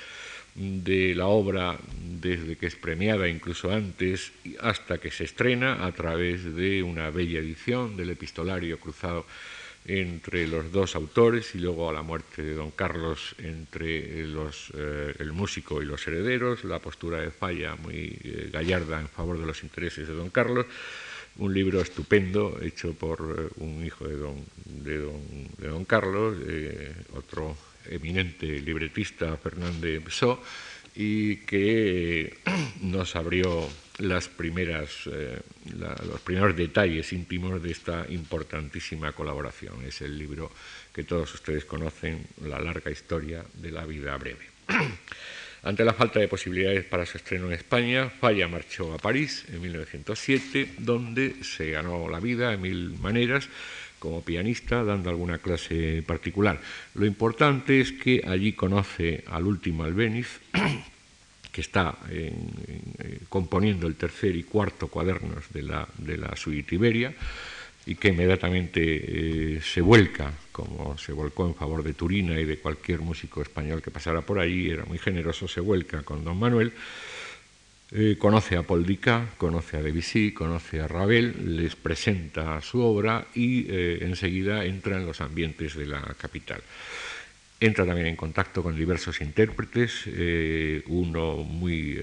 de 0.56 1.14
la 1.14 1.28
obra 1.28 1.78
desde 2.02 2.58
que 2.58 2.66
es 2.66 2.76
premiada, 2.76 3.28
incluso 3.28 3.72
antes, 3.72 4.32
hasta 4.60 4.98
que 4.98 5.12
se 5.12 5.26
estrena 5.26 5.86
a 5.86 5.92
través 5.92 6.56
de 6.56 6.82
una 6.82 7.12
bella 7.12 7.40
edición 7.40 7.96
del 7.96 8.10
epistolario 8.10 8.80
cruzado 8.80 9.26
entre 9.88 10.48
los 10.48 10.72
dos 10.72 10.96
autores 10.96 11.56
y 11.56 11.60
luego 11.60 11.90
a 11.90 11.94
la 11.94 12.02
muerte 12.02 12.42
de 12.42 12.56
don 12.56 12.72
Carlos 12.72 13.36
entre 13.38 14.22
eh, 14.22 15.16
el 15.20 15.32
músico 15.32 15.82
y 15.82 15.86
los 15.86 16.06
herederos, 16.08 16.66
la 16.66 16.80
postura 16.80 17.22
de 17.22 17.32
Falla 17.32 17.76
muy 17.76 18.20
eh, 18.22 18.50
gallarda 18.52 19.00
en 19.00 19.08
favor 19.08 19.40
de 19.40 19.46
los 19.46 19.64
intereses 19.64 20.08
de 20.08 20.14
don 20.14 20.30
Carlos, 20.30 20.66
un 21.38 21.54
libro 21.54 21.82
estupendo 21.82 22.60
hecho 22.62 22.94
por 22.94 23.20
eh, 23.38 23.64
un 23.64 23.86
hijo 23.86 24.08
de 24.08 24.18
don, 24.18 24.46
de 24.66 25.68
don, 25.68 25.86
Carlos, 25.86 26.38
otro 27.14 27.56
eminente 27.90 28.46
libretista 28.60 29.38
Fernández 29.38 30.04
So, 30.10 30.42
y 30.96 31.38
que 31.38 32.40
nos 32.82 33.16
abrió 33.16 33.70
las 34.00 34.28
primeras, 34.28 35.08
eh, 35.12 35.40
los 36.10 36.22
primeros 36.22 36.56
detalles 36.56 37.14
íntimos 37.14 37.62
de 37.62 37.72
esta 37.72 38.06
importantísima 38.10 39.12
colaboración. 39.12 39.86
Es 39.86 40.02
el 40.02 40.18
libro 40.18 40.52
que 40.94 41.04
todos 41.04 41.34
ustedes 41.34 41.66
conocen, 41.66 42.26
La 42.46 42.60
larga 42.60 42.92
historia 42.92 43.46
de 43.54 43.72
la 43.72 43.86
vida 43.86 44.18
breve. 44.18 44.46
Ante 45.64 45.84
la 45.84 45.94
falta 45.94 46.20
de 46.20 46.28
posibilidades 46.28 46.86
para 46.86 47.06
su 47.06 47.18
estreno 47.18 47.48
en 47.48 47.54
España, 47.54 48.10
Falla 48.10 48.48
marchó 48.48 48.94
a 48.94 48.98
París 48.98 49.46
en 49.52 49.62
1907, 49.62 50.76
donde 50.78 51.44
se 51.44 51.72
ganó 51.72 52.08
la 52.08 52.20
vida 52.20 52.52
de 52.52 52.58
mil 52.58 52.98
maneras 53.00 53.50
como 54.00 54.22
pianista, 54.22 54.84
dando 54.84 55.10
alguna 55.10 55.40
clase 55.40 56.04
particular. 56.06 56.60
Lo 56.94 57.06
importante 57.06 57.82
es 57.82 57.92
que 57.92 58.22
allí 58.26 58.54
conoce 58.54 59.24
al 59.28 59.46
último 59.46 59.84
Albéniz, 59.84 60.40
que 61.52 61.62
está 61.62 61.98
componiendo 63.30 63.88
el 63.88 63.96
tercer 63.96 64.36
y 64.36 64.44
cuarto 64.44 64.90
cuadernos 64.90 65.52
de 65.52 65.64
la, 65.64 65.88
de 65.98 66.18
la 66.18 66.36
suite 66.36 66.76
Iberia, 66.76 67.16
y 67.88 67.96
que 67.96 68.10
inmediatamente 68.10 68.82
eh, 68.84 69.62
se 69.62 69.82
vuelca, 69.82 70.32
como 70.52 70.98
se 70.98 71.14
volcó 71.14 71.48
en 71.48 71.56
favor 71.56 71.84
de 71.84 71.94
Turina 71.94 72.40
y 72.40 72.46
de 72.46 72.60
cualquier 72.60 73.00
músico 73.00 73.42
español 73.42 73.82
que 73.82 73.92
pasara 73.92 74.22
por 74.22 74.40
allí, 74.40 74.70
era 74.70 74.86
muy 74.86 75.00
generoso, 75.00 75.48
se 75.48 75.62
vuelca 75.62 76.04
con 76.04 76.24
don 76.24 76.38
Manuel 76.38 76.74
eh, 77.90 78.18
conoce 78.20 78.58
a 78.58 78.64
Paul 78.64 78.86
conoce 79.38 79.78
a 79.78 79.82
Debussy, 79.82 80.34
conoce 80.34 80.82
a 80.82 80.90
Ravel, 80.90 81.56
les 81.56 81.78
presenta 81.78 82.62
su 82.62 82.82
obra 82.82 83.28
y 83.34 83.66
eh, 83.70 84.00
enseguida 84.02 84.66
entra 84.66 84.98
en 84.98 85.06
los 85.06 85.22
ambientes 85.22 85.74
de 85.76 85.86
la 85.86 86.02
capital. 86.20 86.62
Entra 87.60 87.86
también 87.86 88.08
en 88.08 88.16
contacto 88.16 88.62
con 88.62 88.76
diversos 88.76 89.20
intérpretes, 89.20 90.04
eh, 90.06 90.84
uno 90.86 91.38
muy, 91.38 92.00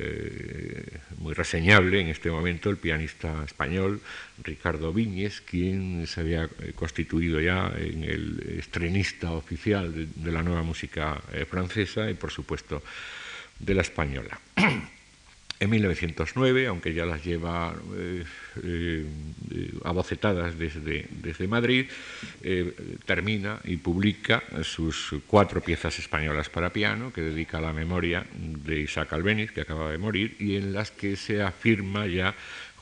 muy 1.19 1.33
reseñable 1.33 2.01
en 2.01 2.09
este 2.09 2.29
momento, 2.29 2.71
el 2.71 2.77
pianista 2.77 3.45
español 3.45 4.01
Ricardo 4.43 4.93
Viñes, 4.93 5.41
quien 5.41 6.09
se 6.09 6.21
había 6.21 6.49
constituido 6.75 7.41
ya 7.41 7.73
en 7.77 8.03
el 8.03 8.57
estrenista 8.59 9.31
oficial 9.31 10.09
de 10.15 10.33
la 10.33 10.43
nueva 10.43 10.65
música 10.65 11.23
francesa 11.49 12.11
y, 12.11 12.15
por 12.15 12.33
supuesto, 12.33 12.83
de 13.61 13.75
la 13.75 13.83
española. 13.83 14.41
En 15.65 15.71
1909, 15.71 16.67
aunque 16.67 16.93
ya 16.93 17.07
las 17.07 17.25
lleva 17.25 17.75
eh, 17.97 18.23
eh, 18.63 19.07
abocetadas 19.83 20.59
desde, 20.59 21.09
desde 21.09 21.49
Madrid, 21.49 21.87
eh, 22.43 22.71
termina 23.07 23.61
y 23.65 23.79
publica 23.79 24.43
sus 24.63 25.15
cuatro 25.27 25.63
piezas 25.63 25.99
españolas 25.99 26.51
para 26.51 26.69
piano 26.69 27.15
que 27.15 27.23
dedica 27.23 27.57
a 27.57 27.63
la 27.63 27.73
memoria 27.73 28.27
de 28.35 28.81
Isaac 28.81 29.15
Albéniz, 29.15 29.53
que 29.53 29.63
acaba 29.63 29.91
de 29.91 29.97
morir, 29.97 30.37
y 30.39 30.57
en 30.57 30.75
las 30.75 30.91
que 30.91 31.17
se 31.17 31.41
afirma 31.41 32.07
ya, 32.07 32.35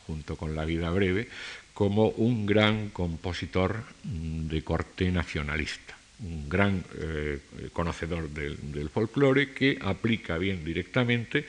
junto 0.09 0.35
con 0.35 0.57
La 0.57 0.65
vida 0.65 0.91
breve, 0.91 1.29
como 1.75 2.09
un 2.09 2.47
gran 2.47 2.89
compositor 2.89 3.85
de 4.03 4.61
corte 4.65 5.13
nacionalista 5.13 5.95
un 6.25 6.49
gran 6.49 6.85
conocedor 7.73 8.31
del, 8.31 8.57
del 8.71 8.91
folclore 8.91 9.53
que 9.53 9.77
aplica 9.83 10.39
bien 10.39 10.65
directamente 10.65 11.47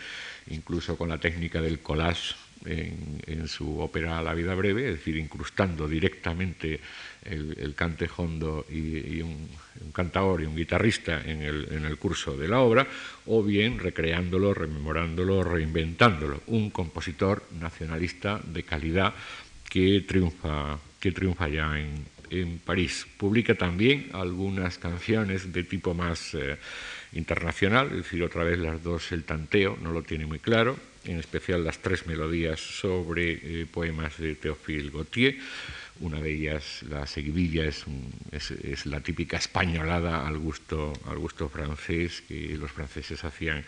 incluso 0.48 0.98
con 0.98 1.10
la 1.10 1.20
técnica 1.20 1.62
del 1.62 1.80
collage 1.80 2.36
en, 2.66 3.48
su 3.48 3.80
ópera 3.80 4.22
La 4.22 4.34
vida 4.34 4.56
breve, 4.56 4.90
es 4.90 4.98
decir, 4.98 5.18
incrustando 5.18 5.88
directamente 5.88 6.80
el, 7.24 7.74
cante 7.76 8.10
hondo 8.16 8.66
y, 8.70 9.22
un, 9.22 9.50
cantador 9.94 10.42
y 10.42 10.46
un 10.46 10.56
guitarrista 10.56 11.22
en 11.26 11.42
el, 11.42 11.98
curso 11.98 12.38
de 12.38 12.48
la 12.48 12.60
obra, 12.60 12.88
o 13.26 13.44
bien 13.44 13.80
recreándolo, 13.80 14.54
rememorándolo, 14.54 15.44
reinventándolo. 15.44 16.42
Un 16.48 16.70
compositor 16.70 17.44
nacionalista 17.60 18.40
de 18.44 18.64
calidad 18.64 19.14
que 19.70 20.02
triunfa, 20.08 20.80
que 21.00 21.12
triunfa 21.12 21.48
ya 21.48 21.80
en, 21.80 22.14
París. 22.66 23.06
Publica 23.16 23.54
también 23.54 24.10
algunas 24.14 24.80
canciones 24.80 25.54
de 25.54 25.64
tipo 25.64 25.94
más... 25.94 26.34
Eh, 26.34 26.58
internacional, 27.14 27.88
es 27.88 27.98
decir, 27.98 28.24
otra 28.24 28.44
vez 28.44 28.60
las 28.60 28.82
dos, 28.84 29.12
el 29.12 29.24
tanteo, 29.24 29.78
no 29.82 29.92
lo 29.92 30.04
tiene 30.04 30.26
muy 30.26 30.40
claro, 30.40 30.78
en 31.06 31.20
especial 31.20 31.64
las 31.64 31.80
tres 31.80 32.08
melodías 32.08 32.60
sobre 32.60 33.34
eh, 33.62 33.66
poemas 33.66 34.18
de 34.18 34.36
Théophile 34.36 34.92
Gautier. 34.92 35.38
Una 36.00 36.20
de 36.20 36.34
ellas, 36.34 36.84
la 36.90 37.06
seguidilla, 37.06 37.66
es, 37.66 37.86
la 38.86 39.02
típica 39.02 39.38
españolada 39.38 40.28
al 40.28 40.38
gusto, 40.40 40.92
al 41.08 41.20
gusto 41.20 41.50
francés, 41.50 42.24
que 42.28 42.58
los 42.58 42.72
franceses 42.72 43.24
hacían 43.24 43.64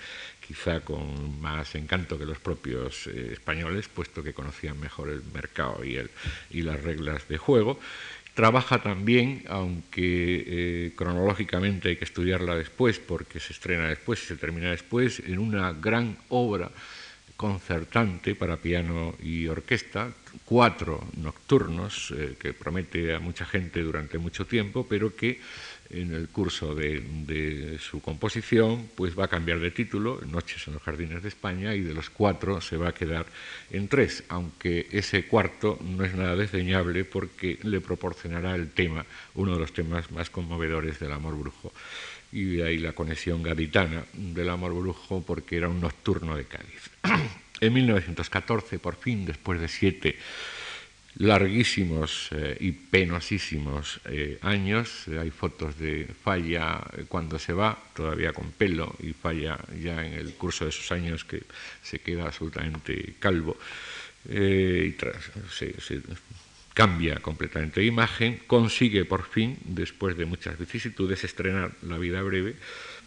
quizá 0.45 0.79
con 0.79 1.39
más 1.39 1.75
encanto 1.75 2.17
que 2.17 2.25
los 2.25 2.39
propios 2.39 3.08
eh, 3.08 3.29
españoles, 3.34 3.88
puesto 3.89 4.23
que 4.23 4.34
conocían 4.34 4.79
mejor 4.79 5.10
el 5.10 5.23
mercado 5.34 5.86
y, 5.86 5.97
el, 5.97 6.10
y 6.49 6.63
las 6.63 6.81
reglas 6.81 7.27
de 7.27 7.38
juego. 7.38 7.79
Trabaja 8.36 8.84
también, 8.84 9.43
aunque 9.48 10.43
eh, 10.45 10.91
cronológicamente 10.93 11.88
hay 11.88 11.95
que 11.95 12.04
estudiarla 12.04 12.54
después, 12.56 13.00
porque 13.00 13.39
se 13.39 13.54
estrena 13.54 13.88
después 13.88 14.21
y 14.24 14.28
se 14.28 14.36
termina 14.36 14.71
después, 14.71 15.21
en 15.26 15.39
una 15.39 15.71
gran 15.71 16.17
obra 16.28 16.69
concertante 17.38 18.36
para 18.36 18.58
piano 18.58 19.15
y 19.24 19.48
orquesta, 19.48 20.12
cuatro 20.43 21.02
nocturnos 21.15 22.13
eh, 22.15 22.36
que 22.38 22.52
promete 22.52 23.15
a 23.15 23.19
mucha 23.19 23.45
gente 23.45 23.82
durante 23.82 24.17
mucho 24.17 24.45
tiempo, 24.45 24.86
pero 24.88 25.15
que 25.15 25.39
en 25.89 26.13
el 26.13 26.30
curso 26.30 26.74
de, 26.74 27.78
su 27.80 28.02
composición 28.02 28.89
pues 28.95 29.17
va 29.17 29.26
a 29.26 29.28
cambiar 29.28 29.60
de 29.60 29.71
título, 29.71 30.19
Noches 30.26 30.67
en 30.67 30.74
los 30.74 30.84
Jardines 30.84 31.21
de 31.21 31.30
España, 31.30 31.76
y 31.76 31.82
de 31.82 31.93
los 31.93 32.10
cuatro 32.10 32.62
se 32.62 32.78
va 32.78 32.89
a 32.89 32.93
quedar 32.93 33.26
en 33.71 33.88
tres, 33.88 34.24
aunque 34.30 34.88
ese 34.91 35.26
cuarto 35.26 35.80
no 35.82 36.04
es 36.04 36.15
nada 36.15 36.36
desdeñable 36.36 37.06
porque 37.06 37.60
le 37.63 37.82
proporcionará 37.82 38.56
el 38.56 38.71
tema, 38.71 39.06
uno 39.36 39.54
de 39.54 39.60
los 39.60 39.74
temas 39.74 40.12
más 40.12 40.30
conmovedores 40.30 41.00
del 41.00 41.13
amor 41.13 41.38
brujo. 41.38 41.71
Y 42.32 42.58
de 42.58 42.67
ahí 42.67 42.78
la 42.80 42.93
conexión 42.93 43.43
gaditana 43.43 44.04
del 44.13 44.50
amor 44.50 44.74
brujo 44.74 45.24
porque 45.26 45.58
era 45.58 45.69
un 45.69 45.80
nocturno 45.80 46.36
de 46.36 46.45
Cádiz. 46.45 46.89
en 47.62 47.74
1914, 47.74 48.80
por 48.80 48.95
fin, 48.95 49.26
después 49.26 49.62
de 49.62 49.67
siete 49.67 50.17
larguísimos 51.17 52.30
eh, 52.32 52.58
y 52.60 52.71
penosísimos 52.71 54.01
eh, 54.06 54.38
años. 54.41 55.08
Hay 55.08 55.32
fotos 55.32 55.78
de 55.80 56.08
Falla 56.23 56.84
eh, 56.97 57.06
cuando 57.08 57.39
se 57.39 57.54
va, 57.54 57.78
todavía 57.95 58.34
con 58.34 58.51
pelo, 58.51 58.95
y 58.99 59.13
Falla 59.13 59.58
ya 59.82 60.06
en 60.06 60.13
el 60.13 60.34
curso 60.34 60.65
de 60.65 60.69
esos 60.69 60.91
años 60.91 61.23
que 61.23 61.43
se 61.82 61.99
queda 61.99 62.25
absolutamente 62.25 63.15
calvo. 63.19 63.58
y 64.28 64.95
se, 65.51 66.01
cambia 66.73 67.19
completamente 67.19 67.80
de 67.80 67.86
imagen, 67.86 68.41
consigue 68.47 69.06
por 69.06 69.23
fin, 69.23 69.58
después 69.63 70.17
de 70.17 70.25
muchas 70.25 70.60
vicisitudes, 70.60 71.23
estrenar 71.23 71.71
La 71.84 71.97
vida 71.97 72.21
breve, 72.21 72.56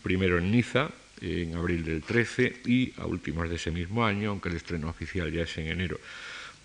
primero 0.02 0.38
en 0.38 0.50
Niza, 0.50 0.88
en 1.20 1.54
abril 1.54 1.84
del 1.84 2.02
13, 2.02 2.62
y 2.64 2.94
a 2.96 3.04
últimos 3.04 3.50
de 3.50 3.56
ese 3.56 3.70
mismo 3.70 4.06
año, 4.06 4.30
aunque 4.30 4.48
el 4.48 4.56
estreno 4.56 4.88
oficial 4.88 5.30
ya 5.30 5.42
es 5.42 5.58
en 5.58 5.66
enero 5.66 6.00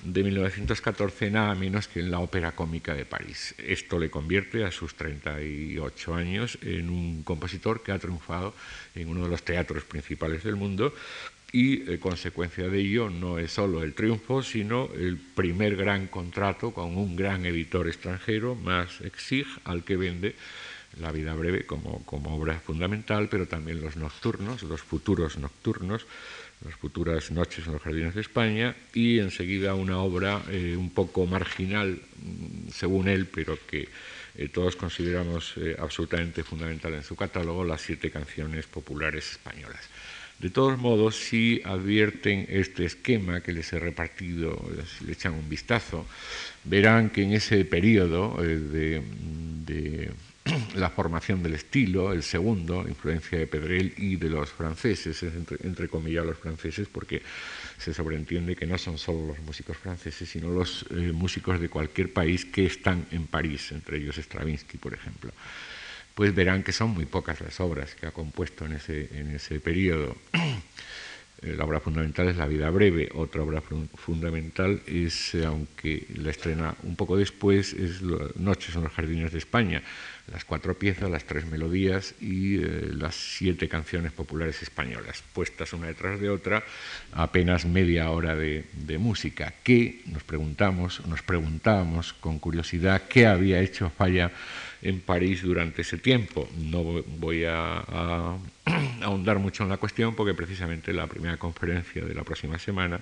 de 0.03 0.23
1914 0.23 1.31
nada 1.31 1.55
menos 1.55 1.87
que 1.87 1.99
en 1.99 2.11
la 2.11 2.19
Ópera 2.19 2.53
Cómica 2.53 2.93
de 2.93 3.05
París. 3.05 3.55
Esto 3.57 3.99
le 3.99 4.09
convierte 4.09 4.65
a 4.65 4.71
sus 4.71 4.95
38 4.95 6.15
años 6.15 6.57
en 6.61 6.89
un 6.89 7.23
compositor 7.23 7.83
que 7.83 7.91
ha 7.91 7.99
triunfado 7.99 8.53
en 8.95 9.07
uno 9.07 9.23
de 9.23 9.29
los 9.29 9.43
teatros 9.43 9.83
principales 9.83 10.43
del 10.43 10.55
mundo 10.55 10.93
y, 11.53 11.89
eh, 11.89 11.99
consecuencia 11.99 12.67
de 12.67 12.79
ello, 12.79 13.09
no 13.11 13.37
es 13.37 13.51
solo 13.51 13.83
el 13.83 13.93
triunfo, 13.93 14.41
sino 14.41 14.89
el 14.95 15.17
primer 15.17 15.75
gran 15.75 16.07
contrato 16.07 16.71
con 16.71 16.97
un 16.97 17.15
gran 17.15 17.45
editor 17.45 17.87
extranjero, 17.87 18.55
más 18.55 18.99
Exig, 19.01 19.45
al 19.63 19.83
que 19.83 19.95
vende 19.95 20.35
la 20.99 21.11
vida 21.11 21.33
breve 21.35 21.65
como, 21.65 22.03
como 22.05 22.35
obra 22.35 22.59
fundamental, 22.59 23.29
pero 23.29 23.47
también 23.47 23.81
los 23.81 23.95
nocturnos, 23.97 24.63
los 24.63 24.81
futuros 24.81 25.37
nocturnos, 25.37 26.05
las 26.65 26.75
futuras 26.75 27.31
noches 27.31 27.65
en 27.65 27.73
los 27.73 27.81
jardines 27.81 28.15
de 28.15 28.21
España 28.21 28.75
y 28.93 29.19
enseguida 29.19 29.75
una 29.75 29.99
obra 29.99 30.41
eh, 30.49 30.75
un 30.77 30.89
poco 30.91 31.25
marginal, 31.25 31.99
mm, 32.17 32.69
según 32.71 33.07
él, 33.07 33.27
pero 33.27 33.57
que 33.67 33.89
eh, 34.35 34.49
todos 34.49 34.75
consideramos 34.75 35.53
eh, 35.57 35.75
absolutamente 35.77 36.43
fundamental 36.43 36.93
en 36.93 37.03
su 37.03 37.15
catálogo, 37.15 37.63
las 37.63 37.81
siete 37.81 38.11
canciones 38.11 38.65
populares 38.65 39.31
españolas. 39.31 39.89
De 40.39 40.49
todos 40.49 40.77
modos, 40.77 41.15
si 41.15 41.61
advierten 41.63 42.47
este 42.49 42.85
esquema 42.85 43.41
que 43.41 43.53
les 43.53 43.71
he 43.71 43.79
repartido, 43.79 44.59
si 44.97 45.05
le 45.05 45.13
echan 45.13 45.33
un 45.33 45.47
vistazo, 45.47 46.05
verán 46.63 47.11
que 47.11 47.23
en 47.23 47.33
ese 47.33 47.63
periodo 47.65 48.35
de 48.41 49.01
la 50.75 50.89
formación 50.89 51.41
del 51.41 51.53
estilo, 51.53 52.11
el 52.11 52.23
segundo, 52.23 52.85
influencia 52.87 53.37
de 53.37 53.47
Pedrel 53.47 53.93
y 53.97 54.17
de 54.17 54.29
los 54.29 54.49
franceses, 54.49 55.23
entre, 55.23 55.87
comillas 55.87 56.25
los 56.25 56.37
franceses, 56.37 56.87
porque 56.91 57.21
se 57.77 57.93
sobreentiende 57.93 58.55
que 58.55 58.65
no 58.65 58.77
son 58.77 58.97
solo 58.97 59.27
los 59.27 59.39
músicos 59.39 59.77
franceses, 59.77 60.27
sino 60.27 60.49
los 60.49 60.85
eh, 60.91 61.11
músicos 61.13 61.59
de 61.59 61.69
cualquier 61.69 62.11
país 62.11 62.45
que 62.45 62.65
están 62.65 63.05
en 63.11 63.27
París, 63.27 63.71
entre 63.71 63.97
ellos 63.97 64.17
Stravinsky, 64.17 64.77
por 64.77 64.93
ejemplo. 64.93 65.31
Pues 66.13 66.35
verán 66.35 66.61
que 66.61 66.73
son 66.73 66.91
muy 66.91 67.05
pocas 67.05 67.41
las 67.41 67.59
obras 67.59 67.95
que 67.95 68.05
ha 68.05 68.11
compuesto 68.11 68.65
en 68.65 68.73
ese, 68.73 69.09
en 69.17 69.31
ese 69.31 69.59
periodo. 69.59 70.17
Eh, 71.43 71.55
la 71.57 71.65
obra 71.65 71.79
fundamental 71.81 72.29
es 72.29 72.37
La 72.37 72.47
vida 72.47 72.69
breve, 72.69 73.09
otra 73.13 73.43
obra 73.43 73.61
fundamental 73.61 74.81
es, 74.87 75.35
eh, 75.35 75.45
aunque 75.45 76.07
la 76.15 76.31
estrena 76.31 76.75
un 76.83 76.95
poco 76.95 77.17
después, 77.17 77.73
es 77.73 78.01
Noches 78.01 78.75
en 78.75 78.83
los 78.83 78.93
Jardines 78.93 79.31
de 79.31 79.39
España, 79.39 79.83
las 80.31 80.45
cuatro 80.45 80.77
piezas, 80.77 81.09
las 81.09 81.25
tres 81.25 81.45
melodías 81.45 82.15
y 82.21 82.57
eh, 82.57 82.89
las 82.93 83.15
siete 83.15 83.67
canciones 83.67 84.13
populares 84.13 84.61
españolas, 84.61 85.23
puestas 85.33 85.73
una 85.73 85.87
detrás 85.87 86.19
de 86.19 86.29
otra, 86.29 86.63
apenas 87.11 87.65
media 87.65 88.09
hora 88.09 88.35
de, 88.35 88.63
música, 88.97 89.53
que 89.63 90.01
nos 90.05 90.23
preguntamos, 90.23 91.05
nos 91.07 91.21
preguntábamos 91.23 92.13
con 92.13 92.39
curiosidad 92.39 93.03
qué 93.09 93.25
había 93.25 93.59
hecho 93.59 93.89
Falla 93.89 94.31
en 94.81 95.01
París 95.01 95.41
durante 95.41 95.81
ese 95.81 95.97
tiempo. 95.97 96.47
No 96.57 96.83
voy 96.83 97.43
a, 97.45 98.37
ahondar 99.01 99.39
mucho 99.39 99.63
en 99.63 99.69
la 99.69 99.77
cuestión 99.77 100.15
porque 100.15 100.33
precisamente 100.33 100.93
la 100.93 101.07
primera 101.07 101.37
conferencia 101.37 102.03
de 102.05 102.13
la 102.13 102.23
próxima 102.23 102.59
semana, 102.59 102.99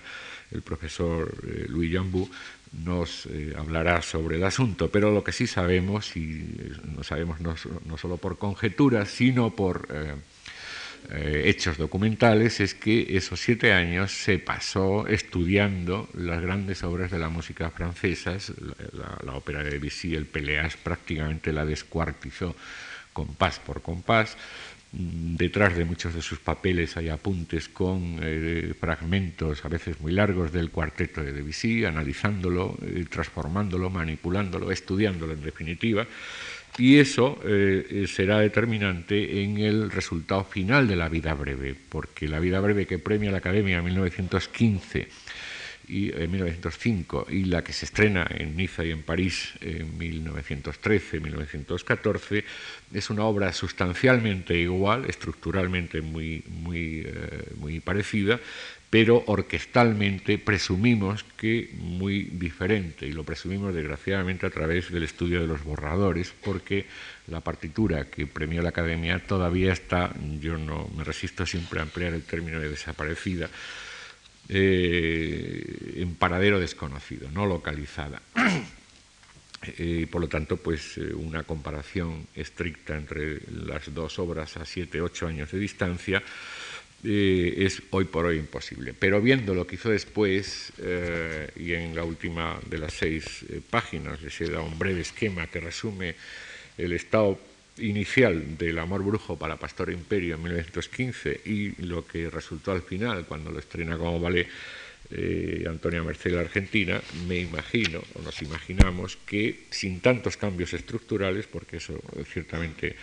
el 0.52 0.62
profesor 0.62 1.34
eh, 1.46 1.66
Louis 1.68 1.94
Jambou 1.94 2.30
nos 2.72 3.26
eh, 3.26 3.54
hablará 3.58 4.02
sobre 4.02 4.38
el 4.38 4.44
asunto, 4.44 4.90
pero 4.90 5.12
lo 5.12 5.24
que 5.24 5.32
sí 5.32 5.48
sabemos, 5.48 6.16
y 6.16 6.72
no 6.96 7.04
sabemos 7.04 7.40
no, 7.42 7.98
solo 7.98 8.18
por 8.18 8.38
conjeturas, 8.38 9.10
sino 9.10 9.50
por 9.52 9.88
eh, 9.94 10.16
eh, 11.10 11.44
hechos 11.46 11.78
documentales, 11.78 12.62
es 12.62 12.74
que 12.74 13.18
esos 13.18 13.42
siete 13.42 13.74
años 13.74 14.12
se 14.12 14.40
pasó 14.40 15.08
estudiando 15.08 16.08
las 16.14 16.42
grandes 16.42 16.84
obras 16.84 17.12
de 17.12 17.20
la 17.20 17.30
música 17.30 17.70
francesa, 17.72 18.38
la, 18.94 19.34
ópera 19.34 19.64
de 19.64 19.72
Debussy, 19.72 20.16
el 20.16 20.26
Peleas 20.26 20.78
prácticamente 20.78 21.52
la 21.52 21.66
descuartizó 21.66 22.56
compás 23.14 23.60
por 23.60 23.82
compás, 23.82 24.38
detrás 24.92 25.76
de 25.78 25.86
muchos 25.86 26.14
de 26.14 26.22
sus 26.22 26.40
papeles 26.40 26.98
hay 26.98 27.10
apuntes 27.10 27.70
con 27.70 28.20
eh, 28.22 28.74
fragmentos 28.78 29.64
a 29.64 29.70
veces 29.70 30.00
muy 30.02 30.12
largos 30.12 30.52
del 30.52 30.70
cuarteto 30.70 31.24
de 31.24 31.32
Debussy, 31.32 31.86
analizándolo, 31.86 32.78
eh, 32.82 33.06
transformándolo, 33.10 33.90
manipulándolo, 33.90 34.72
estudiándolo 34.72 35.34
en 35.34 35.42
definitiva. 35.42 36.06
Y 36.78 37.00
eso 37.00 37.40
eh, 37.46 38.06
será 38.08 38.40
determinante 38.40 39.44
en 39.44 39.58
el 39.58 39.92
resultado 39.92 40.44
final 40.46 40.88
de 40.88 40.96
la 40.96 41.10
vida 41.10 41.34
breve, 41.34 41.76
porque 41.90 42.28
la 42.28 42.40
vida 42.40 42.60
breve 42.60 42.86
que 42.86 42.98
premia 42.98 43.32
la 43.32 43.38
Academia 43.38 43.78
en 43.78 43.86
1915 43.86 45.08
y, 45.88 46.12
en 46.12 46.32
1905 46.32 47.28
y 47.30 47.46
la 47.46 47.64
que 47.64 47.72
se 47.74 47.86
estrena 47.86 48.28
en 48.30 48.56
Niza 48.56 48.86
y 48.86 48.92
en 48.92 49.02
París 49.04 49.54
en 49.62 49.98
1913-1914 50.00 52.44
es 52.94 53.10
una 53.10 53.24
obra 53.26 53.52
sustancialmente 53.54 54.56
igual, 54.58 55.06
estructuralmente 55.08 56.02
muy, 56.02 56.44
muy, 56.48 57.04
eh, 57.06 57.54
muy 57.58 57.80
parecida, 57.80 58.40
pero 58.92 59.24
orquestalmente 59.28 60.38
presumimos 60.38 61.24
que 61.38 61.70
muy 61.76 62.24
diferente, 62.24 63.08
y 63.08 63.14
lo 63.14 63.24
presumimos 63.24 63.74
desgraciadamente 63.74 64.46
a 64.46 64.50
través 64.50 64.92
del 64.92 65.04
estudio 65.04 65.40
de 65.40 65.48
los 65.48 65.64
borradores, 65.64 66.34
porque 66.44 66.86
la 67.28 67.40
partitura 67.40 68.12
que 68.12 68.28
premió 68.28 68.62
la 68.62 68.70
Academia 68.70 69.26
todavía 69.26 69.72
está, 69.72 70.14
yo 70.42 70.58
no 70.58 70.90
me 70.94 71.06
resisto 71.06 71.46
siempre 71.46 71.80
a 71.80 71.84
emplear 71.84 72.14
el 72.14 72.24
término 72.24 72.60
de 72.60 72.68
desaparecida, 72.68 73.50
eh, 74.54 75.94
en 75.96 76.16
paradero 76.16 76.60
desconocido, 76.60 77.32
no 77.32 77.46
localizada. 77.46 78.22
Eh, 79.78 80.08
por 80.10 80.22
lo 80.22 80.28
tanto, 80.28 80.58
pues 80.58 80.98
eh, 80.98 81.14
una 81.14 81.44
comparación 81.44 82.26
estricta 82.34 82.98
entre 82.98 83.42
las 83.52 83.94
dos 83.94 84.18
obras 84.18 84.58
a 84.58 84.66
siete, 84.66 85.00
ocho 85.04 85.28
años 85.28 85.52
de 85.52 85.60
distancia 85.60 86.24
es 87.04 87.84
hoy 87.92 88.06
por 88.06 88.26
hoy 88.26 88.40
imposible. 88.40 88.96
Pero 88.98 89.22
viendo 89.22 89.54
lo 89.54 89.68
que 89.68 89.76
hizo 89.76 89.92
después, 89.92 90.74
y 91.56 91.74
en 91.74 91.96
la 91.96 92.04
última 92.04 92.60
de 92.66 92.80
las 92.80 92.94
seis 92.94 93.46
páginas 93.70 94.18
se 94.30 94.50
da 94.50 94.62
un 94.62 94.80
breve 94.80 95.02
esquema 95.02 95.46
que 95.46 95.60
resume 95.60 96.16
el 96.76 96.94
estado 96.94 97.40
inicial 97.82 98.58
del 98.58 98.80
Amor 98.80 99.04
Brujo 99.04 99.38
para 99.38 99.58
Pastor 99.58 99.92
Imperio 99.92 100.36
en 100.36 100.44
1915 100.44 101.42
y 101.46 101.82
lo 101.84 102.06
que 102.06 102.30
resultó 102.30 102.72
al 102.72 102.82
final 102.82 103.26
cuando 103.26 103.52
lo 103.52 103.60
estrena 103.60 103.98
como 103.98 104.20
ballet 104.20 104.48
eh, 105.14 105.66
Antonia 105.68 106.02
Merced 106.04 106.38
Argentina, 106.38 107.02
me 107.28 107.38
imagino 107.40 108.02
o 108.16 108.22
nos 108.22 108.42
imaginamos 108.42 109.18
que 109.18 109.66
sin 109.70 110.00
tantos 110.00 110.38
cambios 110.38 110.74
estructurales, 110.74 111.48
porque 111.48 111.78
eso 111.78 112.00
ciertamente 112.32 112.96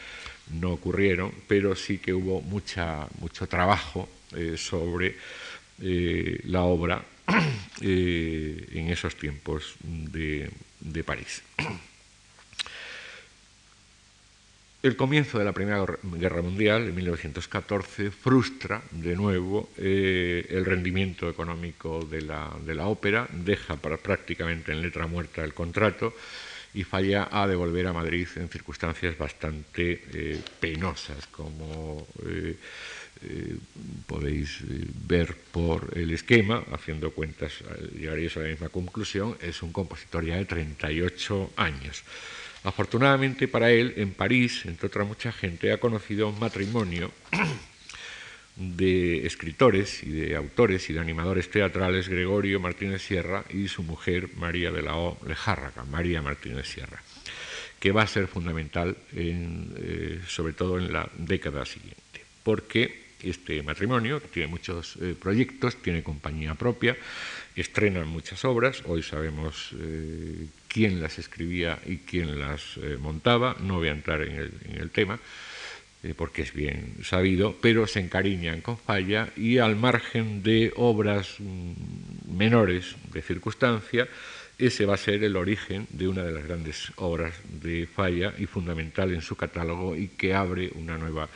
no 0.58 0.72
ocurrieron, 0.72 1.32
pero 1.46 1.76
sí 1.76 1.98
que 1.98 2.14
hubo 2.14 2.40
mucha, 2.40 3.06
mucho 3.20 3.46
trabajo 3.46 4.08
eh, 4.34 4.56
sobre 4.56 5.16
eh, 5.82 6.40
la 6.44 6.62
obra 6.62 7.04
en 7.82 8.88
esos 8.88 9.14
tiempos 9.16 9.74
de, 9.82 10.48
de 10.80 11.04
París. 11.04 11.42
El 14.80 14.94
comienzo 14.94 15.40
de 15.40 15.44
la 15.44 15.52
Primera 15.52 15.84
Guerra 16.04 16.40
Mundial, 16.40 16.86
en 16.86 16.94
1914, 16.94 18.12
frustra 18.12 18.80
de 18.92 19.16
nuevo 19.16 19.70
eh, 19.76 20.46
el 20.50 20.64
rendimiento 20.64 21.28
económico 21.28 22.04
de 22.04 22.22
la, 22.22 22.86
ópera, 22.86 23.26
deja 23.32 23.74
prácticamente 23.74 24.70
en 24.70 24.80
letra 24.80 25.08
muerta 25.08 25.42
el 25.42 25.52
contrato 25.52 26.14
y 26.74 26.84
falla 26.84 27.28
a 27.28 27.48
devolver 27.48 27.88
a 27.88 27.92
Madrid 27.92 28.28
en 28.36 28.48
circunstancias 28.48 29.18
bastante 29.18 30.04
eh, 30.14 30.40
penosas, 30.60 31.26
como 31.26 32.06
eh, 32.24 32.56
podéis 34.06 34.60
ver 35.08 35.34
por 35.50 35.90
el 35.98 36.12
esquema, 36.12 36.62
haciendo 36.70 37.10
cuentas 37.10 37.64
llegaréis 37.98 38.36
a 38.36 38.40
la 38.40 38.48
misma 38.50 38.68
conclusión, 38.68 39.36
es 39.40 39.60
un 39.64 39.72
compositor 39.72 40.24
ya 40.24 40.36
de 40.36 40.44
38 40.44 41.50
años. 41.56 42.04
Afortunadamente 42.64 43.48
para 43.48 43.70
él, 43.70 43.94
en 43.96 44.12
París, 44.12 44.64
entre 44.66 44.88
otra 44.88 45.04
mucha 45.04 45.32
gente, 45.32 45.72
ha 45.72 45.78
conocido 45.78 46.28
un 46.28 46.38
matrimonio 46.38 47.12
de 48.56 49.24
escritores 49.26 50.02
y 50.02 50.10
de 50.10 50.36
autores 50.36 50.90
y 50.90 50.92
de 50.92 51.00
animadores 51.00 51.50
teatrales, 51.50 52.08
Gregorio 52.08 52.58
Martínez 52.58 53.02
Sierra 53.02 53.44
y 53.50 53.68
su 53.68 53.84
mujer 53.84 54.30
María 54.36 54.72
de 54.72 54.82
la 54.82 54.96
O. 54.96 55.18
Lejárraga, 55.26 55.84
María 55.84 56.20
Martínez 56.20 56.66
Sierra, 56.66 57.00
que 57.78 57.92
va 57.92 58.02
a 58.02 58.08
ser 58.08 58.26
fundamental, 58.26 58.96
eh, 59.12 60.20
sobre 60.26 60.52
todo 60.52 60.78
en 60.78 60.92
la 60.92 61.08
década 61.16 61.64
siguiente, 61.64 62.24
porque 62.42 63.06
este 63.22 63.62
matrimonio 63.62 64.20
tiene 64.20 64.48
muchos 64.48 64.96
eh, 65.00 65.14
proyectos, 65.18 65.76
tiene 65.76 66.02
compañía 66.02 66.54
propia, 66.54 66.96
estrenan 67.54 68.08
muchas 68.08 68.44
obras, 68.44 68.82
hoy 68.86 69.02
sabemos 69.02 69.70
eh, 69.78 70.46
quién 70.68 71.00
las 71.00 71.18
escribía 71.18 71.78
y 71.86 71.98
quién 71.98 72.38
las 72.38 72.76
eh, 72.76 72.96
montaba, 73.00 73.56
no 73.60 73.76
voy 73.76 73.88
a 73.88 73.92
entrar 73.92 74.22
en 74.22 74.52
el, 74.78 74.90
tema, 74.90 75.18
eh, 76.02 76.14
porque 76.16 76.42
es 76.42 76.52
bien 76.52 76.96
sabido, 77.02 77.56
pero 77.60 77.86
se 77.86 78.00
encariñan 78.00 78.60
con 78.60 78.78
Falla 78.78 79.30
y 79.36 79.58
al 79.58 79.76
margen 79.76 80.42
de 80.42 80.72
obras 80.76 81.36
mm, 81.38 82.36
menores 82.36 82.94
de 83.12 83.22
circunstancia, 83.22 84.06
ese 84.58 84.86
va 84.86 84.94
a 84.94 84.98
ser 84.98 85.22
el 85.22 85.36
origen 85.36 85.86
de 85.90 86.08
una 86.08 86.24
de 86.24 86.32
las 86.32 86.44
grandes 86.44 86.92
obras 86.96 87.34
de 87.62 87.86
Falla 87.86 88.34
y 88.38 88.46
fundamental 88.46 89.12
en 89.14 89.22
su 89.22 89.36
catálogo 89.36 89.96
y 89.96 90.08
que 90.08 90.34
abre 90.34 90.70
una 90.74 90.98
nueva, 90.98 91.28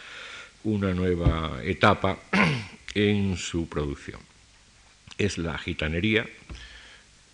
una 0.64 0.92
nueva 0.92 1.60
etapa 1.62 2.18
en 2.94 3.36
su 3.36 3.68
producción. 3.68 4.20
Es 5.18 5.38
la 5.38 5.56
gitanería, 5.56 6.26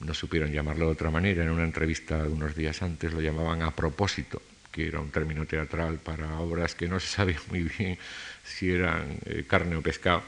no 0.00 0.14
supieron 0.14 0.52
llamarlo 0.52 0.86
de 0.86 0.92
otra 0.92 1.10
manera, 1.10 1.42
en 1.42 1.50
una 1.50 1.64
entrevista 1.64 2.22
de 2.22 2.28
unos 2.28 2.54
días 2.54 2.82
antes 2.82 3.12
lo 3.12 3.20
llamaban 3.20 3.62
a 3.62 3.74
propósito, 3.74 4.40
que 4.70 4.86
era 4.86 5.00
un 5.00 5.10
término 5.10 5.46
teatral 5.46 5.98
para 5.98 6.38
obras 6.38 6.74
que 6.74 6.88
no 6.88 7.00
se 7.00 7.08
sabía 7.08 7.40
muy 7.50 7.62
bien 7.64 7.98
si 8.44 8.70
eran 8.70 9.18
eh, 9.26 9.44
carne 9.46 9.76
o 9.76 9.82
pescado. 9.82 10.22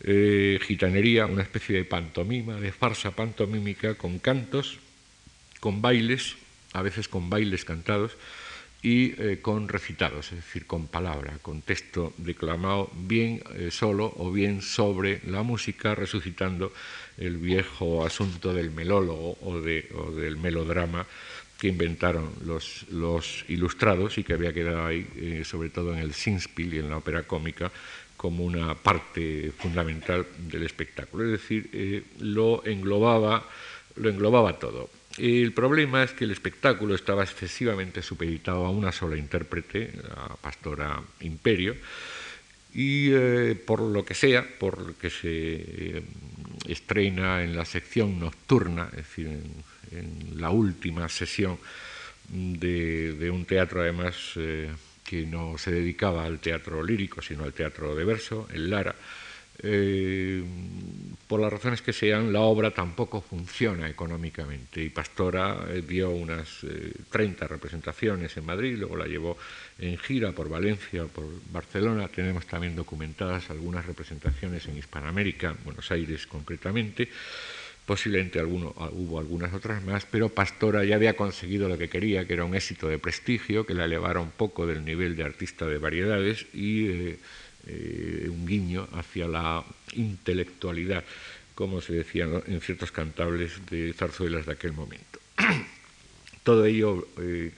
Eh, 0.00 0.58
gitanería, 0.60 1.24
una 1.26 1.42
especie 1.42 1.76
de 1.76 1.84
pantomima, 1.84 2.60
de 2.60 2.72
farsa 2.72 3.12
pantomímica 3.12 3.94
con 3.94 4.18
cantos, 4.18 4.78
con 5.60 5.80
bailes, 5.80 6.36
a 6.74 6.82
veces 6.82 7.08
con 7.08 7.30
bailes 7.30 7.64
cantados, 7.64 8.12
y 8.84 9.20
eh, 9.20 9.40
con 9.42 9.66
recitados, 9.66 10.30
es 10.30 10.44
decir, 10.44 10.66
con 10.66 10.86
palabra, 10.86 11.38
con 11.42 11.62
texto 11.62 12.12
declamado 12.18 12.88
bien 12.94 13.42
solo 13.70 14.12
o 14.18 14.30
bien 14.30 14.62
sobre 14.62 15.20
la 15.26 15.42
música, 15.42 15.96
resucitando 15.96 16.72
el 17.18 17.38
viejo 17.38 18.04
asunto 18.04 18.52
del 18.52 18.70
melólogo 18.70 19.36
o, 19.42 19.60
del 19.60 20.36
melodrama 20.36 21.06
que 21.58 21.68
inventaron 21.68 22.30
los, 22.44 23.44
ilustrados 23.48 24.18
y 24.18 24.24
que 24.24 24.34
había 24.34 24.52
quedado 24.52 24.86
ahí, 24.86 25.06
eh, 25.16 25.42
sobre 25.44 25.70
todo 25.70 25.92
en 25.94 26.00
el 26.00 26.12
Singspiel 26.12 26.74
y 26.74 26.78
en 26.78 26.90
la 26.90 26.98
ópera 26.98 27.22
cómica, 27.22 27.70
como 28.16 28.44
una 28.44 28.74
parte 28.74 29.52
fundamental 29.56 30.26
del 30.38 30.64
espectáculo. 30.64 31.24
Es 31.24 31.32
decir, 31.32 31.70
eh, 31.72 32.02
lo, 32.20 32.64
englobaba, 32.66 33.48
lo 33.96 34.08
englobaba 34.08 34.58
todo. 34.58 34.90
El 35.16 35.52
problema 35.52 36.02
es 36.02 36.12
que 36.12 36.24
el 36.24 36.32
espectáculo 36.32 36.94
estaba 36.94 37.22
excesivamente 37.22 38.02
supeditado 38.02 38.66
a 38.66 38.70
una 38.70 38.90
sola 38.90 39.16
intérprete, 39.16 39.92
la 40.02 40.36
pastora 40.40 41.00
Imperio, 41.20 41.76
y 42.74 43.10
eh, 43.12 43.54
por 43.54 43.80
lo 43.80 44.04
que 44.04 44.14
sea, 44.14 44.44
por 44.58 44.94
que 44.94 45.10
se 45.10 46.02
estrena 46.66 47.44
en 47.44 47.56
la 47.56 47.64
sección 47.64 48.18
nocturna, 48.18 48.88
es 48.90 49.08
decir, 49.08 49.28
en, 49.92 50.40
la 50.40 50.50
última 50.50 51.08
sesión 51.08 51.58
de, 52.28 53.30
un 53.32 53.44
teatro 53.44 53.82
además 53.82 54.32
eh, 54.36 54.70
que 55.04 55.24
no 55.26 55.56
se 55.58 55.70
dedicaba 55.70 56.24
al 56.24 56.40
teatro 56.40 56.82
lírico, 56.82 57.22
sino 57.22 57.44
al 57.44 57.52
teatro 57.52 57.94
de 57.94 58.04
verso, 58.04 58.48
el 58.52 58.70
Lara. 58.70 58.96
Eh, 59.62 60.42
por 61.26 61.40
las 61.40 61.52
razones 61.52 61.80
que 61.80 61.92
sean, 61.92 62.32
la 62.32 62.40
obra 62.40 62.72
tampoco 62.72 63.20
funciona 63.20 63.88
económicamente 63.88 64.82
y 64.82 64.90
Pastora 64.90 65.64
eh, 65.68 65.82
dio 65.86 66.10
unas 66.10 66.66
30 67.10 67.46
representaciones 67.46 68.36
en 68.36 68.44
Madrid, 68.44 68.76
luego 68.76 68.96
la 68.96 69.06
llevó 69.06 69.38
en 69.78 69.96
gira 69.98 70.32
por 70.32 70.48
Valencia, 70.48 71.04
por 71.06 71.24
Barcelona. 71.50 72.08
Tenemos 72.08 72.46
también 72.46 72.76
documentadas 72.76 73.50
algunas 73.50 73.86
representaciones 73.86 74.66
en 74.66 74.78
Hispanoamérica, 74.78 75.56
Buenos 75.64 75.90
Aires 75.90 76.26
concretamente. 76.26 77.08
Posiblemente 77.86 78.40
alguno, 78.40 78.72
ah, 78.78 78.88
hubo 78.90 79.18
algunas 79.18 79.52
otras 79.52 79.84
más, 79.84 80.06
pero 80.06 80.30
Pastora 80.30 80.84
ya 80.84 80.94
había 80.94 81.16
conseguido 81.16 81.68
lo 81.68 81.76
que 81.76 81.90
quería, 81.90 82.26
que 82.26 82.32
era 82.32 82.44
un 82.46 82.54
éxito 82.54 82.88
de 82.88 82.98
prestigio, 82.98 83.66
que 83.66 83.74
la 83.74 83.84
elevara 83.84 84.20
un 84.20 84.30
poco 84.30 84.66
del 84.66 84.84
nivel 84.84 85.16
de 85.16 85.24
artista 85.24 85.66
de 85.66 85.76
variedades 85.76 86.46
y 86.54 87.16
eh, 87.66 88.28
un 88.28 88.44
guiño 88.46 88.86
hacia 88.92 89.26
la 89.26 89.64
intelectualidad, 89.94 91.02
como 91.54 91.80
se 91.80 91.94
decía 91.94 92.28
en 92.46 92.60
ciertos 92.60 92.92
cantables 92.92 93.64
de 93.70 93.94
zarzuelas 93.94 94.44
de 94.44 94.52
aquel 94.52 94.74
momento. 94.74 95.18
Todo 96.42 96.66
ello 96.66 97.08
eh, 97.18 97.52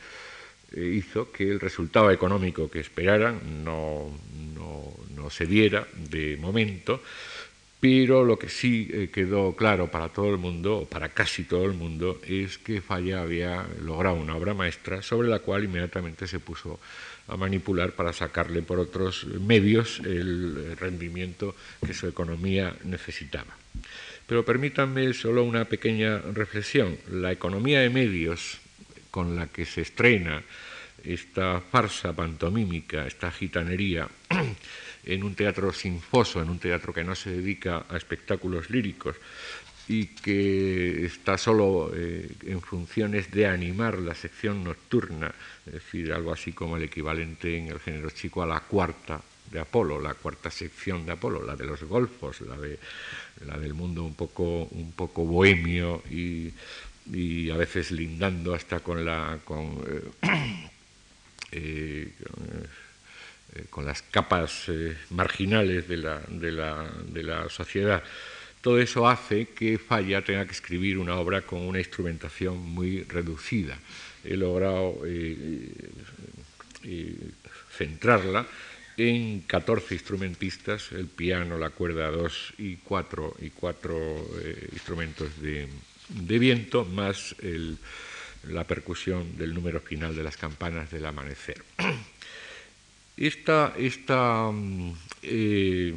eh, 0.72 0.80
hizo 0.80 1.32
que 1.32 1.50
el 1.50 1.58
resultado 1.58 2.12
económico 2.12 2.70
que 2.70 2.80
esperaran 2.80 3.64
no, 3.64 4.12
se 5.28 5.46
diera 5.46 5.88
de 6.08 6.36
momento, 6.36 7.02
pero 7.80 8.24
lo 8.24 8.38
que 8.38 8.48
sí 8.48 9.10
quedó 9.12 9.56
claro 9.56 9.90
para 9.90 10.08
todo 10.08 10.30
el 10.30 10.38
mundo, 10.38 10.78
o 10.78 10.84
para 10.86 11.08
casi 11.08 11.42
todo 11.42 11.64
el 11.64 11.72
mundo, 11.72 12.20
es 12.24 12.58
que 12.58 12.80
Falla 12.80 13.22
había 13.22 13.66
logrado 13.82 14.14
una 14.14 14.36
obra 14.36 14.54
maestra 14.54 15.02
sobre 15.02 15.26
la 15.26 15.40
cual 15.40 15.64
inmediatamente 15.64 16.28
se 16.28 16.38
puso 16.38 16.78
a 17.28 17.36
manipular 17.36 17.92
para 17.92 18.12
sacarle 18.12 18.62
por 18.62 18.78
otros 18.78 19.26
medios 19.26 20.00
el 20.00 20.76
rendimiento 20.76 21.54
que 21.84 21.94
su 21.94 22.06
economía 22.06 22.74
necesitaba. 22.84 23.56
Pero 24.26 24.44
permítanme 24.44 25.12
solo 25.14 25.44
una 25.44 25.64
pequeña 25.64 26.18
reflexión. 26.18 26.98
La 27.10 27.32
economía 27.32 27.80
de 27.80 27.90
medios 27.90 28.58
con 29.10 29.36
la 29.36 29.46
que 29.46 29.64
se 29.64 29.82
estrena 29.82 30.42
esta 31.04 31.60
farsa 31.60 32.12
pantomímica, 32.12 33.06
esta 33.06 33.30
gitanería, 33.30 34.08
en 35.06 35.22
un 35.22 35.34
teatro 35.34 35.72
sinfoso, 35.72 36.42
en 36.42 36.50
un 36.50 36.58
teatro 36.58 36.92
que 36.92 37.04
no 37.04 37.14
se 37.14 37.30
dedica 37.30 37.86
a 37.88 37.96
espectáculos 37.96 38.70
líricos 38.70 39.16
y 39.88 40.06
que 40.06 41.06
está 41.06 41.38
solo 41.38 41.92
eh, 41.94 42.28
en 42.46 42.60
funciones 42.60 43.30
de 43.30 43.46
animar 43.46 43.98
la 43.98 44.14
sección 44.14 44.64
nocturna, 44.64 45.32
es 45.66 45.74
decir, 45.74 46.12
algo 46.12 46.32
así 46.32 46.52
como 46.52 46.76
el 46.76 46.84
equivalente 46.84 47.56
en 47.56 47.68
el 47.68 47.78
género 47.78 48.10
chico 48.10 48.42
a 48.42 48.46
la 48.46 48.60
cuarta 48.60 49.20
de 49.50 49.60
Apolo, 49.60 50.00
la 50.00 50.14
cuarta 50.14 50.50
sección 50.50 51.06
de 51.06 51.12
Apolo, 51.12 51.44
la 51.44 51.54
de 51.54 51.66
los 51.66 51.82
golfos, 51.84 52.40
la, 52.40 52.56
de, 52.56 52.78
la 53.46 53.56
del 53.58 53.74
mundo 53.74 54.02
un 54.02 54.14
poco, 54.14 54.64
un 54.64 54.92
poco 54.92 55.24
bohemio 55.24 56.02
y 56.10 56.52
a 57.50 57.56
veces 57.56 57.92
lindando 57.92 58.54
hasta 58.54 58.80
con 58.80 59.04
la 59.04 59.38
con, 59.44 59.78
eh, 61.52 62.12
eh, 63.54 63.64
con 63.70 63.86
las 63.86 64.02
capas 64.02 64.70
marginales 65.10 65.88
de 65.88 65.96
la, 65.96 66.20
de, 66.28 66.52
la, 66.52 66.90
de 67.08 67.22
la, 67.22 67.48
sociedad. 67.48 68.02
Todo 68.66 68.80
eso 68.80 69.06
hace 69.06 69.50
que 69.50 69.78
Falla 69.78 70.24
tenga 70.24 70.44
que 70.44 70.50
escribir 70.50 70.98
una 70.98 71.14
obra 71.14 71.42
con 71.42 71.60
una 71.60 71.78
instrumentación 71.78 72.58
muy 72.58 73.04
reducida. 73.04 73.78
He 74.24 74.36
logrado 74.36 75.02
centrarla 77.70 78.44
en 78.96 79.42
14 79.42 79.94
instrumentistas, 79.94 80.90
el 80.90 81.06
piano, 81.06 81.58
la 81.58 81.70
cuerda 81.70 82.10
2 82.10 82.54
y 82.58 82.74
cuatro, 82.78 83.36
y 83.38 83.50
cuatro 83.50 84.26
instrumentos 84.72 85.30
de, 85.40 85.68
viento 86.08 86.84
más 86.84 87.36
la 88.48 88.64
percusión 88.64 89.38
del 89.38 89.54
número 89.54 89.78
final 89.78 90.16
de 90.16 90.24
las 90.24 90.36
campanas 90.36 90.90
del 90.90 91.06
amanecer. 91.06 91.62
Esta, 93.16 93.74
esta 93.78 94.50
mm, 94.50 94.92
eh, 95.22 95.94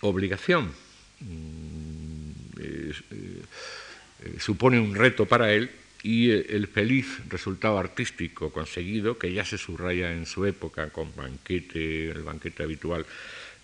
obligación 0.00 0.85
eh, 1.20 2.92
eh, 3.10 4.36
supone 4.38 4.80
un 4.80 4.94
reto 4.94 5.26
para 5.26 5.52
él 5.52 5.70
y 6.02 6.30
el 6.30 6.68
feliz 6.68 7.20
resultado 7.28 7.78
artístico 7.78 8.52
conseguido, 8.52 9.18
que 9.18 9.32
ya 9.32 9.44
se 9.44 9.58
subraya 9.58 10.12
en 10.12 10.26
su 10.26 10.46
época 10.46 10.90
con 10.90 11.14
banquete, 11.16 12.10
el 12.10 12.22
banquete 12.22 12.62
habitual 12.62 13.04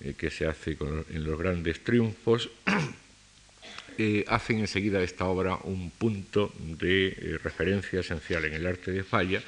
eh, 0.00 0.14
que 0.18 0.30
se 0.30 0.46
hace 0.46 0.76
en 1.10 1.24
los 1.24 1.38
grandes 1.38 1.84
triunfos, 1.84 2.50
eh, 3.98 4.24
hacen 4.26 4.58
enseguida 4.58 4.98
de 4.98 5.04
esta 5.04 5.26
obra 5.26 5.58
un 5.62 5.90
punto 5.90 6.52
de 6.58 7.08
eh, 7.08 7.38
referencia 7.42 8.00
esencial 8.00 8.44
en 8.44 8.54
el 8.54 8.66
arte 8.66 8.90
de 8.90 9.04
falla 9.04 9.40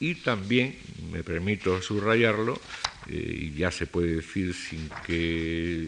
y 0.00 0.16
también, 0.16 0.76
me 1.12 1.22
permito 1.22 1.80
subrayarlo, 1.80 2.60
y 3.08 3.52
ya 3.52 3.70
se 3.70 3.86
puede 3.86 4.16
decir 4.16 4.54
sin 4.54 4.88
que 5.06 5.86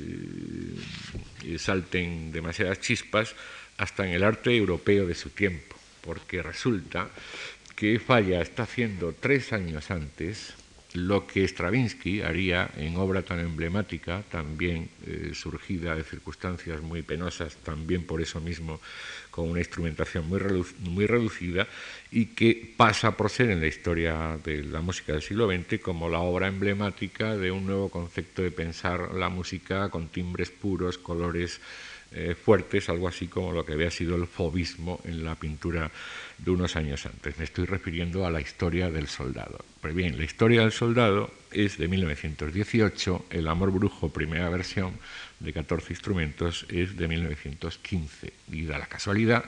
salten 1.58 2.32
demasiadas 2.32 2.80
chispas, 2.80 3.34
hasta 3.78 4.06
en 4.06 4.12
el 4.12 4.24
arte 4.24 4.54
europeo 4.56 5.06
de 5.06 5.14
su 5.14 5.30
tiempo 5.30 5.76
porque 6.06 6.40
resulta 6.40 7.10
que 7.74 7.98
Falla 7.98 8.40
está 8.40 8.62
haciendo 8.62 9.12
tres 9.12 9.52
años 9.52 9.90
antes 9.90 10.54
lo 10.96 11.26
que 11.26 11.44
Stravinsky 11.46 12.22
haría 12.22 12.70
en 12.76 12.96
obra 12.96 13.22
tan 13.22 13.38
emblemática, 13.38 14.22
también 14.30 14.88
eh, 15.06 15.32
surgida 15.34 15.94
de 15.94 16.02
circunstancias 16.02 16.80
muy 16.80 17.02
penosas, 17.02 17.56
también 17.56 18.04
por 18.04 18.20
eso 18.20 18.40
mismo 18.40 18.80
con 19.30 19.50
una 19.50 19.60
instrumentación 19.60 20.26
muy, 20.28 20.40
muy 20.80 21.06
reducida, 21.06 21.68
y 22.10 22.26
que 22.26 22.74
pasa 22.76 23.16
por 23.16 23.30
ser 23.30 23.50
en 23.50 23.60
la 23.60 23.66
historia 23.66 24.38
de 24.42 24.64
la 24.64 24.80
música 24.80 25.12
del 25.12 25.22
siglo 25.22 25.46
XX 25.46 25.80
como 25.80 26.08
la 26.08 26.20
obra 26.20 26.48
emblemática 26.48 27.36
de 27.36 27.50
un 27.50 27.66
nuevo 27.66 27.90
concepto 27.90 28.42
de 28.42 28.50
pensar 28.50 29.14
la 29.14 29.28
música 29.28 29.90
con 29.90 30.08
timbres 30.08 30.50
puros, 30.50 30.96
colores 30.96 31.60
eh, 32.12 32.34
fuertes, 32.34 32.88
algo 32.88 33.08
así 33.08 33.26
como 33.26 33.52
lo 33.52 33.64
que 33.64 33.72
había 33.72 33.90
sido 33.90 34.16
el 34.16 34.26
fobismo 34.26 35.00
en 35.04 35.24
la 35.24 35.34
pintura 35.34 35.90
de 36.38 36.50
unos 36.50 36.76
años 36.76 37.04
antes. 37.06 37.38
Me 37.38 37.44
estoy 37.44 37.66
refiriendo 37.66 38.26
a 38.26 38.30
la 38.30 38.40
historia 38.40 38.90
del 38.90 39.08
soldado. 39.08 39.64
Pues 39.80 39.94
bien, 39.94 40.16
la 40.16 40.24
historia 40.24 40.62
del 40.62 40.72
soldado 40.72 41.32
es 41.50 41.78
de 41.78 41.88
1918, 41.88 43.26
El 43.30 43.48
amor 43.48 43.70
brujo, 43.70 44.10
primera 44.10 44.48
versión 44.50 44.92
de 45.40 45.52
14 45.52 45.92
instrumentos, 45.92 46.66
es 46.68 46.96
de 46.96 47.08
1915 47.08 48.32
y 48.52 48.64
da 48.64 48.78
la 48.78 48.86
casualidad 48.86 49.44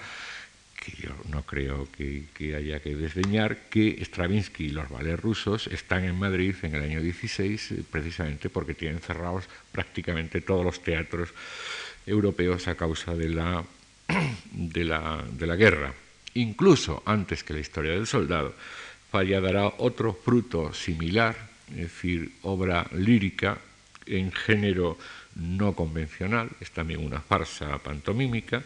que 0.78 0.92
yo 1.02 1.10
no 1.28 1.42
creo 1.42 1.88
que, 1.90 2.54
haya 2.54 2.80
que 2.80 2.94
desdeñar, 2.94 3.68
que 3.68 3.98
Stravinsky 4.04 4.66
y 4.66 4.70
los 4.70 4.88
ballets 4.88 5.20
rusos 5.20 5.66
están 5.66 6.04
en 6.04 6.18
Madrid 6.18 6.54
en 6.62 6.74
el 6.74 6.82
año 6.82 7.00
16 7.00 7.72
eh, 7.72 7.84
precisamente 7.90 8.48
porque 8.48 8.74
tienen 8.74 9.00
cerrados 9.00 9.44
prácticamente 9.72 10.40
todos 10.40 10.64
los 10.64 10.82
teatros 10.82 11.30
europeos 12.08 12.68
a 12.68 12.74
causa 12.74 13.14
de 13.14 13.28
la, 13.28 13.64
de 14.52 15.46
la, 15.46 15.56
guerra. 15.56 15.92
Incluso 16.34 17.02
antes 17.04 17.44
que 17.44 17.54
la 17.54 17.60
historia 17.60 17.92
del 17.92 18.06
soldado, 18.06 18.54
Falla 19.10 19.40
dará 19.40 19.72
otro 19.78 20.12
fruto 20.12 20.72
similar, 20.74 21.36
es 21.70 21.76
decir, 21.76 22.32
obra 22.42 22.86
lírica 22.92 23.58
en 24.04 24.32
género 24.32 24.98
no 25.34 25.74
convencional, 25.74 26.50
es 26.60 26.70
también 26.70 27.04
una 27.04 27.20
farsa 27.20 27.78
pantomímica, 27.78 28.62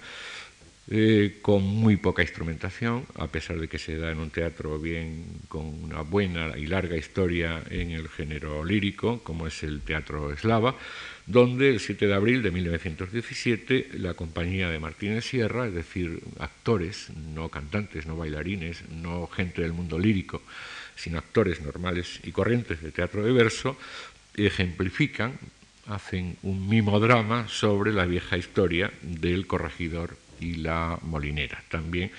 eh, 0.90 1.38
con 1.40 1.62
muy 1.62 1.96
poca 1.96 2.22
instrumentación, 2.22 3.06
a 3.14 3.28
pesar 3.28 3.58
de 3.58 3.68
que 3.68 3.78
se 3.78 3.96
da 3.96 4.10
en 4.10 4.18
un 4.18 4.30
teatro 4.30 4.80
bien 4.80 5.24
con 5.48 5.62
una 5.84 6.02
buena 6.02 6.58
y 6.58 6.66
larga 6.66 6.96
historia 6.96 7.62
en 7.70 7.92
el 7.92 8.08
género 8.08 8.64
lírico, 8.64 9.22
como 9.22 9.46
es 9.46 9.62
el 9.62 9.80
teatro 9.82 10.32
eslava, 10.32 10.74
donde 11.26 11.70
el 11.70 11.80
7 11.80 12.06
de 12.06 12.14
abril 12.14 12.42
de 12.42 12.50
1917 12.50 13.90
la 13.94 14.14
compañía 14.14 14.68
de 14.70 14.78
Martínez 14.78 15.24
Sierra, 15.24 15.66
es 15.66 15.74
decir, 15.74 16.20
actores, 16.38 17.10
no 17.34 17.48
cantantes, 17.48 18.06
no 18.06 18.16
bailarines, 18.16 18.88
no 18.90 19.26
gente 19.28 19.62
del 19.62 19.72
mundo 19.72 19.98
lírico, 19.98 20.42
sino 20.96 21.18
actores 21.18 21.60
normales 21.60 22.20
y 22.24 22.32
corrientes 22.32 22.82
de 22.82 22.92
teatro 22.92 23.24
de 23.24 23.32
verso, 23.32 23.76
ejemplifican, 24.36 25.38
hacen 25.86 26.36
un 26.42 26.68
mimodrama 26.68 27.48
sobre 27.48 27.92
la 27.92 28.06
vieja 28.06 28.36
historia 28.36 28.92
del 29.02 29.46
corregidor 29.46 30.16
y 30.40 30.56
la 30.56 30.98
molinera. 31.02 31.62
También 31.68 32.10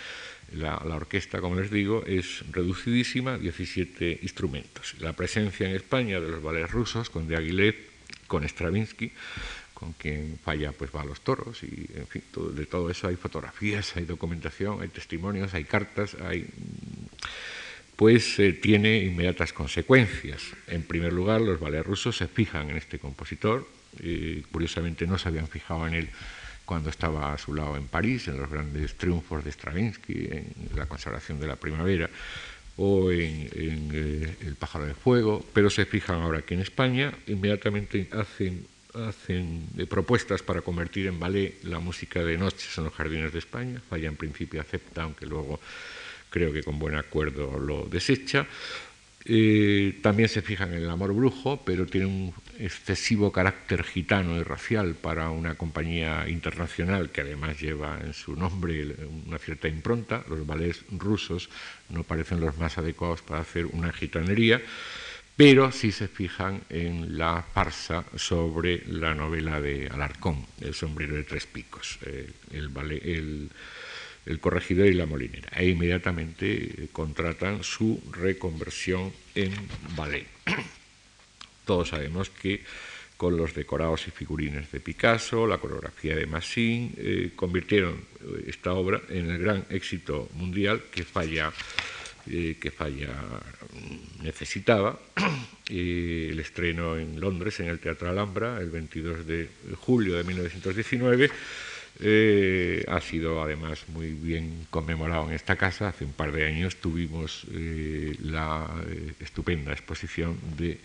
la, 0.54 0.78
orquesta, 0.78 1.42
como 1.42 1.56
les 1.56 1.72
digo, 1.72 2.04
es 2.06 2.44
reducidísima, 2.52 3.38
17 3.38 4.20
instrumentos. 4.22 4.96
La 5.00 5.14
presencia 5.14 5.68
en 5.68 5.76
España 5.76 6.20
de 6.20 6.30
los 6.30 6.44
ballets 6.44 6.72
rusos 6.72 7.10
con 7.10 7.28
de 7.28 7.38
Aguilet 7.38 7.93
con 8.28 8.48
Stravinsky, 8.48 9.12
con 9.74 9.94
quien 9.94 10.40
falla 10.44 10.72
pues 10.72 10.92
va 10.96 11.02
a 11.02 11.06
los 11.06 11.22
toros 11.22 11.64
y 11.64 11.90
en 11.96 12.08
fin, 12.08 12.24
de 12.56 12.66
todo 12.66 12.90
eso 12.90 13.08
hay 13.08 13.16
fotografías, 13.16 13.96
hay 13.96 14.06
documentación, 14.06 14.82
hay 14.82 14.90
testimonios, 14.90 15.54
hay 15.54 15.66
cartas, 15.66 16.16
hay 16.16 16.48
pues 17.96 18.40
eh, 18.40 18.54
tiene 18.54 18.98
inmediatas 19.04 19.54
consecuencias. 19.54 20.42
En 20.68 20.84
primer 20.84 21.14
lugar, 21.14 21.42
los 21.42 21.60
ballets 21.60 21.86
rusos 21.86 22.18
se 22.18 22.28
fijan 22.28 22.70
en 22.70 22.78
este 22.78 22.98
compositor, 22.98 23.68
curiosamente 24.52 25.06
no 25.06 25.18
se 25.18 25.30
habían 25.30 25.48
fijado 25.48 25.88
en 25.88 25.94
él 25.94 26.10
cuando 26.66 26.90
estaba 26.90 27.34
a 27.34 27.38
su 27.38 27.54
lado 27.54 27.76
en 27.76 27.88
París, 27.88 28.28
en 28.28 28.38
los 28.38 28.50
grandes 28.50 28.96
triunfos 28.96 29.44
de 29.44 29.52
Stravinsky, 29.52 30.28
en 30.32 30.70
la 30.76 30.86
consagración 30.86 31.40
de 31.40 31.48
la 31.48 31.58
primavera, 31.58 32.10
o 32.78 33.12
en, 33.12 33.50
eh, 33.94 34.36
El 34.42 34.56
pájaro 34.56 34.86
de 34.86 34.94
fuego, 34.94 35.46
pero 35.54 35.70
se 35.70 35.86
fijan 35.86 36.22
ahora 36.22 36.42
que 36.42 36.56
en 36.56 36.62
España 36.62 37.14
inmediatamente 37.28 38.10
hacen, 38.12 38.66
hacen 38.94 39.68
eh, 39.78 39.86
propuestas 39.86 40.42
para 40.42 40.62
convertir 40.62 41.08
en 41.08 41.20
ballet 41.20 41.56
la 41.64 41.80
música 41.80 42.24
de 42.24 42.38
noches 42.38 42.78
en 42.78 42.86
los 42.86 42.94
jardines 42.94 43.32
de 43.32 43.40
España. 43.40 43.82
Falla 43.90 44.08
en 44.08 44.16
principio 44.16 44.62
acepta, 44.62 45.04
aunque 45.04 45.26
luego 45.26 45.60
creo 46.30 46.52
que 46.52 46.64
con 46.64 46.80
buen 46.80 46.96
acuerdo 46.96 47.60
lo 47.60 47.86
desecha. 47.86 48.48
Eh, 49.26 50.00
también 50.02 50.28
se 50.28 50.42
fijan 50.42 50.74
en 50.74 50.84
el 50.84 50.90
amor 50.90 51.14
brujo, 51.14 51.62
pero 51.64 51.86
tiene 51.86 52.08
un 52.08 52.34
excesivo 52.60 53.32
carácter 53.32 53.84
gitano 53.84 54.38
y 54.38 54.44
racial 54.44 54.96
para 54.96 55.30
una 55.30 55.56
compañía 55.56 56.28
internacional 56.28 57.10
que 57.10 57.22
además 57.22 57.60
lleva 57.60 58.00
en 58.04 58.14
su 58.14 58.36
nombre 58.36 58.96
una 59.26 59.38
cierta 59.38 59.68
impronta. 59.68 60.24
Los 60.30 60.46
ballets 60.46 60.84
rusos 60.92 61.50
no 61.90 62.04
parecen 62.04 62.40
los 62.40 62.58
más 62.58 62.78
adecuados 62.78 63.22
para 63.22 63.42
hacer 63.42 63.66
una 63.68 63.92
gitanería, 63.92 64.62
pero 65.36 65.72
sí 65.72 65.92
se 65.92 66.08
fijan 66.08 66.62
en 66.70 67.18
la 67.18 67.44
farsa 67.54 68.06
sobre 68.16 68.84
la 68.88 69.14
novela 69.14 69.60
de 69.60 69.88
Alarcón, 69.88 70.46
El 70.62 70.74
sombrero 70.74 71.16
de 71.16 71.24
tres 71.24 71.48
picos. 71.48 71.98
Eh, 72.06 72.30
el, 72.52 72.72
el 73.04 73.50
el 74.26 74.40
corregidor 74.40 74.88
y 74.88 74.94
la 74.94 75.06
molinera, 75.06 75.50
e 75.56 75.68
inmediatamente 75.70 76.88
contratan 76.92 77.64
su 77.64 78.02
reconversión 78.12 79.12
en 79.36 79.54
ballet. 79.96 80.28
Todos 81.66 81.90
sabemos 81.90 82.30
que 82.30 82.62
con 83.18 83.38
los 83.38 83.54
decorados 83.54 84.08
y 84.08 84.12
figurines 84.12 84.72
de 84.72 84.80
Picasso, 84.80 85.48
la 85.48 85.58
coreografía 85.58 86.16
de 86.16 86.26
Massin, 86.26 86.94
eh, 86.98 87.32
convirtieron 87.36 87.94
eh, 87.94 88.46
esta 88.48 88.74
obra 88.74 89.02
en 89.10 89.30
el 89.30 89.38
gran 89.40 89.66
éxito 89.70 90.30
mundial 90.34 90.84
que 90.92 91.04
Falla, 91.04 91.52
que 92.26 92.72
Falla 92.76 93.14
mm, 93.14 94.24
necesitaba. 94.24 95.00
el 95.70 96.40
estreno 96.40 96.98
en 96.98 97.20
Londres, 97.20 97.60
en 97.60 97.68
el 97.68 97.80
Teatro 97.80 98.10
Alhambra, 98.10 98.60
el 98.60 98.70
22 98.70 99.26
de 99.26 99.50
julio 99.80 100.16
de 100.16 100.24
1919, 100.24 101.30
eh, 102.00 102.84
ha 102.88 103.00
sido 103.00 103.42
además 103.42 103.88
muy 103.90 104.14
bien 104.14 104.68
conmemorado 104.70 105.28
en 105.28 105.34
esta 105.34 105.56
casa. 105.56 105.90
Hace 105.90 106.06
un 106.06 106.14
par 106.14 106.32
de 106.32 106.46
años 106.46 106.78
tuvimos 106.78 107.46
eh, 107.52 108.16
la 108.22 108.68
eh, 108.88 109.14
estupenda 109.20 109.72
exposición 109.72 110.38
de 110.58 110.80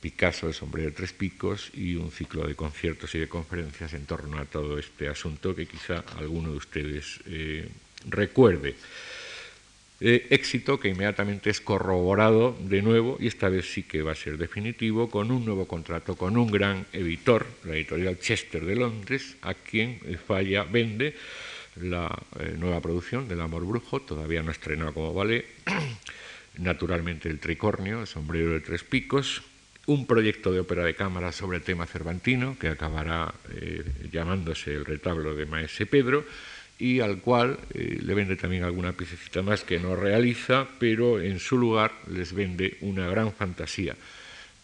Picasso, 0.00 0.48
el 0.48 0.54
sombrero 0.54 0.88
de 0.88 0.96
tres 0.96 1.12
picos, 1.12 1.70
y 1.74 1.94
un 1.96 2.10
ciclo 2.10 2.46
de 2.46 2.54
conciertos 2.54 3.14
y 3.14 3.18
de 3.18 3.28
conferencias 3.28 3.92
en 3.94 4.06
torno 4.06 4.38
a 4.38 4.44
todo 4.44 4.78
este 4.78 5.08
asunto 5.08 5.54
que 5.54 5.66
quizá 5.66 6.04
alguno 6.16 6.50
de 6.50 6.56
ustedes 6.56 7.20
recuerde. 8.08 8.76
Eh, 10.02 10.28
éxito 10.32 10.80
que 10.80 10.88
inmediatamente 10.88 11.50
es 11.50 11.60
corroborado 11.60 12.56
de 12.58 12.80
nuevo, 12.80 13.18
y 13.20 13.26
esta 13.26 13.50
vez 13.50 13.70
sí 13.70 13.82
que 13.82 14.00
va 14.00 14.12
a 14.12 14.14
ser 14.14 14.38
definitivo, 14.38 15.10
con 15.10 15.30
un 15.30 15.44
nuevo 15.44 15.68
contrato 15.68 16.16
con 16.16 16.38
un 16.38 16.50
gran 16.50 16.86
editor, 16.94 17.46
la 17.64 17.74
editorial 17.74 18.18
Chester 18.18 18.64
de 18.64 18.76
Londres, 18.76 19.36
a 19.42 19.52
quien 19.52 20.00
Falla 20.26 20.64
vende 20.64 21.14
la 21.76 22.08
eh, 22.38 22.56
nueva 22.58 22.80
producción 22.80 23.28
del 23.28 23.42
Amor 23.42 23.66
Brujo, 23.66 24.00
todavía 24.00 24.42
no 24.42 24.52
estrenado 24.52 24.94
como 24.94 25.12
vale, 25.12 25.44
naturalmente 26.56 27.28
el 27.28 27.38
Tricornio, 27.38 28.00
el 28.00 28.06
sombrero 28.06 28.52
de 28.52 28.60
tres 28.60 28.82
picos, 28.84 29.42
un 29.86 30.06
proyecto 30.06 30.52
de 30.52 30.60
ópera 30.60 30.84
de 30.84 30.94
cámara 30.94 31.32
sobre 31.32 31.58
el 31.58 31.64
tema 31.64 31.86
cervantino, 31.86 32.58
que 32.58 32.68
acabará 32.68 33.32
eh, 33.50 33.84
llamándose 34.12 34.74
El 34.74 34.84
retablo 34.84 35.34
de 35.34 35.46
Maese 35.46 35.86
Pedro, 35.86 36.24
y 36.78 37.00
al 37.00 37.20
cual 37.20 37.58
eh, 37.74 37.98
le 38.00 38.14
vende 38.14 38.36
también 38.36 38.64
alguna 38.64 38.92
piececita 38.92 39.42
más 39.42 39.64
que 39.64 39.78
no 39.78 39.96
realiza, 39.96 40.66
pero 40.78 41.20
en 41.20 41.38
su 41.38 41.58
lugar 41.58 41.92
les 42.08 42.32
vende 42.32 42.78
una 42.80 43.06
gran 43.08 43.32
fantasía 43.32 43.96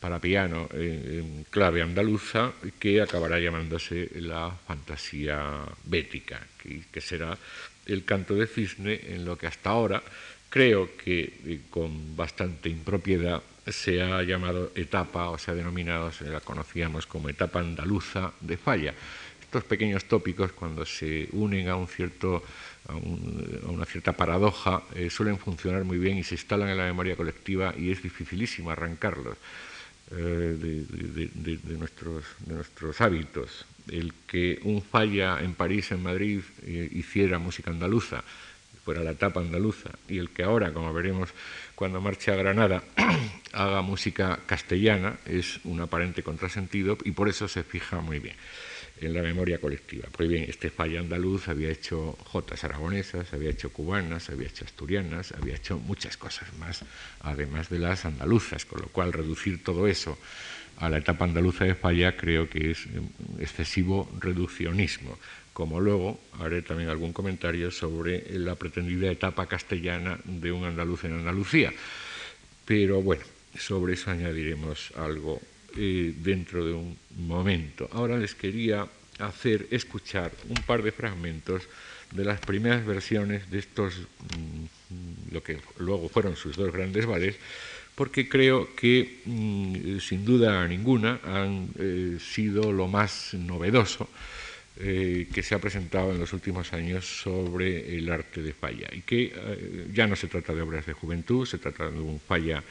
para 0.01 0.21
piano 0.21 0.69
en 0.73 1.45
clave 1.51 1.83
andaluza 1.83 2.53
que 2.79 3.01
acabará 3.01 3.41
llamándose 3.41 4.11
la 4.21 4.51
fantasía 4.67 5.65
bética, 5.85 6.41
que, 6.63 7.01
será 7.01 7.37
el 7.87 8.05
canto 8.05 8.35
de 8.35 8.47
cisne 8.47 9.01
en 9.09 9.25
lo 9.25 9.37
que 9.39 9.47
hasta 9.47 9.71
ahora 9.71 10.03
creo 10.49 10.97
que 10.97 11.21
eh, 11.45 11.61
con 11.71 12.15
bastante 12.15 12.69
impropiedad 12.69 13.43
se 13.67 14.01
ha 14.03 14.23
llamado 14.23 14.73
etapa 14.75 15.31
o 15.31 15.39
se 15.39 15.51
ha 15.51 15.55
denominado, 15.55 16.13
se 16.13 16.29
la 16.29 16.41
conocíamos 16.41 17.07
como 17.07 17.29
etapa 17.29 17.61
andaluza 17.61 18.33
de 18.41 18.57
falla. 18.57 18.95
Estos 19.41 19.65
pequeños 19.65 20.05
tópicos, 20.07 20.53
cuando 20.53 20.85
se 20.85 21.29
unen 21.33 21.69
a, 21.69 21.77
un 21.77 21.89
cierto, 21.89 22.43
a, 22.89 22.95
una 22.95 23.85
cierta 23.85 24.13
paradoja, 24.13 24.83
eh, 24.95 25.11
suelen 25.11 25.39
funcionar 25.39 25.85
muy 25.85 25.99
bien 25.99 26.19
y 26.19 26.25
se 26.25 26.35
instalan 26.35 26.69
en 26.69 26.79
la 26.79 26.85
memoria 26.85 27.17
colectiva 27.17 27.75
y 27.77 27.91
es 27.91 28.03
dificilísimo 28.03 28.71
arrancarlos 28.71 29.37
eh, 30.13 30.15
de, 30.15 31.77
nuestros, 31.77 32.25
de 32.41 32.55
nuestros 32.55 33.01
hábitos. 33.01 33.67
El 33.91 34.13
que 34.27 34.61
un 34.65 34.83
falla 34.83 35.41
en 35.41 35.55
París, 35.55 35.93
en 35.93 36.03
Madrid, 36.03 36.41
hiciera 36.65 37.39
música 37.39 37.71
andaluza, 37.71 38.23
fuera 38.87 39.03
la 39.03 39.13
etapa 39.13 39.41
andaluza, 39.41 39.91
y 40.09 40.19
el 40.19 40.31
que 40.31 40.45
ahora, 40.45 40.73
como 40.73 40.95
veremos 40.95 41.31
cuando 41.77 42.01
marche 42.01 42.33
a 42.33 42.37
Granada, 42.37 42.83
haga 43.53 43.83
música 43.83 44.41
castellana, 44.47 45.19
es 45.27 45.61
un 45.65 45.81
aparente 45.81 46.23
contrasentido 46.23 46.99
y 47.05 47.13
por 47.13 47.29
eso 47.29 47.47
se 47.47 47.63
fija 47.63 48.01
muy 48.01 48.19
bien 48.19 48.35
en 48.99 49.13
la 49.13 49.23
memoria 49.23 49.61
colectiva. 49.61 50.09
Pues 50.11 50.27
bien, 50.27 50.47
este 50.49 50.71
falla 50.71 51.01
andaluz 51.01 51.49
había 51.49 51.71
hecho 51.71 52.17
jotas 52.25 52.65
aragonesas, 52.65 53.31
había 53.35 53.51
hecho 53.51 53.71
cubanas, 53.71 54.31
había 54.31 54.49
hecho 54.49 54.65
asturianas, 54.65 55.33
había 55.33 55.57
hecho 55.57 55.79
muchas 55.79 56.17
cosas 56.17 56.49
más, 56.59 56.83
además 57.21 57.69
de 57.69 57.79
las 57.79 58.07
andaluzas, 58.07 58.65
con 58.65 58.81
lo 58.81 58.89
cual 58.89 59.13
reducir 59.13 59.63
todo 59.63 59.87
eso 59.87 60.19
a 60.79 60.89
la 60.89 60.99
etapa 60.99 61.25
andaluza 61.25 61.65
de 61.65 61.75
falla 61.75 62.17
creo 62.17 62.49
que 62.49 62.71
es 62.71 62.87
excesivo 63.39 64.11
reduccionismo 64.19 65.19
como 65.57 65.81
luego 65.81 66.21
haré 66.39 66.61
también 66.61 66.91
algún 66.91 67.15
comentario 67.15 67.71
sobre 67.71 68.29
la 68.39 68.57
pretendida 68.57 69.11
etapa 69.11 69.47
castellana 69.47 70.21
de 70.23 70.53
un 70.53 70.67
andaluz 70.67 71.05
en 71.05 71.15
Andalucía. 71.15 71.73
Pero 72.67 73.01
bueno, 73.01 73.23
sobre 73.57 73.95
eso 73.95 74.11
añadiremos 74.11 74.93
algo 74.99 75.41
eh, 75.75 76.13
dentro 76.15 76.63
de 76.63 76.75
un 76.75 76.99
momento. 77.17 77.89
Ahora 77.93 78.19
les 78.19 78.35
quería 78.35 78.87
hacer 79.19 79.67
escuchar 79.71 80.31
un 80.47 80.61
par 80.61 80.83
de 80.83 80.93
fragmentos 80.93 81.63
de 82.13 82.27
las 82.27 82.39
primeras 82.39 82.85
versiones 82.85 83.51
de 83.51 83.59
estos, 83.61 83.95
mm, 84.37 85.33
lo 85.33 85.43
que 85.43 85.57
luego 85.79 86.11
fueron 86.11 86.37
sus 86.37 86.55
dos 86.55 86.71
grandes 86.71 87.07
vales, 87.07 87.35
porque 87.95 88.29
creo 88.29 88.77
que 88.77 89.23
mm, 89.25 90.01
sin 90.01 90.23
duda 90.27 90.69
ninguna 90.69 91.19
han 91.25 91.71
eh, 91.79 92.19
sido 92.21 92.73
lo 92.73 92.89
más 92.89 93.33
novedoso 93.33 94.07
eh, 94.79 95.29
que 95.33 95.43
se 95.43 95.55
ha 95.55 95.59
presentado 95.59 96.11
en 96.11 96.19
los 96.19 96.35
últimos 96.35 96.75
años 96.75 97.07
sobre 97.23 97.97
el 97.97 98.13
arte 98.13 98.43
de 98.43 98.53
falla. 98.53 98.87
Y 98.93 99.01
que 99.01 99.33
eh, 99.35 99.87
ya 99.91 100.07
no 100.07 100.17
se 100.17 100.29
trata 100.29 100.55
de 100.55 100.61
obras 100.61 100.85
de 100.85 100.93
juventud, 100.93 101.47
se 101.47 101.57
trata 101.57 101.91
de 101.91 101.99
un 101.99 102.21
falla 102.21 102.63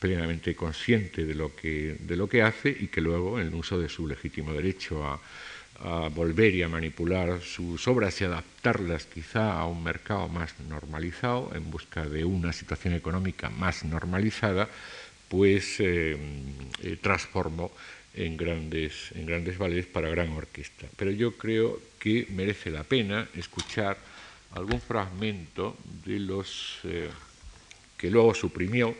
plenamente 0.00 0.56
consciente 0.56 1.24
de 1.24 1.36
lo 1.36 1.54
que, 1.54 1.96
de 2.00 2.16
lo 2.16 2.28
que 2.28 2.42
hace 2.42 2.76
y 2.80 2.88
que 2.88 3.00
luego, 3.00 3.38
en 3.38 3.46
el 3.46 3.54
uso 3.54 3.78
de 3.78 3.88
su 3.88 4.08
legítimo 4.08 4.52
derecho 4.52 5.06
a, 5.06 5.20
volver 6.14 6.54
y 6.54 6.62
a 6.62 6.68
manipular 6.68 7.40
sus 7.40 7.88
obras 7.88 8.20
y 8.20 8.24
adaptarlas 8.24 9.06
quizá 9.06 9.58
a 9.58 9.66
un 9.66 9.82
mercado 9.82 10.28
más 10.28 10.54
normalizado 10.68 11.50
en 11.54 11.72
busca 11.72 12.06
de 12.06 12.24
una 12.24 12.52
situación 12.52 12.94
económica 12.94 13.50
más 13.50 13.84
normalizada, 13.84 14.68
pues 15.28 15.76
eh, 15.80 16.16
transformó 17.00 17.72
en 18.14 18.36
grandes, 18.36 19.12
en 19.14 19.26
grandes 19.26 19.58
ballets 19.58 19.86
para 19.86 20.08
gran 20.08 20.30
orquesta. 20.30 20.86
Pero 20.96 21.10
yo 21.10 21.36
creo 21.36 21.80
que 21.98 22.26
merece 22.30 22.70
la 22.70 22.84
pena 22.84 23.28
escuchar 23.34 23.96
algún 24.52 24.80
fragmento 24.80 25.76
de 26.04 26.20
los 26.20 26.78
eh, 26.84 27.08
que 27.96 28.10
luego 28.10 28.34
suprimió, 28.34 28.94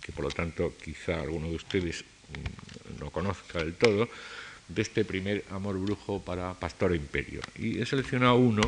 que 0.00 0.12
por 0.12 0.24
lo 0.24 0.30
tanto 0.30 0.74
quizá 0.82 1.20
alguno 1.20 1.48
de 1.48 1.56
ustedes 1.56 2.04
mm, 2.04 3.00
no 3.00 3.10
conozca 3.10 3.58
del 3.58 3.74
todo, 3.74 4.08
de 4.68 4.82
este 4.82 5.04
primer 5.04 5.44
Amor 5.50 5.78
Brujo 5.78 6.22
para 6.22 6.54
Pastor 6.54 6.94
Imperio. 6.94 7.40
Y 7.58 7.80
he 7.80 7.86
seleccionado 7.86 8.36
uno 8.36 8.62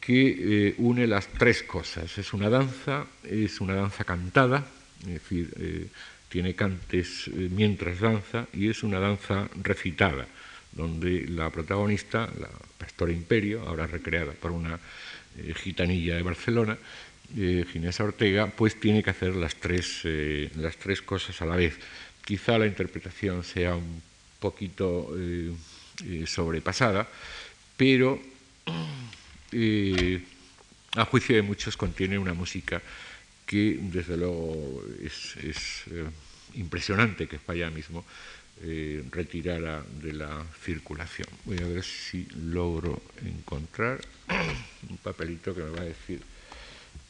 que 0.00 0.68
eh, 0.68 0.74
une 0.78 1.06
las 1.06 1.26
tres 1.28 1.62
cosas. 1.62 2.18
Es 2.18 2.32
una 2.32 2.48
danza, 2.48 3.06
es 3.24 3.60
una 3.60 3.74
danza 3.74 4.04
cantada, 4.04 4.64
es 5.00 5.14
decir, 5.14 5.52
eh, 5.58 5.88
tiene 6.28 6.54
cantes 6.54 7.28
eh, 7.28 7.48
mientras 7.50 8.00
danza 8.00 8.46
y 8.52 8.68
es 8.68 8.82
una 8.82 8.98
danza 8.98 9.48
recitada, 9.62 10.26
donde 10.72 11.26
la 11.28 11.50
protagonista, 11.50 12.28
la 12.38 12.50
pastora 12.78 13.12
Imperio, 13.12 13.62
ahora 13.66 13.86
recreada 13.86 14.32
por 14.32 14.50
una 14.52 14.78
eh, 15.38 15.54
gitanilla 15.54 16.16
de 16.16 16.22
Barcelona, 16.22 16.76
eh, 17.36 17.64
Ginesa 17.72 18.04
Ortega, 18.04 18.46
pues 18.48 18.78
tiene 18.78 19.02
que 19.02 19.10
hacer 19.10 19.34
las 19.34 19.56
tres, 19.56 20.02
las 20.56 20.76
tres 20.76 21.02
cosas 21.02 21.40
a 21.42 21.46
la 21.46 21.56
vez. 21.56 21.78
Quizá 22.24 22.58
la 22.58 22.66
interpretación 22.66 23.42
sea 23.44 23.74
un 23.74 24.02
poquito 24.38 25.12
sobrepasada, 26.26 27.08
pero 27.76 28.20
a 30.96 31.04
juicio 31.04 31.36
de 31.36 31.42
muchos 31.42 31.76
contiene 31.76 32.18
una 32.18 32.34
música 32.34 32.82
que 33.46 33.78
desde 33.80 34.16
luego 34.16 34.84
es, 35.02 35.84
eh, 35.90 36.04
impresionante 36.54 37.28
que 37.28 37.38
Falla 37.38 37.70
mismo 37.70 38.04
eh, 38.62 39.04
retirara 39.10 39.84
de 40.02 40.12
la 40.12 40.44
circulación. 40.64 41.28
Voy 41.44 41.58
a 41.60 41.66
ver 41.66 41.84
si 41.84 42.26
logro 42.34 43.02
encontrar 43.24 44.00
un 44.90 44.96
papelito 44.98 45.54
que 45.54 45.62
me 45.62 45.70
va 45.70 45.82
a 45.82 45.84
decir 45.84 46.22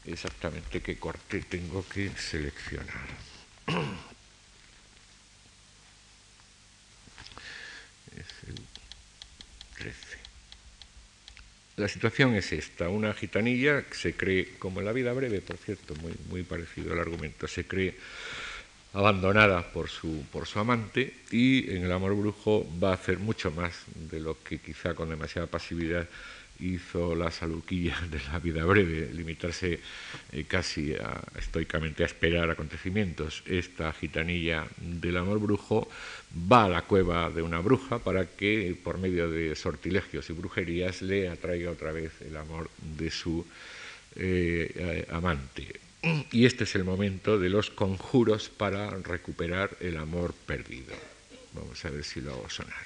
exactamente 0.05 0.81
qué 0.81 0.97
corte 0.97 1.41
tengo 1.41 1.87
que 1.87 2.09
seleccionar. 2.11 3.07
Es 8.15 8.49
el 8.49 8.55
13. 9.77 10.06
La 11.77 11.87
situación 11.87 12.33
es 12.33 12.53
esta, 12.53 12.89
una 12.89 13.13
gitanilla 13.13 13.83
se 13.91 14.13
cree, 14.15 14.55
como 14.57 14.79
en 14.79 14.87
la 14.87 14.93
vida 14.93 15.13
breve, 15.13 15.41
por 15.41 15.57
cierto, 15.57 15.93
muy, 16.01 16.11
muy 16.27 16.41
parecido 16.41 16.91
al 16.91 16.99
argumento, 16.99 17.47
se 17.47 17.67
cree 17.67 17.93
abandonada 18.93 19.71
por 19.71 19.87
su, 19.87 20.25
por 20.31 20.47
su 20.47 20.57
amante 20.57 21.13
y 21.29 21.69
en 21.69 21.83
el 21.83 21.91
amor 21.91 22.15
brujo 22.15 22.65
va 22.81 22.89
a 22.89 22.93
hacer 22.95 23.19
mucho 23.19 23.51
más 23.51 23.75
de 23.93 24.19
lo 24.19 24.41
que 24.43 24.57
quizá 24.57 24.95
con 24.95 25.11
demasiada 25.11 25.45
pasividad 25.45 26.07
hizo 26.59 27.15
la 27.15 27.31
saluquilla 27.31 27.99
de 28.11 28.19
la 28.31 28.39
vida 28.39 28.63
breve, 28.65 29.11
limitarse 29.13 29.79
eh, 30.31 30.43
casi 30.45 30.95
estoicamente 31.37 32.03
a 32.03 32.07
esperar 32.07 32.49
acontecimientos. 32.49 33.43
Esta 33.45 33.93
gitanilla 33.93 34.65
del 34.77 35.17
amor 35.17 35.39
brujo 35.39 35.89
va 36.51 36.65
a 36.65 36.69
la 36.69 36.81
cueva 36.83 37.29
de 37.29 37.41
una 37.41 37.59
bruja 37.59 37.99
para 37.99 38.25
que, 38.25 38.75
por 38.83 38.97
medio 38.97 39.29
de 39.29 39.55
sortilegios 39.55 40.29
y 40.29 40.33
brujerías, 40.33 41.01
le 41.01 41.29
atraiga 41.29 41.71
otra 41.71 41.91
vez 41.91 42.11
el 42.21 42.37
amor 42.37 42.69
de 42.97 43.11
su 43.11 43.45
eh, 44.15 45.05
amante. 45.11 45.79
Y 46.31 46.45
este 46.45 46.63
es 46.63 46.75
el 46.75 46.83
momento 46.83 47.39
de 47.39 47.49
los 47.49 47.69
conjuros 47.69 48.49
para 48.49 48.89
recuperar 48.89 49.75
el 49.79 49.97
amor 49.97 50.33
perdido. 50.33 50.95
Vamos 51.53 51.83
a 51.85 51.89
ver 51.89 52.03
si 52.03 52.21
lo 52.21 52.33
hago 52.33 52.49
sonar. 52.49 52.85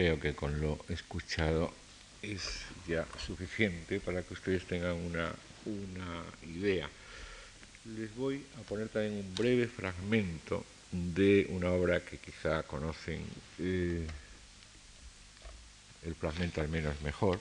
Creo 0.00 0.18
que 0.18 0.32
con 0.32 0.58
lo 0.62 0.78
escuchado 0.88 1.70
es 2.22 2.62
ya 2.88 3.06
suficiente 3.18 4.00
para 4.00 4.22
que 4.22 4.32
ustedes 4.32 4.64
tengan 4.64 4.96
una, 4.96 5.34
idea. 6.42 6.88
Les 7.84 8.14
voy 8.16 8.42
a 8.58 8.62
poner 8.62 8.88
también 8.88 9.12
un 9.12 9.36
breve 9.36 9.66
fragmento 9.66 10.64
de 10.90 11.46
una 11.50 11.70
obra 11.70 12.00
que 12.00 12.16
quizá 12.16 12.62
conocen, 12.62 13.20
eh, 13.58 14.06
el 16.06 16.14
fragmento 16.14 16.62
al 16.62 16.70
menos 16.70 16.98
mejor, 17.02 17.38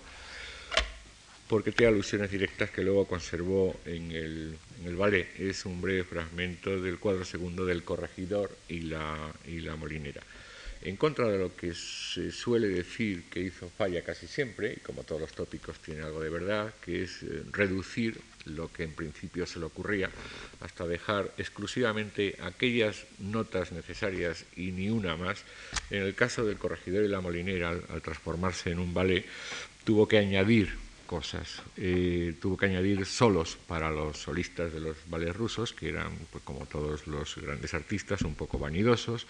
porque 1.47 1.72
tiene 1.72 1.93
alusiones 1.93 2.30
directas 2.30 2.72
que 2.72 2.84
luego 2.84 3.07
conservó 3.07 3.80
en 3.86 4.12
el, 4.12 4.57
en 4.84 4.97
ballet. 4.97 5.30
Es 5.39 5.66
un 5.66 5.80
breve 5.80 6.03
fragmento 6.03 6.82
del 6.82 6.99
cuadro 6.99 7.24
segundo 7.24 7.66
del 7.66 7.86
corregidor 7.86 8.57
y 8.68 8.82
la, 8.82 9.34
y 9.45 9.62
la 9.62 9.78
molinera 9.78 10.22
en 10.82 10.95
contra 10.95 11.27
de 11.27 11.38
lo 11.38 11.55
que 11.55 11.73
se 11.73 12.32
suele 12.32 12.69
decir 12.69 13.23
que 13.30 13.41
hizo 13.41 13.69
Falla 13.69 14.03
casi 14.03 14.27
siempre, 14.27 14.73
y 14.77 14.80
como 14.80 15.03
todos 15.03 15.21
los 15.21 15.34
tópicos 15.34 15.80
tiene 15.80 16.01
algo 16.01 16.21
de 16.21 16.30
verdad, 16.30 16.73
que 16.84 17.03
es 17.03 17.23
eh, 17.23 17.43
reducir 17.51 18.19
lo 18.45 18.71
que 18.71 18.84
en 18.84 18.93
principio 18.93 19.45
se 19.45 19.59
le 19.59 19.65
ocurría 19.65 20.09
hasta 20.61 20.88
dejar 20.88 21.32
exclusivamente 21.38 22.38
aquellas 22.41 23.05
notas 23.19 23.71
necesarias 23.71 24.45
y 24.55 24.71
ni 24.71 24.89
una 24.89 25.17
más. 25.17 25.43
En 25.89 26.03
el 26.03 26.15
caso 26.15 26.45
del 26.45 26.57
corregidor 26.57 27.03
y 27.03 27.09
la 27.09 27.21
molinera, 27.21 27.69
al, 27.69 28.01
transformarse 28.01 28.71
en 28.71 28.80
un 28.80 28.93
ballet, 28.93 29.25
tuvo 29.84 30.07
que 30.07 30.17
añadir 30.17 30.73
cosas. 31.10 31.64
Eh, 31.76 32.36
tuvo 32.39 32.55
que 32.55 32.68
añadir 32.68 33.03
solos 33.07 33.57
para 33.68 33.89
los 33.89 34.16
solistas 34.16 34.72
de 34.72 34.80
los 34.80 34.95
ballets 35.07 35.36
rusos, 35.36 35.74
que 35.74 35.89
eran, 35.89 36.12
pues, 36.32 36.43
como 36.43 36.68
todos 36.68 37.07
los 37.07 37.36
grandes 37.38 37.74
artistas, 37.74 38.22
un 38.22 38.36
poco 38.36 38.60
vanidosos, 38.60 39.26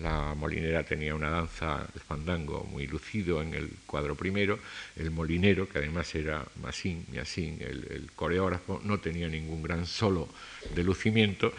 la 0.00 0.34
molinera 0.34 0.84
tenía 0.84 1.14
una 1.14 1.28
danza, 1.28 1.86
el 1.94 2.00
fandango, 2.00 2.64
muy 2.64 2.86
lucido 2.86 3.42
en 3.42 3.52
el 3.52 3.68
cuadro 3.84 4.14
primero. 4.14 4.58
El 4.96 5.10
molinero, 5.10 5.68
que 5.68 5.78
además 5.78 6.14
era 6.14 6.46
Massin, 6.62 7.04
Yassin, 7.12 7.58
el, 7.60 7.86
el 7.90 8.10
coreógrafo, 8.16 8.80
no 8.82 8.98
tenía 8.98 9.28
ningún 9.28 9.62
gran 9.62 9.84
solo 9.84 10.28
de 10.74 10.82
lucimiento. 10.82 11.52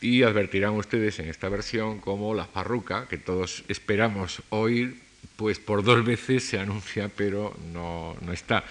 Y 0.00 0.24
advertirán 0.24 0.72
ustedes 0.72 1.20
en 1.20 1.28
esta 1.28 1.48
versión 1.48 2.00
como 2.00 2.34
la 2.34 2.46
farruca, 2.46 3.06
que 3.06 3.18
todos 3.18 3.62
esperamos 3.68 4.42
oír, 4.48 5.00
pues 5.36 5.58
por 5.58 5.82
dos 5.82 6.04
veces 6.04 6.44
se 6.44 6.58
anuncia, 6.58 7.10
pero 7.14 7.56
no, 7.72 8.16
no 8.20 8.32
está. 8.32 8.64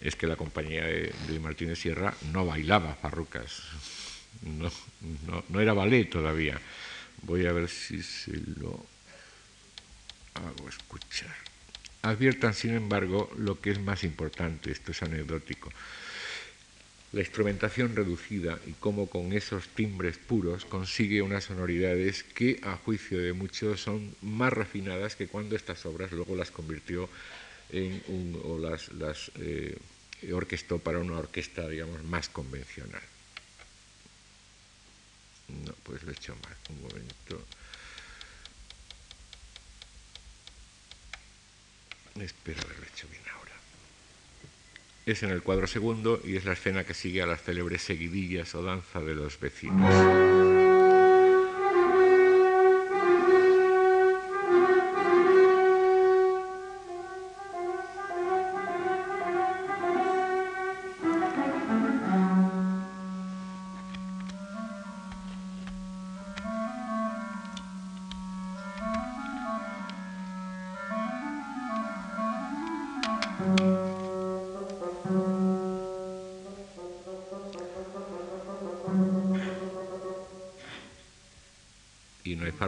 Es 0.00 0.16
que 0.16 0.26
la 0.26 0.36
compañía 0.36 0.84
de, 0.84 1.12
de 1.28 1.40
Martínez 1.40 1.78
Sierra 1.78 2.14
no 2.32 2.44
bailaba 2.46 2.94
farrucas, 2.94 3.62
no, 4.42 4.70
no, 5.26 5.44
no 5.48 5.60
era 5.60 5.72
ballet 5.72 6.10
todavía. 6.10 6.60
Voy 7.22 7.46
a 7.46 7.52
ver 7.52 7.68
si 7.68 8.02
se 8.02 8.32
lo 8.60 8.84
hago 10.34 10.68
escuchar. 10.68 11.34
Adviertan, 12.02 12.54
sin 12.54 12.74
embargo, 12.74 13.30
lo 13.36 13.60
que 13.60 13.70
es 13.70 13.80
más 13.80 14.04
importante, 14.04 14.70
esto 14.70 14.92
es 14.92 15.02
anecdótico. 15.02 15.72
La 17.12 17.20
instrumentación 17.20 17.96
reducida 17.96 18.58
y 18.66 18.72
cómo 18.72 19.08
con 19.08 19.32
esos 19.32 19.68
timbres 19.68 20.18
puros 20.18 20.64
consigue 20.64 21.22
unas 21.22 21.44
sonoridades 21.44 22.22
que, 22.22 22.60
a 22.62 22.76
juicio 22.76 23.18
de 23.18 23.32
muchos, 23.32 23.80
son 23.80 24.14
más 24.22 24.52
refinadas 24.52 25.16
que 25.16 25.26
cuando 25.26 25.56
estas 25.56 25.86
obras 25.86 26.12
luego 26.12 26.36
las 26.36 26.50
convirtió 26.50 27.08
en 27.70 28.02
un, 28.08 28.40
o 28.44 28.58
las, 28.58 28.88
las 28.92 29.30
eh, 29.36 29.78
orquestó 30.32 30.78
para 30.78 30.98
una 30.98 31.18
orquesta, 31.18 31.68
digamos, 31.68 32.02
más 32.04 32.28
convencional. 32.28 33.02
No, 35.48 35.72
pues 35.82 36.02
lo 36.02 36.10
he 36.10 36.14
hecho 36.14 36.34
mal. 36.42 36.56
Un 36.70 36.82
momento. 36.82 37.44
Espero 42.20 42.60
haberlo 42.62 42.86
hecho 42.86 43.06
bien 43.08 43.22
ahora. 43.34 43.52
Es 45.04 45.22
en 45.22 45.30
el 45.30 45.42
cuadro 45.42 45.66
segundo 45.66 46.20
y 46.24 46.36
es 46.36 46.44
la 46.44 46.54
escena 46.54 46.84
que 46.84 46.94
sigue 46.94 47.22
a 47.22 47.26
las 47.26 47.42
célebres 47.42 47.82
seguidillas 47.82 48.54
o 48.54 48.62
danza 48.62 49.00
de 49.00 49.14
los 49.14 49.38
vecinos. 49.38 50.65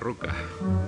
Nos 0.00 0.87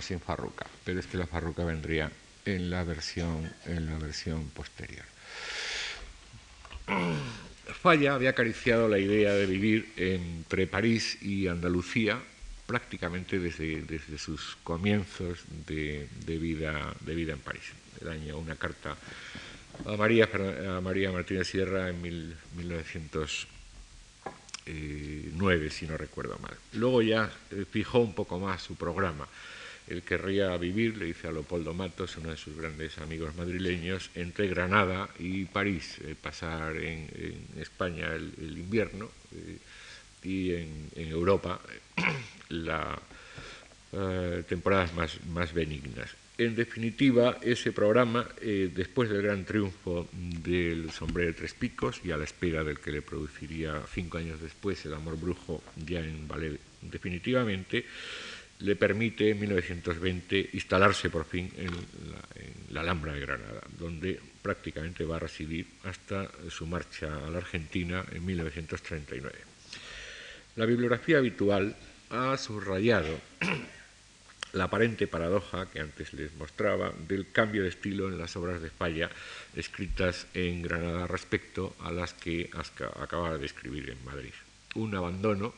sin 0.00 0.20
farruca, 0.20 0.66
pero 0.84 1.00
es 1.00 1.06
que 1.06 1.16
la 1.16 1.26
farruca 1.26 1.64
vendría 1.64 2.10
en 2.44 2.70
la 2.70 2.84
versión, 2.84 3.52
en 3.66 3.86
la 3.86 3.98
versión 3.98 4.48
posterior. 4.50 5.04
Falla 7.82 8.14
había 8.14 8.30
acariciado 8.30 8.88
la 8.88 8.98
idea 8.98 9.32
de 9.32 9.46
vivir 9.46 9.92
entre 9.96 10.66
París 10.66 11.20
y 11.20 11.48
Andalucía 11.48 12.20
prácticamente 12.66 13.38
desde, 13.38 13.82
desde 13.82 14.18
sus 14.18 14.56
comienzos 14.62 15.40
de, 15.66 16.08
vida, 16.26 16.94
de 17.00 17.14
vida 17.14 17.32
en 17.32 17.38
París. 17.38 17.62
El 18.00 18.08
año 18.08 18.38
una 18.38 18.56
carta 18.56 18.96
a 19.84 19.96
María, 19.96 20.28
a 20.76 20.80
María 20.80 21.10
Martínez 21.12 21.48
Sierra 21.48 21.88
en 21.88 22.00
1900 22.00 23.48
nueve, 25.34 25.70
si 25.70 25.86
no 25.86 25.96
recuerdo 25.96 26.38
mal. 26.40 26.56
Luego 26.72 27.02
ya 27.02 27.30
eh, 27.50 27.64
fijó 27.70 28.00
un 28.00 28.14
poco 28.14 28.38
más 28.38 28.62
su 28.62 28.74
programa. 28.74 29.25
Él 29.88 30.02
querría 30.02 30.56
vivir, 30.56 30.96
le 30.96 31.06
dice 31.06 31.28
a 31.28 31.32
Leopoldo 31.32 31.72
Matos, 31.72 32.16
uno 32.16 32.30
de 32.30 32.36
sus 32.36 32.56
grandes 32.56 32.98
amigos 32.98 33.36
madrileños, 33.36 34.10
entre 34.14 34.48
Granada 34.48 35.08
y 35.18 35.44
París, 35.44 35.98
eh, 36.04 36.14
pasar 36.20 36.76
en, 36.76 37.08
España 37.60 38.12
el, 38.14 38.58
invierno 38.58 39.10
eh, 39.32 39.58
y 40.24 40.54
en, 40.54 40.90
Europa 40.96 41.60
las 42.48 42.98
temporadas 44.48 44.92
más, 44.94 45.54
benignas. 45.54 46.10
En 46.38 46.54
definitiva, 46.54 47.38
ese 47.40 47.72
programa, 47.72 48.28
eh, 48.42 48.70
después 48.74 49.08
del 49.08 49.22
gran 49.22 49.46
triunfo 49.46 50.06
del 50.12 50.90
Sombrero 50.90 51.28
de 51.28 51.38
Tres 51.38 51.54
Picos 51.54 52.02
y 52.04 52.10
a 52.10 52.18
la 52.18 52.24
espera 52.24 52.62
del 52.62 52.78
que 52.78 52.92
le 52.92 53.00
produciría 53.00 53.80
cinco 53.94 54.18
años 54.18 54.40
después 54.42 54.84
el 54.84 54.92
Amor 54.92 55.18
Brujo 55.18 55.62
ya 55.76 56.00
en 56.00 56.28
ballet 56.28 56.60
definitivamente, 56.82 57.86
le 58.60 58.76
permite 58.76 59.30
en 59.30 59.40
1920 59.40 60.50
instalarse 60.52 61.10
por 61.10 61.24
fin 61.24 61.50
en 61.56 61.70
la, 62.72 62.80
Alhambra 62.80 63.12
de 63.14 63.20
Granada, 63.20 63.62
donde 63.78 64.20
prácticamente 64.42 65.04
va 65.04 65.16
a 65.16 65.20
residir 65.20 65.66
hasta 65.84 66.30
su 66.50 66.66
marcha 66.66 67.26
a 67.26 67.30
la 67.30 67.38
Argentina 67.38 68.04
en 68.12 68.24
1939. 68.24 69.38
La 70.56 70.66
bibliografía 70.66 71.18
habitual 71.18 71.74
ha 72.10 72.36
subrayado 72.36 73.18
la 74.52 74.64
aparente 74.64 75.06
paradoja 75.06 75.66
que 75.70 75.80
antes 75.80 76.12
les 76.14 76.34
mostraba 76.34 76.92
del 77.08 77.30
cambio 77.30 77.62
de 77.62 77.68
estilo 77.68 78.08
en 78.08 78.18
las 78.18 78.36
obras 78.36 78.62
de 78.62 78.70
Falla 78.70 79.10
escritas 79.54 80.26
en 80.34 80.62
Granada 80.62 81.06
respecto 81.06 81.76
a 81.80 81.90
las 81.90 82.14
que 82.14 82.50
acababa 83.00 83.36
de 83.38 83.46
escribir 83.46 83.90
en 83.90 84.04
Madrid. 84.04 84.32
Un 84.74 84.94
abandono 84.94 85.54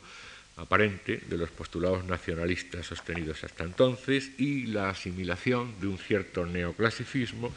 aparente 0.59 1.23
de 1.27 1.39
los 1.39 1.51
postulados 1.51 2.05
nacionalistas 2.05 2.87
sostenidos 2.87 3.45
hasta 3.45 3.65
entonces 3.65 4.31
y 4.39 4.67
la 4.67 4.91
asimilación 4.91 5.81
de 5.81 5.87
un 5.87 5.99
cierto 5.99 6.45
neoclasicismo 6.45 7.55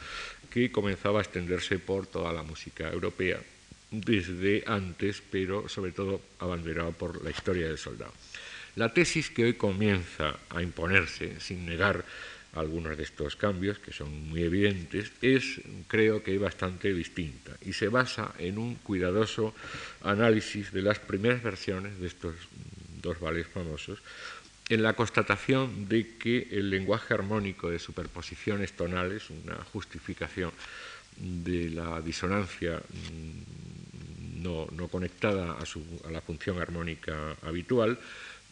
que 0.50 0.70
comenzaba 0.70 1.18
a 1.18 1.22
extenderse 1.22 1.78
por 1.78 2.06
toda 2.06 2.32
la 2.32 2.42
música 2.42 2.90
europea 2.90 3.40
desde 3.90 4.64
antes, 4.66 5.22
pero 5.30 5.68
sobre 5.68 5.92
todo 5.92 6.20
abanderado 6.38 6.92
por 6.92 7.22
la 7.22 7.30
historia 7.30 7.68
del 7.68 7.78
soldado. 7.78 8.12
La 8.76 8.94
tesis 8.94 9.28
que 9.28 9.44
hoy 9.44 9.54
comienza 9.54 10.38
a 10.48 10.62
imponerse, 10.62 11.38
sin 11.40 11.66
negar 11.66 12.04
algunos 12.54 12.96
de 12.96 13.02
estos 13.02 13.36
cambios, 13.36 13.78
que 13.78 13.92
son 13.92 14.28
muy 14.28 14.42
evidentes, 14.42 15.12
es, 15.20 15.60
creo 15.88 16.22
que, 16.22 16.38
bastante 16.38 16.92
distinta 16.92 17.52
y 17.60 17.72
se 17.72 17.88
basa 17.88 18.34
en 18.38 18.58
un 18.58 18.76
cuidadoso 18.76 19.54
análisis 20.02 20.72
de 20.72 20.82
las 20.82 20.98
primeras 20.98 21.42
versiones 21.42 21.98
de 21.98 22.06
estos 22.06 22.34
dos 23.02 23.20
vales 23.20 23.46
famosos, 23.46 23.98
en 24.68 24.82
la 24.82 24.94
constatación 24.94 25.88
de 25.88 26.16
que 26.16 26.48
el 26.52 26.70
lenguaje 26.70 27.14
armónico 27.14 27.68
de 27.68 27.78
superposiciones 27.78 28.72
tonales, 28.72 29.28
una 29.28 29.56
justificación 29.72 30.52
de 31.16 31.70
la 31.70 32.00
disonancia 32.00 32.78
mm, 32.78 34.42
no, 34.42 34.88
conectada 34.88 35.52
a, 35.52 36.10
la 36.10 36.20
función 36.20 36.60
armónica 36.60 37.36
habitual, 37.42 37.98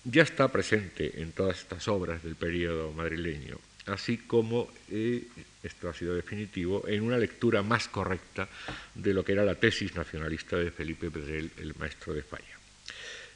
ya 0.05 0.23
está 0.23 0.49
presente 0.49 1.21
en 1.23 1.33
todas 1.33 1.59
estas 1.59 1.89
obras 1.89 2.23
del 2.23 2.35
periodo 2.35 2.93
madrileño, 2.93 3.59
así 3.87 4.19
como, 4.19 4.71
eh, 4.91 5.27
esto 5.63 5.89
ha 5.89 5.95
sido 5.95 6.15
definitivo, 6.15 6.87
en 6.87 7.03
una 7.03 7.19
lectura 7.19 7.63
más 7.63 7.89
correcta 7.89 8.49
de 8.95 9.15
lo 9.15 9.25
que 9.25 9.33
era 9.33 9.45
la 9.45 9.57
tesis 9.57 9.95
nacionalista 9.95 10.57
de 10.57 10.71
Felipe 10.71 11.11
Pedrel, 11.11 11.51
el 11.59 11.75
maestro 11.77 12.15
de 12.15 12.23
Falla. 12.23 12.60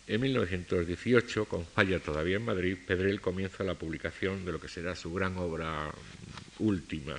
En 0.06 0.20
1918, 0.20 1.46
con 1.46 1.64
Falla 1.64 1.98
todavía 1.98 2.36
en 2.36 2.44
Madrid, 2.44 2.76
Pedrel 2.86 3.22
comienza 3.22 3.64
la 3.64 3.74
publicación 3.74 4.44
de 4.44 4.52
lo 4.52 4.60
que 4.60 4.68
será 4.68 4.94
su 4.94 5.14
gran 5.14 5.38
obra 5.38 5.90
última, 6.58 7.16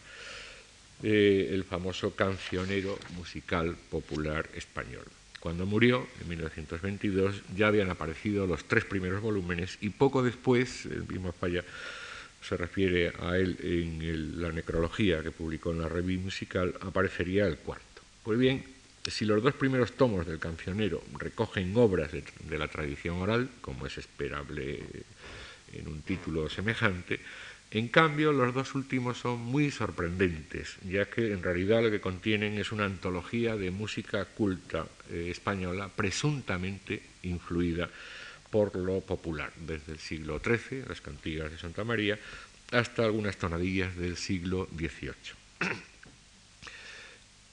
eh, 1.02 1.50
el 1.52 1.64
famoso 1.64 2.16
cancionero 2.16 3.00
musical 3.16 3.76
popular 3.90 4.48
español. 4.54 5.06
Cuando 5.40 5.66
murió, 5.66 6.08
en 6.22 6.30
1922, 6.30 7.42
ya 7.56 7.68
habían 7.68 7.90
aparecido 7.90 8.46
los 8.46 8.66
tres 8.66 8.86
primeros 8.86 9.22
volúmenes 9.22 9.80
y 9.82 9.90
poco 9.90 10.22
después, 10.22 10.86
el 10.86 11.08
mismo 11.08 11.32
Falla 11.32 11.64
se 12.42 12.56
refiere 12.56 13.14
a 13.20 13.36
él 13.38 13.58
en 13.64 14.40
la 14.40 14.52
necrología 14.52 15.24
que 15.24 15.32
publicó 15.32 15.72
en 15.72 15.82
la 15.82 15.90
revista 15.90 16.24
musical, 16.24 16.76
aparecería 16.82 17.48
el 17.48 17.58
cuarto. 17.58 18.04
Pues 18.24 18.38
bien, 18.38 18.75
si 19.08 19.26
los 19.26 19.42
dos 19.44 19.54
primeros 19.54 19.94
tomos 19.94 20.26
del 20.26 20.40
cancionero 20.40 21.04
recogen 21.18 21.76
obras 21.78 22.12
de, 22.12 22.58
la 22.58 22.68
tradición 22.68 23.18
oral, 23.18 23.50
como 23.62 23.86
es 23.86 23.98
esperable 23.98 24.84
en 25.74 25.88
un 25.88 26.02
título 26.02 26.50
semejante, 26.50 27.20
en 27.72 27.90
cambio 27.90 28.32
los 28.32 28.54
dos 28.54 28.74
últimos 28.76 29.18
son 29.18 29.40
muy 29.40 29.72
sorprendentes, 29.72 30.78
ya 30.88 31.10
que 31.10 31.34
en 31.34 31.44
realidad 31.44 31.84
lo 31.84 31.92
que 31.92 32.00
contienen 32.00 32.58
es 32.58 32.72
una 32.72 32.86
antología 32.86 33.56
de 33.56 33.72
música 33.72 34.26
culta 34.26 34.86
eh, 35.10 35.28
española 35.30 35.90
presuntamente 35.94 37.02
influida 37.24 37.90
por 38.50 38.76
lo 38.76 39.02
popular, 39.02 39.52
desde 39.58 39.92
el 39.92 40.00
siglo 40.00 40.40
XIII, 40.40 40.86
las 40.88 41.02
cantigas 41.02 41.52
de 41.52 41.58
Santa 41.58 41.84
María, 41.84 42.18
hasta 42.72 43.04
algunas 43.04 43.38
tonadillas 43.38 43.96
del 43.98 44.16
siglo 44.16 44.68
XVIII. 44.76 45.36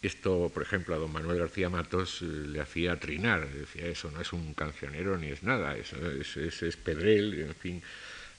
Esto, 0.02 0.50
por 0.52 0.64
ejemplo, 0.64 0.96
a 0.96 0.98
don 0.98 1.12
Manuel 1.12 1.38
García 1.38 1.70
Matos 1.70 2.22
eh, 2.22 2.24
le 2.26 2.60
hacía 2.60 2.98
trinar, 2.98 3.48
decía, 3.48 3.86
eso 3.86 4.10
no 4.10 4.20
es 4.20 4.32
un 4.32 4.52
cancionero 4.52 5.16
ni 5.16 5.28
es 5.28 5.44
nada, 5.44 5.76
eso 5.76 5.96
es, 5.96 6.76
Pedrel, 6.76 7.38
en 7.38 7.54
fin, 7.54 7.82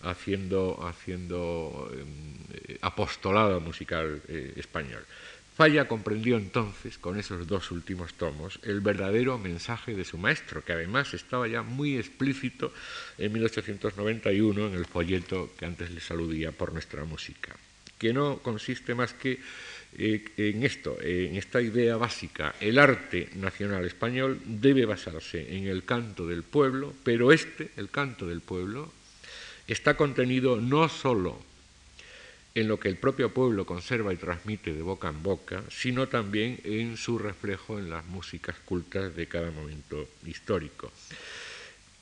haciendo, 0.02 0.86
haciendo 0.86 1.90
em, 1.94 2.36
apostolado 2.82 3.62
musical 3.62 4.22
eh, 4.28 4.54
español. 4.58 5.06
Falla 5.56 5.88
comprendió 5.88 6.36
entonces, 6.36 6.98
con 6.98 7.18
esos 7.18 7.48
dos 7.48 7.72
últimos 7.72 8.16
tomos, 8.16 8.60
el 8.64 8.82
verdadero 8.82 9.38
mensaje 9.38 9.94
de 9.94 10.04
su 10.04 10.18
maestro, 10.18 10.66
que 10.66 10.74
además 10.74 11.14
estaba 11.14 11.48
ya 11.48 11.62
muy 11.62 11.96
explícito 11.96 12.74
en 13.20 13.32
1891 13.32 14.68
en 14.68 14.74
el 14.74 14.86
folleto 14.86 15.52
que 15.58 15.66
antes 15.66 15.92
les 15.92 16.10
aludía 16.10 16.52
por 16.52 16.74
nuestra 16.74 17.06
música, 17.06 17.56
que 18.00 18.14
no 18.14 18.40
consiste 18.40 18.96
más 18.96 19.14
que 19.14 19.40
eh, 19.98 20.24
en 20.38 20.64
esto, 20.64 20.98
en 21.02 21.36
esta 21.36 21.62
idea 21.62 21.98
básica, 21.98 22.56
el 22.60 22.80
arte 22.80 23.30
nacional 23.36 23.86
español 23.86 24.40
debe 24.46 24.86
basarse 24.86 25.56
en 25.56 25.68
el 25.68 25.84
canto 25.84 26.28
del 26.28 26.44
pueblo, 26.44 26.94
pero 27.04 27.32
este, 27.32 27.72
el 27.78 27.90
canto 27.90 28.28
del 28.28 28.42
pueblo, 28.42 28.92
está 29.68 29.96
contenido 29.96 30.60
no 30.60 30.90
sólo 30.90 31.40
en 32.56 32.68
lo 32.68 32.80
que 32.80 32.88
el 32.88 32.98
propio 32.98 33.34
pueblo 33.34 33.66
conserva 33.66 34.14
y 34.14 34.18
transmite 34.18 34.74
de 34.74 34.82
boca 34.82 35.10
en 35.10 35.24
boca, 35.24 35.64
sino 35.70 36.08
también 36.08 36.60
en 36.64 36.98
su 36.98 37.18
reflejo 37.18 37.80
en 37.80 37.90
las 37.90 38.06
músicas 38.06 38.56
cultas 38.66 39.16
de 39.16 39.28
cada 39.28 39.50
momento 39.52 40.08
histórico. 40.26 40.92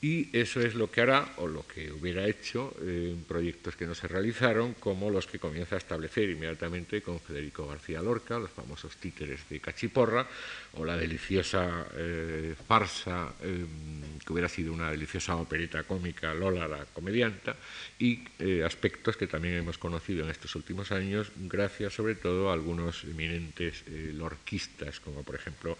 Y 0.04 0.36
eso 0.36 0.60
es 0.60 0.74
lo 0.74 0.90
que 0.90 1.00
hará, 1.00 1.32
o 1.36 1.46
lo 1.46 1.64
que 1.64 1.92
hubiera 1.92 2.26
hecho, 2.26 2.74
en 2.82 3.22
proyectos 3.22 3.76
que 3.76 3.86
no 3.86 3.94
se 3.94 4.08
realizaron, 4.08 4.74
como 4.74 5.10
los 5.10 5.28
que 5.28 5.38
comienza 5.38 5.76
a 5.76 5.78
establecer 5.78 6.28
inmediatamente 6.28 7.00
con 7.02 7.20
Federico 7.20 7.68
García 7.68 8.02
Lorca, 8.02 8.36
los 8.36 8.50
famosos 8.50 8.96
títeres 8.96 9.48
de 9.48 9.60
Cachiporra, 9.60 10.26
o 10.72 10.84
la 10.84 10.96
deliciosa 10.96 11.86
eh, 11.94 12.56
farsa, 12.66 13.32
em, 13.42 14.18
que 14.18 14.32
hubiera 14.32 14.48
sido 14.48 14.72
una 14.72 14.90
deliciosa 14.90 15.36
opereta 15.36 15.84
cómica, 15.84 16.34
Lola 16.34 16.66
la 16.66 16.84
comedianta, 16.86 17.54
y 18.00 18.24
eh, 18.40 18.64
aspectos 18.66 19.16
que 19.16 19.28
también 19.28 19.54
hemos 19.54 19.78
conocido 19.78 20.24
en 20.24 20.30
estos 20.30 20.56
últimos 20.56 20.90
años, 20.90 21.30
gracias 21.36 21.94
sobre 21.94 22.16
todo 22.16 22.50
a 22.50 22.54
algunos 22.54 23.04
eminentes 23.04 23.84
eh, 23.86 24.10
lorquistas, 24.12 24.98
como 24.98 25.22
por 25.22 25.36
ejemplo 25.36 25.78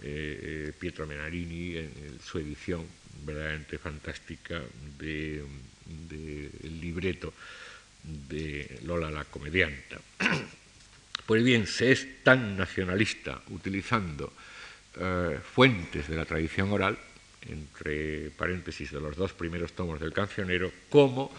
Pietro 0.00 1.06
Menarini 1.06 1.76
en 1.76 2.18
su 2.20 2.40
edición 2.40 2.84
verdaderamente 3.24 3.78
fantástica 3.78 4.62
del 4.98 5.46
libreto 6.80 7.32
de 8.02 8.80
Lola 8.84 9.10
la 9.10 9.24
comedianta. 9.24 10.00
Pues 11.24 11.44
bien, 11.44 11.68
se 11.68 11.92
es 11.92 12.24
tan 12.24 12.56
nacionalista 12.56 13.40
utilizando 13.50 14.32
eh, 14.98 15.38
fuentes 15.40 16.08
de 16.08 16.16
la 16.16 16.24
tradición 16.24 16.72
oral, 16.72 16.98
entre 17.48 18.30
paréntesis 18.30 18.90
de 18.90 19.00
los 19.00 19.16
dos 19.16 19.32
primeros 19.32 19.72
tomos 19.72 20.00
del 20.00 20.12
cancionero, 20.12 20.72
como 20.90 21.32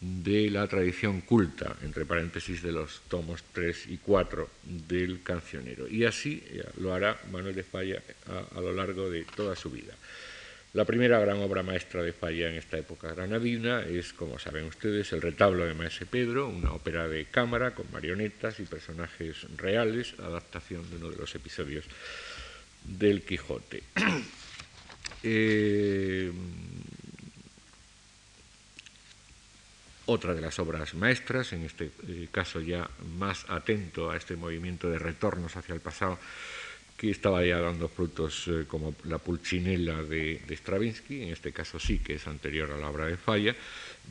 de 0.00 0.50
la 0.50 0.66
tradición 0.66 1.20
culta, 1.20 1.76
entre 1.82 2.06
paréntesis 2.06 2.62
de 2.62 2.72
los 2.72 3.02
tomos 3.08 3.44
3 3.52 3.88
y 3.88 3.98
4 3.98 4.48
del 4.64 5.22
cancionero. 5.22 5.88
Y 5.88 6.04
así 6.04 6.42
lo 6.80 6.94
hará 6.94 7.20
Manuel 7.30 7.54
de 7.54 7.64
Falla 7.64 8.02
a 8.56 8.60
lo 8.60 8.72
largo 8.72 9.10
de 9.10 9.24
toda 9.24 9.56
su 9.56 9.70
vida. 9.70 9.94
La 10.74 10.84
primera 10.84 11.18
gran 11.18 11.38
obra 11.38 11.62
maestra 11.62 12.02
de 12.02 12.12
Falla 12.12 12.50
en 12.50 12.56
esta 12.56 12.76
época 12.76 13.14
granadina 13.14 13.80
es, 13.82 14.12
como 14.12 14.38
saben 14.38 14.66
ustedes, 14.66 15.12
El 15.12 15.22
retablo 15.22 15.64
de 15.64 15.72
Maese 15.72 16.04
Pedro, 16.04 16.48
una 16.48 16.72
ópera 16.72 17.08
de 17.08 17.24
cámara 17.24 17.74
con 17.74 17.90
marionetas 17.90 18.60
y 18.60 18.64
personajes 18.64 19.46
reales, 19.56 20.14
adaptación 20.18 20.88
de 20.90 20.96
uno 20.96 21.08
de 21.08 21.16
los 21.16 21.34
episodios 21.34 21.86
del 22.84 23.22
Quijote. 23.22 23.82
Eh, 25.24 26.30
otra 30.06 30.32
de 30.32 30.40
las 30.40 30.60
obras 30.60 30.94
maestras, 30.94 31.52
en 31.52 31.64
este 31.64 31.90
eh, 32.06 32.28
caso 32.30 32.60
ya 32.60 32.88
más 33.18 33.44
atento 33.48 34.12
a 34.12 34.16
este 34.16 34.36
movimiento 34.36 34.88
de 34.88 34.98
retornos 34.98 35.56
hacia 35.56 35.74
el 35.74 35.80
pasado, 35.80 36.20
que 36.98 37.12
estaba 37.12 37.46
ya 37.46 37.60
dando 37.60 37.88
frutos 37.88 38.48
eh, 38.48 38.64
como 38.66 38.92
la 39.04 39.18
Pulcinella 39.18 40.02
de, 40.02 40.42
Stravinsky, 40.50 41.22
en 41.22 41.28
este 41.28 41.52
caso 41.52 41.78
sí 41.78 42.00
que 42.00 42.14
es 42.14 42.26
anterior 42.26 42.72
a 42.72 42.76
la 42.76 42.90
obra 42.90 43.06
de 43.06 43.16
Falla. 43.16 43.54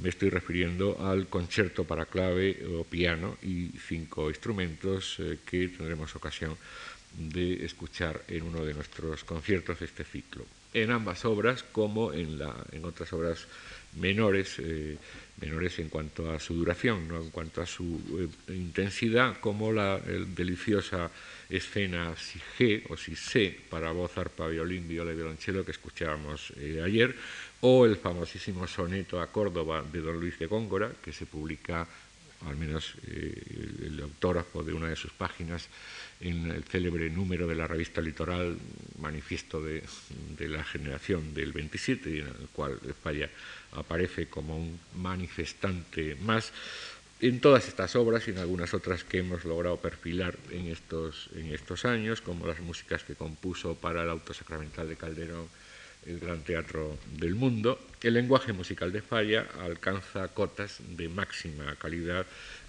Me 0.02 0.08
estoy 0.08 0.30
refiriendo 0.30 0.98
al 1.06 1.28
concierto 1.28 1.84
para 1.84 2.06
clave 2.06 2.66
o 2.66 2.86
piano 2.86 3.38
y 3.44 3.72
cinco 3.78 4.30
instrumentos 4.30 5.18
eh, 5.20 5.40
que 5.46 5.68
tendremos 5.68 6.16
ocasión 6.16 6.56
de 7.18 7.66
escuchar 7.66 8.22
en 8.30 8.44
uno 8.44 8.64
de 8.64 8.74
nuestros 8.74 9.26
conciertos 9.26 9.80
de 9.80 9.86
este 9.86 10.06
ciclo. 10.06 10.46
En 10.74 10.92
ambas 10.92 11.26
obras, 11.26 11.64
como 11.64 12.14
en, 12.14 12.38
la, 12.38 12.56
en 12.72 12.86
otras 12.86 13.12
obras 13.12 13.48
menores, 14.00 14.56
eh, 14.60 14.98
menores 15.42 15.80
en 15.80 15.90
cuanto 15.90 16.32
a 16.32 16.40
su 16.40 16.56
duración, 16.56 17.08
no 17.08 17.22
en 17.22 17.30
cuanto 17.30 17.62
a 17.62 17.66
su 17.66 18.30
intensidad, 18.48 19.40
como 19.40 19.72
la 19.72 20.00
deliciosa 20.00 21.12
escena 21.50 22.16
si 22.18 22.40
G 22.58 22.84
o 22.90 22.98
si 22.98 23.16
C 23.16 23.56
para 23.70 23.92
voz, 23.92 24.18
arpa, 24.18 24.48
violín, 24.48 24.88
viola 24.88 25.12
y 25.12 25.16
violonchelo 25.16 25.64
que 25.64 25.72
escuchábamos 25.72 26.54
eh, 26.58 26.82
ayer, 26.84 27.16
o 27.62 27.86
el 27.86 27.96
famosísimo 27.98 28.68
soneto 28.68 29.22
a 29.22 29.32
Córdoba 29.32 29.84
de 29.84 30.02
don 30.02 30.20
Luis 30.20 30.38
de 30.40 30.48
Góngora, 30.48 30.92
que 31.04 31.14
se 31.14 31.26
publica, 31.26 31.88
al 32.46 32.56
menos 32.58 32.96
eh, 33.08 33.42
el 33.86 34.00
autógrafo 34.02 34.64
de 34.64 34.74
una 34.74 34.90
de 34.90 34.96
sus 34.96 35.12
páginas, 35.12 35.68
en 36.20 36.50
el 36.50 36.64
célebre 36.64 37.10
número 37.10 37.48
de 37.48 37.56
la 37.56 37.68
revista 37.68 38.02
Litoral, 38.02 38.58
manifiesto 39.00 39.62
de, 39.62 39.84
de 40.38 40.48
la 40.48 40.64
generación 40.64 41.34
del 41.34 41.54
27, 41.54 42.20
en 42.20 42.28
el 42.28 42.48
cual 42.52 42.80
Falla 43.02 43.30
aparece 43.78 44.28
como 44.28 44.58
un 44.58 44.80
manifestante 44.96 46.16
más 46.16 46.52
en 47.20 47.40
todas 47.40 47.68
estas 47.68 47.96
obras 47.96 48.28
y 48.28 48.32
en 48.32 48.38
algunas 48.38 48.74
otras 48.74 49.04
que 49.04 49.20
hemos 49.20 49.44
logrado 49.44 49.78
perfilar 49.78 50.36
en 50.52 50.68
estos, 50.68 51.30
en 51.36 51.54
estos 51.54 51.86
años, 51.86 52.22
como 52.22 52.46
las 52.46 52.60
músicas 52.60 53.04
que 53.04 53.16
compuso 53.16 53.76
para 53.76 54.04
el 54.04 54.10
Auto 54.10 54.34
Sacramental 54.34 54.88
de 54.88 54.98
Calderón, 54.98 55.48
el 56.06 56.20
Gran 56.20 56.42
Teatro 56.42 56.98
del 57.18 57.36
Mundo, 57.36 57.80
el 58.02 58.14
lenguaje 58.14 58.54
musical 58.54 58.92
de 58.92 59.02
Falla 59.02 59.48
alcanza 59.60 60.28
cotas 60.30 60.78
de 60.96 61.10
máxima 61.10 61.76
calidad 61.76 62.26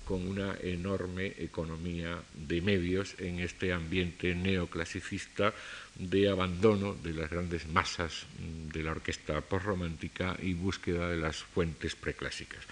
con 0.08 0.26
una 0.26 0.56
enorme 0.62 1.34
economía 1.36 2.16
de 2.32 2.62
medios 2.62 3.14
en 3.18 3.40
este 3.40 3.74
ambiente 3.74 4.34
neoclasicista 4.34 5.52
de 5.96 6.30
abandono 6.30 6.94
de 6.94 7.12
las 7.12 7.28
grandes 7.28 7.68
masas 7.68 8.24
de 8.72 8.82
la 8.82 8.92
orquesta 8.92 9.42
postromántica 9.42 10.34
y 10.40 10.54
búsqueda 10.54 11.10
de 11.10 11.18
las 11.18 11.36
fuentes 11.36 11.94
preclásicas. 11.94 12.64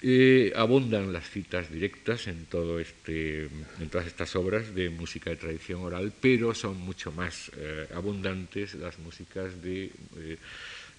Eh, 0.00 0.50
abundan 0.56 1.12
las 1.12 1.28
citas 1.28 1.70
directas 1.70 2.26
este, 2.26 3.44
en 3.44 3.88
todas 3.90 4.06
estas 4.06 4.34
obras 4.34 4.74
de 4.74 4.88
música 4.88 5.28
de 5.28 5.36
tradición 5.36 5.82
oral, 5.82 6.10
pero 6.18 6.54
son 6.54 6.80
mucho 6.80 7.12
más 7.12 7.52
eh, 7.58 7.86
abundantes 7.94 8.76
las 8.76 8.98
músicas 8.98 9.60
de 9.62 9.92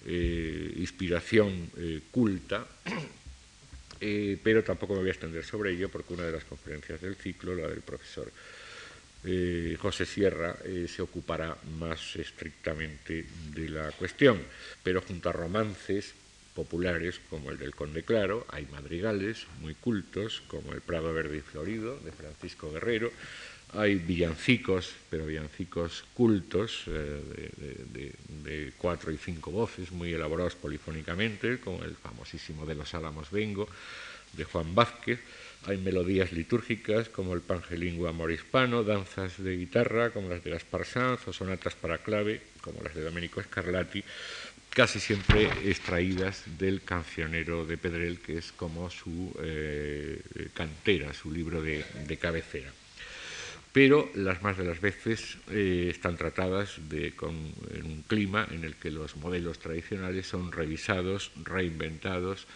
eh, 0.06 0.72
inspiración 0.76 1.68
culta, 2.12 2.64
pero 3.98 4.62
tampoco 4.62 4.94
me 4.94 5.00
voy 5.00 5.08
a 5.08 5.12
extender 5.12 5.44
sobre 5.44 5.72
ello 5.72 5.88
porque 5.88 6.14
una 6.14 6.24
de 6.24 6.32
las 6.32 6.44
conferencias 6.44 7.00
del 7.00 7.16
ciclo, 7.16 7.54
la 7.54 7.68
del 7.68 7.80
profesor 7.80 8.30
José 9.78 10.06
Sierra, 10.06 10.56
se 10.86 11.02
ocupará 11.02 11.56
más 11.78 12.16
estrictamente 12.16 13.24
de 13.54 13.68
la 13.68 13.90
cuestión, 13.92 14.38
pero 14.82 15.02
junto 15.02 15.28
a 15.28 15.32
romances, 15.32 16.14
populares 16.54 17.20
como 17.28 17.50
el 17.50 17.58
del 17.58 17.74
Conde 17.74 18.02
Claro, 18.02 18.46
hay 18.48 18.66
madrigales 18.66 19.46
muy 19.60 19.74
cultos 19.74 20.42
como 20.48 20.72
el 20.72 20.80
Prado 20.80 21.12
Verde 21.12 21.36
y 21.38 21.40
Florido 21.40 21.98
de 21.98 22.12
Francisco 22.12 22.70
Guerrero, 22.72 23.10
hay 23.72 23.96
villancicos, 23.96 24.92
pero 25.10 25.26
villancicos 25.26 26.04
cultos 26.14 26.84
eh, 26.86 27.50
de, 27.92 28.72
cuatro 28.78 29.10
y 29.12 29.16
cinco 29.16 29.50
voces, 29.50 29.90
muy 29.92 30.12
elaborados 30.12 30.54
polifónicamente, 30.54 31.58
como 31.58 31.82
el 31.84 31.94
famosísimo 31.96 32.64
de 32.64 32.74
los 32.74 32.94
Álamos 32.94 33.30
Vengo 33.30 33.68
de 34.32 34.44
Juan 34.44 34.74
Vázquez. 34.74 35.20
Hay 35.66 35.78
melodías 35.78 36.32
litúrgicas 36.32 37.08
como 37.08 37.34
el 37.34 37.40
Pangelingua 37.40 38.10
amor 38.10 38.30
hispano, 38.30 38.84
danzas 38.84 39.42
de 39.42 39.56
guitarra 39.56 40.10
como 40.10 40.28
las 40.28 40.44
de 40.44 40.50
Gaspar 40.50 40.84
Sanz 40.84 41.26
o 41.26 41.32
sonatas 41.32 41.74
para 41.74 41.98
clave 41.98 42.40
como 42.60 42.82
las 42.82 42.94
de 42.94 43.02
Domenico 43.02 43.42
Scarlatti 43.42 44.04
casi 44.76 45.00
siempre 45.00 45.48
extraídas 45.64 46.42
del 46.58 46.82
cancionero 46.82 47.64
de 47.64 47.78
Pedrel, 47.78 48.20
que 48.20 48.36
es 48.36 48.52
como 48.52 48.90
su 48.90 49.34
eh, 49.42 50.20
cantera, 50.52 51.14
su 51.14 51.32
libro 51.32 51.62
de, 51.62 51.82
cabecera. 52.20 52.70
Pero 53.76 54.08
las 54.14 54.40
más 54.40 54.56
de 54.56 54.64
las 54.64 54.80
veces 54.80 55.36
eh, 55.50 55.88
están 55.90 56.16
tratadas 56.16 56.80
con, 57.14 57.36
en 57.74 57.84
un 57.84 58.02
clima 58.08 58.48
en 58.50 58.64
el 58.64 58.74
que 58.76 58.90
los 58.90 59.16
modelos 59.16 59.58
tradicionales 59.58 60.26
son 60.26 60.50
revisados, 60.50 61.30
reinventados 61.44 62.46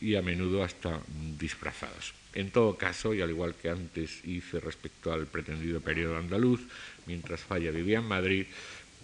y 0.00 0.14
a 0.14 0.22
menudo 0.22 0.62
hasta 0.62 1.00
disfrazados. 1.36 2.14
En 2.32 2.52
todo 2.52 2.76
caso, 2.78 3.12
y 3.12 3.22
al 3.22 3.30
igual 3.30 3.56
que 3.60 3.70
antes 3.70 4.24
hice 4.24 4.60
respecto 4.60 5.12
al 5.12 5.26
pretendido 5.26 5.80
periodo 5.80 6.16
andaluz, 6.16 6.60
mientras 7.08 7.40
Falla 7.40 7.72
vivía 7.72 7.98
en 7.98 8.06
Madrid, 8.06 8.46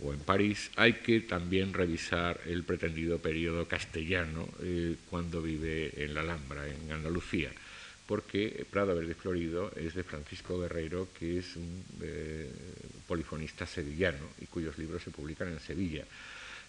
o 0.01 0.13
en 0.13 0.21
París, 0.21 0.71
hay 0.77 0.93
que 0.95 1.23
también 1.23 1.73
revisar 1.73 2.41
el 2.47 2.63
pretendido 2.63 3.19
periodo 3.19 3.67
castellano 3.67 4.49
eh, 4.63 4.95
cuando 5.11 5.43
vive 5.43 5.91
en 5.97 6.15
la 6.15 6.21
Alhambra, 6.21 6.69
en 6.69 6.93
Andalucía, 6.93 7.51
porque 8.07 8.67
Prado 8.71 8.95
Verde 8.95 9.15
Florido 9.15 9.73
es 9.77 9.95
de 9.95 10.03
Francisco 10.03 10.59
Guerrero, 10.59 11.09
que 11.19 11.39
es 11.39 11.57
un 11.57 11.85
eh, 12.03 12.51
polifonista 13.07 13.67
sevillano 13.67 14.29
y 14.41 14.47
cuyos 14.47 14.79
libros 14.79 15.03
se 15.03 15.11
publican 15.11 15.49
en 15.49 15.61
Sevilla. 15.61 16.05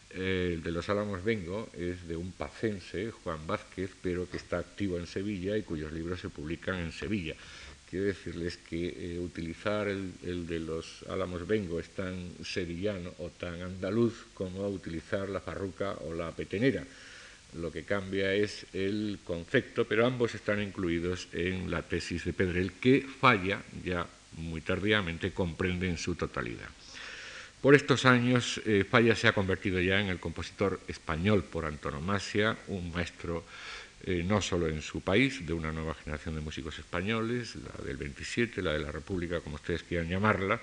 El 0.09 0.63
de 0.63 0.71
los 0.71 0.87
Álamos 0.87 1.23
Vengo 1.23 1.69
es 1.73 2.07
de 2.07 2.15
un 2.15 2.31
pacense, 2.31 3.11
Juan 3.11 3.45
Vázquez, 3.45 3.91
pero 4.01 4.29
que 4.29 4.37
está 4.37 4.59
activo 4.59 4.97
en 4.97 5.07
Sevilla 5.07 5.57
y 5.57 5.63
cuyos 5.63 5.91
libros 5.91 6.21
se 6.21 6.29
publican 6.29 6.75
en 6.75 6.91
Sevilla. 6.93 7.35
Quiero 7.89 8.05
decirles 8.05 8.57
que 8.57 8.87
eh, 8.87 9.19
utilizar 9.19 9.87
el, 9.87 10.47
de 10.47 10.59
los 10.59 11.03
Álamos 11.09 11.45
Vengo 11.45 11.79
es 11.79 11.89
tan 11.89 12.31
sevillano 12.43 13.13
o 13.19 13.29
tan 13.29 13.61
andaluz 13.61 14.25
como 14.33 14.67
utilizar 14.67 15.29
la 15.29 15.39
farruca 15.39 15.93
o 16.05 16.13
la 16.13 16.31
petenera. 16.31 16.83
Lo 17.59 17.71
que 17.71 17.83
cambia 17.83 18.33
es 18.33 18.65
el 18.73 19.19
concepto, 19.23 19.85
pero 19.85 20.05
ambos 20.05 20.35
están 20.35 20.61
incluidos 20.61 21.27
en 21.31 21.71
la 21.71 21.81
tesis 21.81 22.25
de 22.25 22.33
Pedrel, 22.33 22.73
que 22.73 23.01
falla 23.01 23.61
ya 23.83 24.05
muy 24.37 24.61
tardíamente, 24.61 25.31
comprende 25.31 25.87
en 25.87 25.97
su 25.97 26.15
totalidad. 26.15 26.69
Por 27.61 27.73
estos 27.73 28.05
años, 28.05 28.61
eh, 28.65 28.85
Falla 28.87 29.15
se 29.15 29.27
ha 29.27 29.33
convertido 29.33 29.79
ya 29.79 29.99
en 29.99 30.09
el 30.09 30.19
compositor 30.19 30.79
español 30.87 31.43
por 31.43 31.65
antonomasia, 31.65 32.55
un 32.67 32.91
maestro 32.91 33.43
eh, 34.03 34.23
no 34.23 34.39
solo 34.39 34.67
en 34.67 34.83
su 34.83 35.01
país, 35.01 35.47
de 35.47 35.53
una 35.53 35.71
nueva 35.71 35.95
generación 35.95 36.35
de 36.35 36.41
músicos 36.41 36.77
españoles, 36.77 37.55
la 37.55 37.83
del 37.83 37.97
27, 37.97 38.61
la 38.61 38.73
de 38.73 38.79
la 38.79 38.91
República, 38.91 39.39
como 39.39 39.55
ustedes 39.55 39.81
quieran 39.81 40.09
llamarla, 40.09 40.61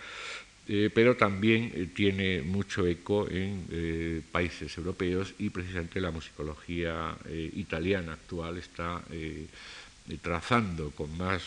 eh, 0.68 0.90
pero 0.94 1.16
también 1.16 1.72
eh, 1.74 1.88
tiene 1.94 2.42
mucho 2.42 2.86
eco 2.86 3.28
en 3.28 4.24
países 4.30 4.76
europeos 4.78 5.34
y 5.38 5.50
precisamente 5.50 6.00
la 6.00 6.10
musicología 6.10 7.16
italiana 7.54 8.14
actual 8.14 8.58
está 8.58 9.02
trazando 10.20 10.90
con 10.90 11.16
más 11.16 11.42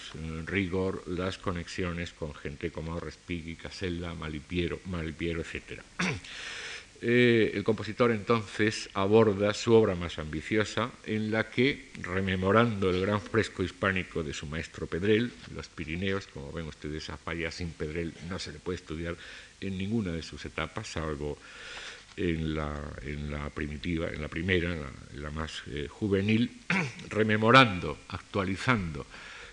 rigor 0.45 1.03
las 1.07 1.37
conexiones 1.37 2.13
con 2.13 2.33
gente 2.33 2.71
como 2.71 2.99
Respighi, 2.99 3.55
Casella, 3.55 4.13
Malipiero, 4.13 4.79
Malipiero 4.85 5.41
etc. 5.41 5.81
Eh, 7.01 7.51
el 7.53 7.63
compositor 7.63 8.11
entonces 8.11 8.89
aborda 8.93 9.53
su 9.53 9.73
obra 9.73 9.95
más 9.95 10.17
ambiciosa, 10.17 10.91
en 11.05 11.31
la 11.31 11.49
que, 11.49 11.89
rememorando 12.01 12.89
el 12.89 13.01
gran 13.01 13.21
fresco 13.21 13.63
hispánico 13.63 14.23
de 14.23 14.33
su 14.33 14.47
maestro 14.47 14.87
Pedrel, 14.87 15.31
los 15.53 15.67
Pirineos, 15.67 16.27
como 16.27 16.51
ven 16.51 16.67
ustedes, 16.67 17.09
a 17.09 17.17
falla 17.17 17.51
sin 17.51 17.71
Pedrel 17.71 18.13
no 18.29 18.39
se 18.39 18.53
le 18.53 18.59
puede 18.59 18.77
estudiar 18.77 19.15
en 19.61 19.77
ninguna 19.77 20.11
de 20.11 20.23
sus 20.23 20.45
etapas, 20.45 20.87
salvo 20.87 21.37
en 22.17 22.55
la, 22.55 23.51
primitiva, 23.53 24.07
en 24.07 24.21
la 24.21 24.27
primera, 24.27 24.71
en 25.13 25.21
la, 25.21 25.31
más 25.31 25.63
eh, 25.67 25.87
juvenil, 25.89 26.49
rememorando, 27.09 27.99
actualizando 28.09 29.05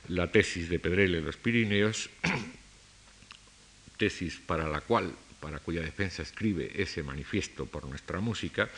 la 0.09 0.31
tesis 0.31 0.69
de 0.69 0.79
Pedrel 0.79 1.17
en 1.17 1.25
los 1.25 1.37
Pirineos, 1.37 2.09
tesis 3.97 4.41
para 4.47 4.69
la 4.69 4.81
cual 4.81 5.13
para 5.43 5.59
cuya 5.59 5.83
defensa 5.83 6.23
escribe 6.23 6.71
ese 6.79 7.03
manifiesto 7.03 7.67
por 7.67 7.85
nuestra 7.85 8.21
música, 8.21 8.71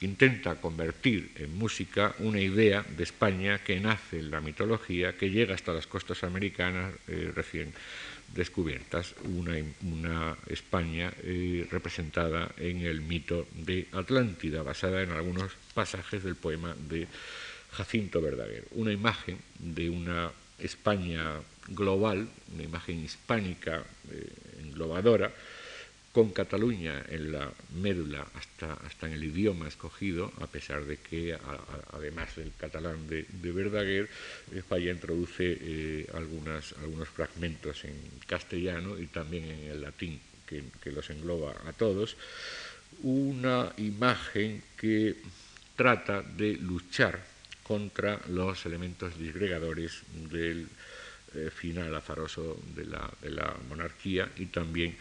intenta 0.00 0.54
convertir 0.54 1.32
en 1.34 1.58
música 1.58 2.14
una 2.20 2.40
idea 2.40 2.86
de 2.86 3.02
España 3.02 3.58
que 3.58 3.80
nace 3.80 4.20
en 4.20 4.30
la 4.30 4.40
mitología, 4.40 5.18
que 5.18 5.30
llega 5.30 5.56
hasta 5.56 5.74
las 5.74 5.88
costas 5.88 6.22
americanas 6.22 6.94
eh, 7.08 7.32
recién 7.34 7.74
descubiertas, 8.32 9.14
una, 9.34 10.36
España 10.46 11.12
eh, 11.22 11.66
representada 11.70 12.54
en 12.56 12.86
el 12.86 13.02
mito 13.02 13.48
de 13.52 13.88
Atlántida, 13.92 14.62
basada 14.62 15.02
en 15.02 15.10
algunos 15.10 15.52
pasajes 15.74 16.22
del 16.22 16.36
poema 16.36 16.74
de 16.88 17.08
Jacinto 17.72 18.22
Verdaguer, 18.22 18.64
una 18.72 18.92
imagen 18.92 19.38
de 19.58 19.90
una 19.90 20.30
España 20.58 21.42
global, 21.68 22.28
una 22.54 22.62
imagen 22.62 23.02
hispánica 23.04 23.82
eh, 24.10 24.28
englobadora, 24.62 25.32
con 26.12 26.30
Cataluña 26.30 27.02
en 27.08 27.32
la 27.32 27.50
médula 27.74 28.26
hasta, 28.34 28.74
hasta 28.74 29.06
en 29.06 29.14
el 29.14 29.24
idioma 29.24 29.66
escogido, 29.66 30.30
a 30.40 30.46
pesar 30.46 30.84
de 30.84 30.98
que, 30.98 31.36
además 31.92 32.36
del 32.36 32.52
catalán 32.58 33.08
de, 33.08 33.24
Verdaguer, 33.52 34.08
Falla 34.68 34.92
introduce 34.92 35.56
eh, 35.58 36.06
algunos 36.12 36.74
fragmentos 37.08 37.84
en 37.84 37.96
castellano 38.26 38.98
y 38.98 39.06
también 39.06 39.44
en 39.44 39.70
el 39.70 39.80
latín, 39.80 40.20
que, 40.46 40.92
los 40.92 41.08
engloba 41.08 41.54
a 41.66 41.72
todos, 41.72 42.16
una 43.02 43.72
imagen 43.78 44.62
que 44.76 45.16
trata 45.74 46.20
de 46.20 46.56
luchar 46.56 47.24
contra 47.62 48.20
los 48.28 48.66
elementos 48.66 49.18
disgregadores 49.18 50.02
del 50.30 50.68
eh, 51.34 51.48
final 51.50 51.94
azaroso 51.94 52.60
de 52.74 52.84
la, 52.84 53.10
de 53.22 53.30
la 53.30 53.56
monarquía 53.66 54.28
y 54.36 54.46
también 54.46 54.94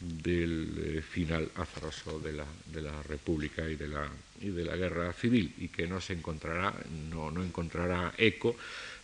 del 0.00 0.98
eh, 0.98 1.02
final 1.02 1.50
azaroso 1.56 2.18
de 2.20 2.32
la, 2.32 2.46
de 2.66 2.82
la 2.82 3.02
República 3.02 3.68
y 3.68 3.76
de 3.76 3.88
la, 3.88 4.08
y 4.40 4.50
de 4.50 4.64
la 4.64 4.76
Guerra 4.76 5.12
Civil 5.12 5.54
y 5.58 5.68
que 5.68 5.86
no 5.86 6.00
se 6.00 6.12
encontrará, 6.12 6.74
no, 7.10 7.30
no 7.30 7.42
encontrará 7.42 8.12
eco, 8.18 8.56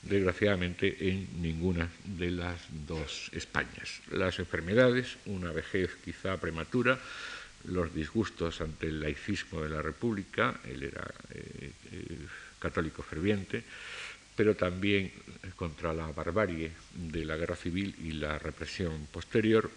desgraciadamente, 0.03 1.09
en 1.09 1.41
ninguna 1.41 1.89
de 2.05 2.31
las 2.31 2.61
dos 2.87 3.31
Españas. 3.33 4.03
Las 4.11 4.39
enfermedades, 4.39 5.17
una 5.27 5.53
vejez 5.53 5.97
quizá 6.05 6.37
prematura, 6.39 6.99
los 7.65 7.95
disgustos 7.95 8.61
ante 8.61 8.87
el 8.87 9.01
laicismo 9.01 9.63
de 9.63 9.71
la 9.71 9.81
República, 9.81 10.61
él 10.65 10.83
era 10.83 11.09
eh, 11.31 11.73
eh, 11.93 12.19
católico 12.59 13.03
ferviente, 13.03 13.63
pero 14.35 14.57
también 14.57 15.13
contra 15.57 15.93
la 15.93 16.11
barbarie 16.11 16.73
de 16.95 17.25
la 17.25 17.37
guerra 17.37 17.57
civil 17.57 17.95
y 18.03 18.13
la 18.13 18.39
represión 18.39 19.07
posterior, 19.13 19.71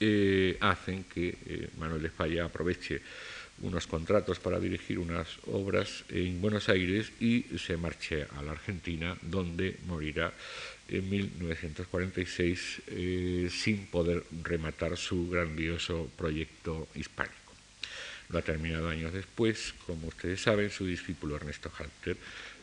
eh, 0.00 0.56
hacen 0.60 1.04
que 1.04 1.28
eh, 1.46 1.68
Manuel 1.78 2.10
Falla 2.10 2.46
aproveche 2.46 3.00
unos 3.62 3.86
contratos 3.86 4.40
para 4.40 4.58
dirigir 4.58 4.98
unas 4.98 5.28
obras 5.46 6.04
en 6.08 6.40
Buenos 6.40 6.68
Aires 6.68 7.12
y 7.20 7.44
se 7.58 7.76
marche 7.76 8.26
a 8.36 8.42
la 8.42 8.52
Argentina, 8.52 9.16
donde 9.22 9.78
morirá 9.86 10.32
en 10.88 11.08
1946 11.08 12.82
eh, 12.88 13.48
sin 13.50 13.86
poder 13.86 14.24
rematar 14.42 14.96
su 14.96 15.28
grandioso 15.30 16.10
proyecto 16.16 16.88
hispánico. 16.94 17.34
Lo 18.30 18.38
ha 18.38 18.42
terminado 18.42 18.88
años 18.88 19.12
después, 19.12 19.74
como 19.86 20.08
ustedes 20.08 20.40
saben, 20.40 20.70
su 20.70 20.86
discípulo 20.86 21.36
Ernesto 21.36 21.70
Halter, 21.78 22.16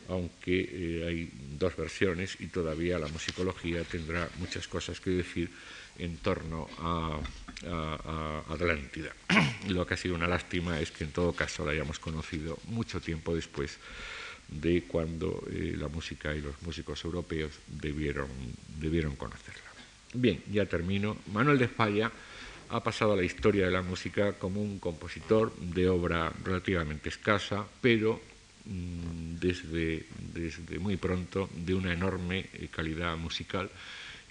aunque 0.08 0.68
eh, 0.70 1.06
hay 1.06 1.30
dos 1.58 1.76
versiones 1.76 2.36
y 2.40 2.48
todavía 2.48 2.98
la 2.98 3.08
musicología 3.08 3.82
tendrá 3.84 4.28
muchas 4.38 4.66
cosas 4.68 5.00
que 5.00 5.10
decir 5.10 5.48
en 6.02 6.16
torno 6.18 6.68
a, 6.78 7.18
Atlántida. 8.50 9.12
Lo 9.68 9.86
que 9.86 9.94
ha 9.94 9.96
sido 9.96 10.16
una 10.16 10.26
lástima 10.26 10.80
es 10.80 10.90
que 10.90 11.04
en 11.04 11.12
todo 11.12 11.32
caso 11.32 11.64
la 11.64 11.70
hayamos 11.70 12.00
conocido 12.00 12.58
mucho 12.66 13.00
tiempo 13.00 13.36
después 13.36 13.78
de 14.48 14.82
cuando 14.82 15.46
eh, 15.48 15.76
la 15.78 15.86
música 15.86 16.34
y 16.34 16.40
los 16.40 16.60
músicos 16.62 17.04
europeos 17.04 17.52
debieron, 17.68 18.26
debieron 18.80 19.14
conocerla. 19.14 19.70
Bien, 20.12 20.42
ya 20.50 20.66
termino. 20.66 21.16
Manuel 21.32 21.56
de 21.56 21.68
Falla 21.68 22.10
ha 22.70 22.82
pasado 22.82 23.12
a 23.12 23.16
la 23.16 23.22
historia 23.22 23.66
de 23.66 23.70
la 23.70 23.82
música 23.82 24.32
como 24.32 24.60
un 24.60 24.80
compositor 24.80 25.54
de 25.56 25.88
obra 25.88 26.32
relativamente 26.42 27.10
escasa, 27.10 27.64
pero 27.80 28.20
mm, 28.64 29.36
desde, 29.36 30.06
desde 30.34 30.80
muy 30.80 30.96
pronto 30.96 31.48
de 31.54 31.74
una 31.74 31.92
enorme 31.92 32.46
eh, 32.54 32.68
calidad 32.72 33.16
musical 33.16 33.70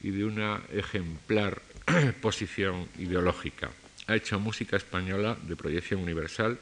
y 0.03 0.11
de 0.11 0.25
una 0.25 0.61
ejemplar 0.71 1.61
posición 2.21 2.87
ideológica. 2.97 3.69
Ha 4.07 4.15
hecho 4.15 4.39
música 4.39 4.77
española 4.77 5.37
de 5.47 5.55
proyección 5.55 6.01
universal 6.01 6.59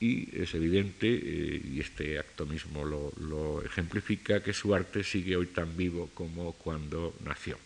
y 0.00 0.28
es 0.40 0.54
evidente, 0.54 1.06
eh, 1.08 1.62
y 1.64 1.80
este 1.80 2.18
acto 2.18 2.46
mismo 2.46 2.84
lo, 2.84 3.62
ejemplifica, 3.62 4.42
que 4.42 4.52
su 4.52 4.74
arte 4.74 5.02
sigue 5.02 5.36
hoy 5.36 5.46
tan 5.46 5.76
vivo 5.76 6.10
como 6.14 6.52
cuando 6.52 7.14
nació. 7.24 7.58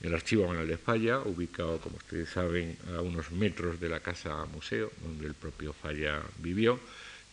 El 0.00 0.14
archivo 0.14 0.48
Manuel 0.48 0.66
de 0.66 0.78
Falla, 0.78 1.20
ubicado, 1.20 1.78
como 1.78 1.96
ustedes 1.96 2.30
saben, 2.30 2.76
a 2.96 3.00
unos 3.00 3.30
metros 3.30 3.78
de 3.78 3.88
la 3.88 4.00
casa 4.00 4.44
museo, 4.46 4.90
donde 5.02 5.26
el 5.26 5.34
propio 5.34 5.72
Falla 5.72 6.20
vivió, 6.38 6.80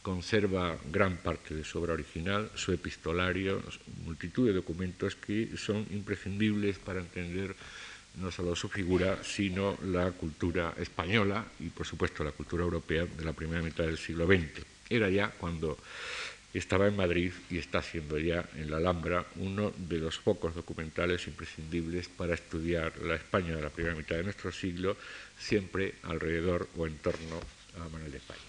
conserva 0.09 0.75
gran 0.91 1.17
parte 1.17 1.53
de 1.53 1.63
su 1.63 1.77
obra 1.77 1.93
original, 1.93 2.49
su 2.55 2.73
epistolario, 2.73 3.61
multitud 4.03 4.47
de 4.47 4.53
documentos 4.53 5.13
que 5.15 5.55
son 5.55 5.85
imprescindibles 5.91 6.79
para 6.79 6.99
entender 6.99 7.55
no 8.15 8.31
solo 8.31 8.55
su 8.55 8.69
figura, 8.69 9.23
sino 9.23 9.77
la 9.85 10.09
cultura 10.13 10.73
española 10.79 11.45
y, 11.59 11.69
por 11.69 11.85
supuesto, 11.85 12.23
la 12.23 12.31
cultura 12.31 12.63
europea 12.63 13.05
de 13.05 13.23
la 13.23 13.33
primera 13.33 13.61
mitad 13.61 13.83
del 13.83 13.99
siglo 13.99 14.25
XX. 14.25 14.65
Era 14.89 15.11
ya 15.11 15.29
cuando 15.29 15.77
estaba 16.55 16.87
en 16.87 16.95
Madrid 16.95 17.31
y 17.51 17.59
está 17.59 17.83
siendo 17.83 18.17
ya 18.17 18.49
en 18.55 18.71
la 18.71 18.77
Alhambra 18.77 19.23
uno 19.35 19.71
de 19.77 19.99
los 19.99 20.17
pocos 20.17 20.55
documentales 20.55 21.27
imprescindibles 21.27 22.09
para 22.09 22.33
estudiar 22.33 22.97
la 23.03 23.13
España 23.13 23.55
de 23.55 23.61
la 23.61 23.69
primera 23.69 23.95
mitad 23.95 24.15
de 24.15 24.23
nuestro 24.23 24.51
siglo, 24.51 24.97
siempre 25.37 25.93
alrededor 26.01 26.67
o 26.77 26.87
en 26.87 26.97
torno 26.97 27.39
a 27.77 27.87
Manuel 27.89 28.11
de 28.11 28.19
Falla. 28.19 28.48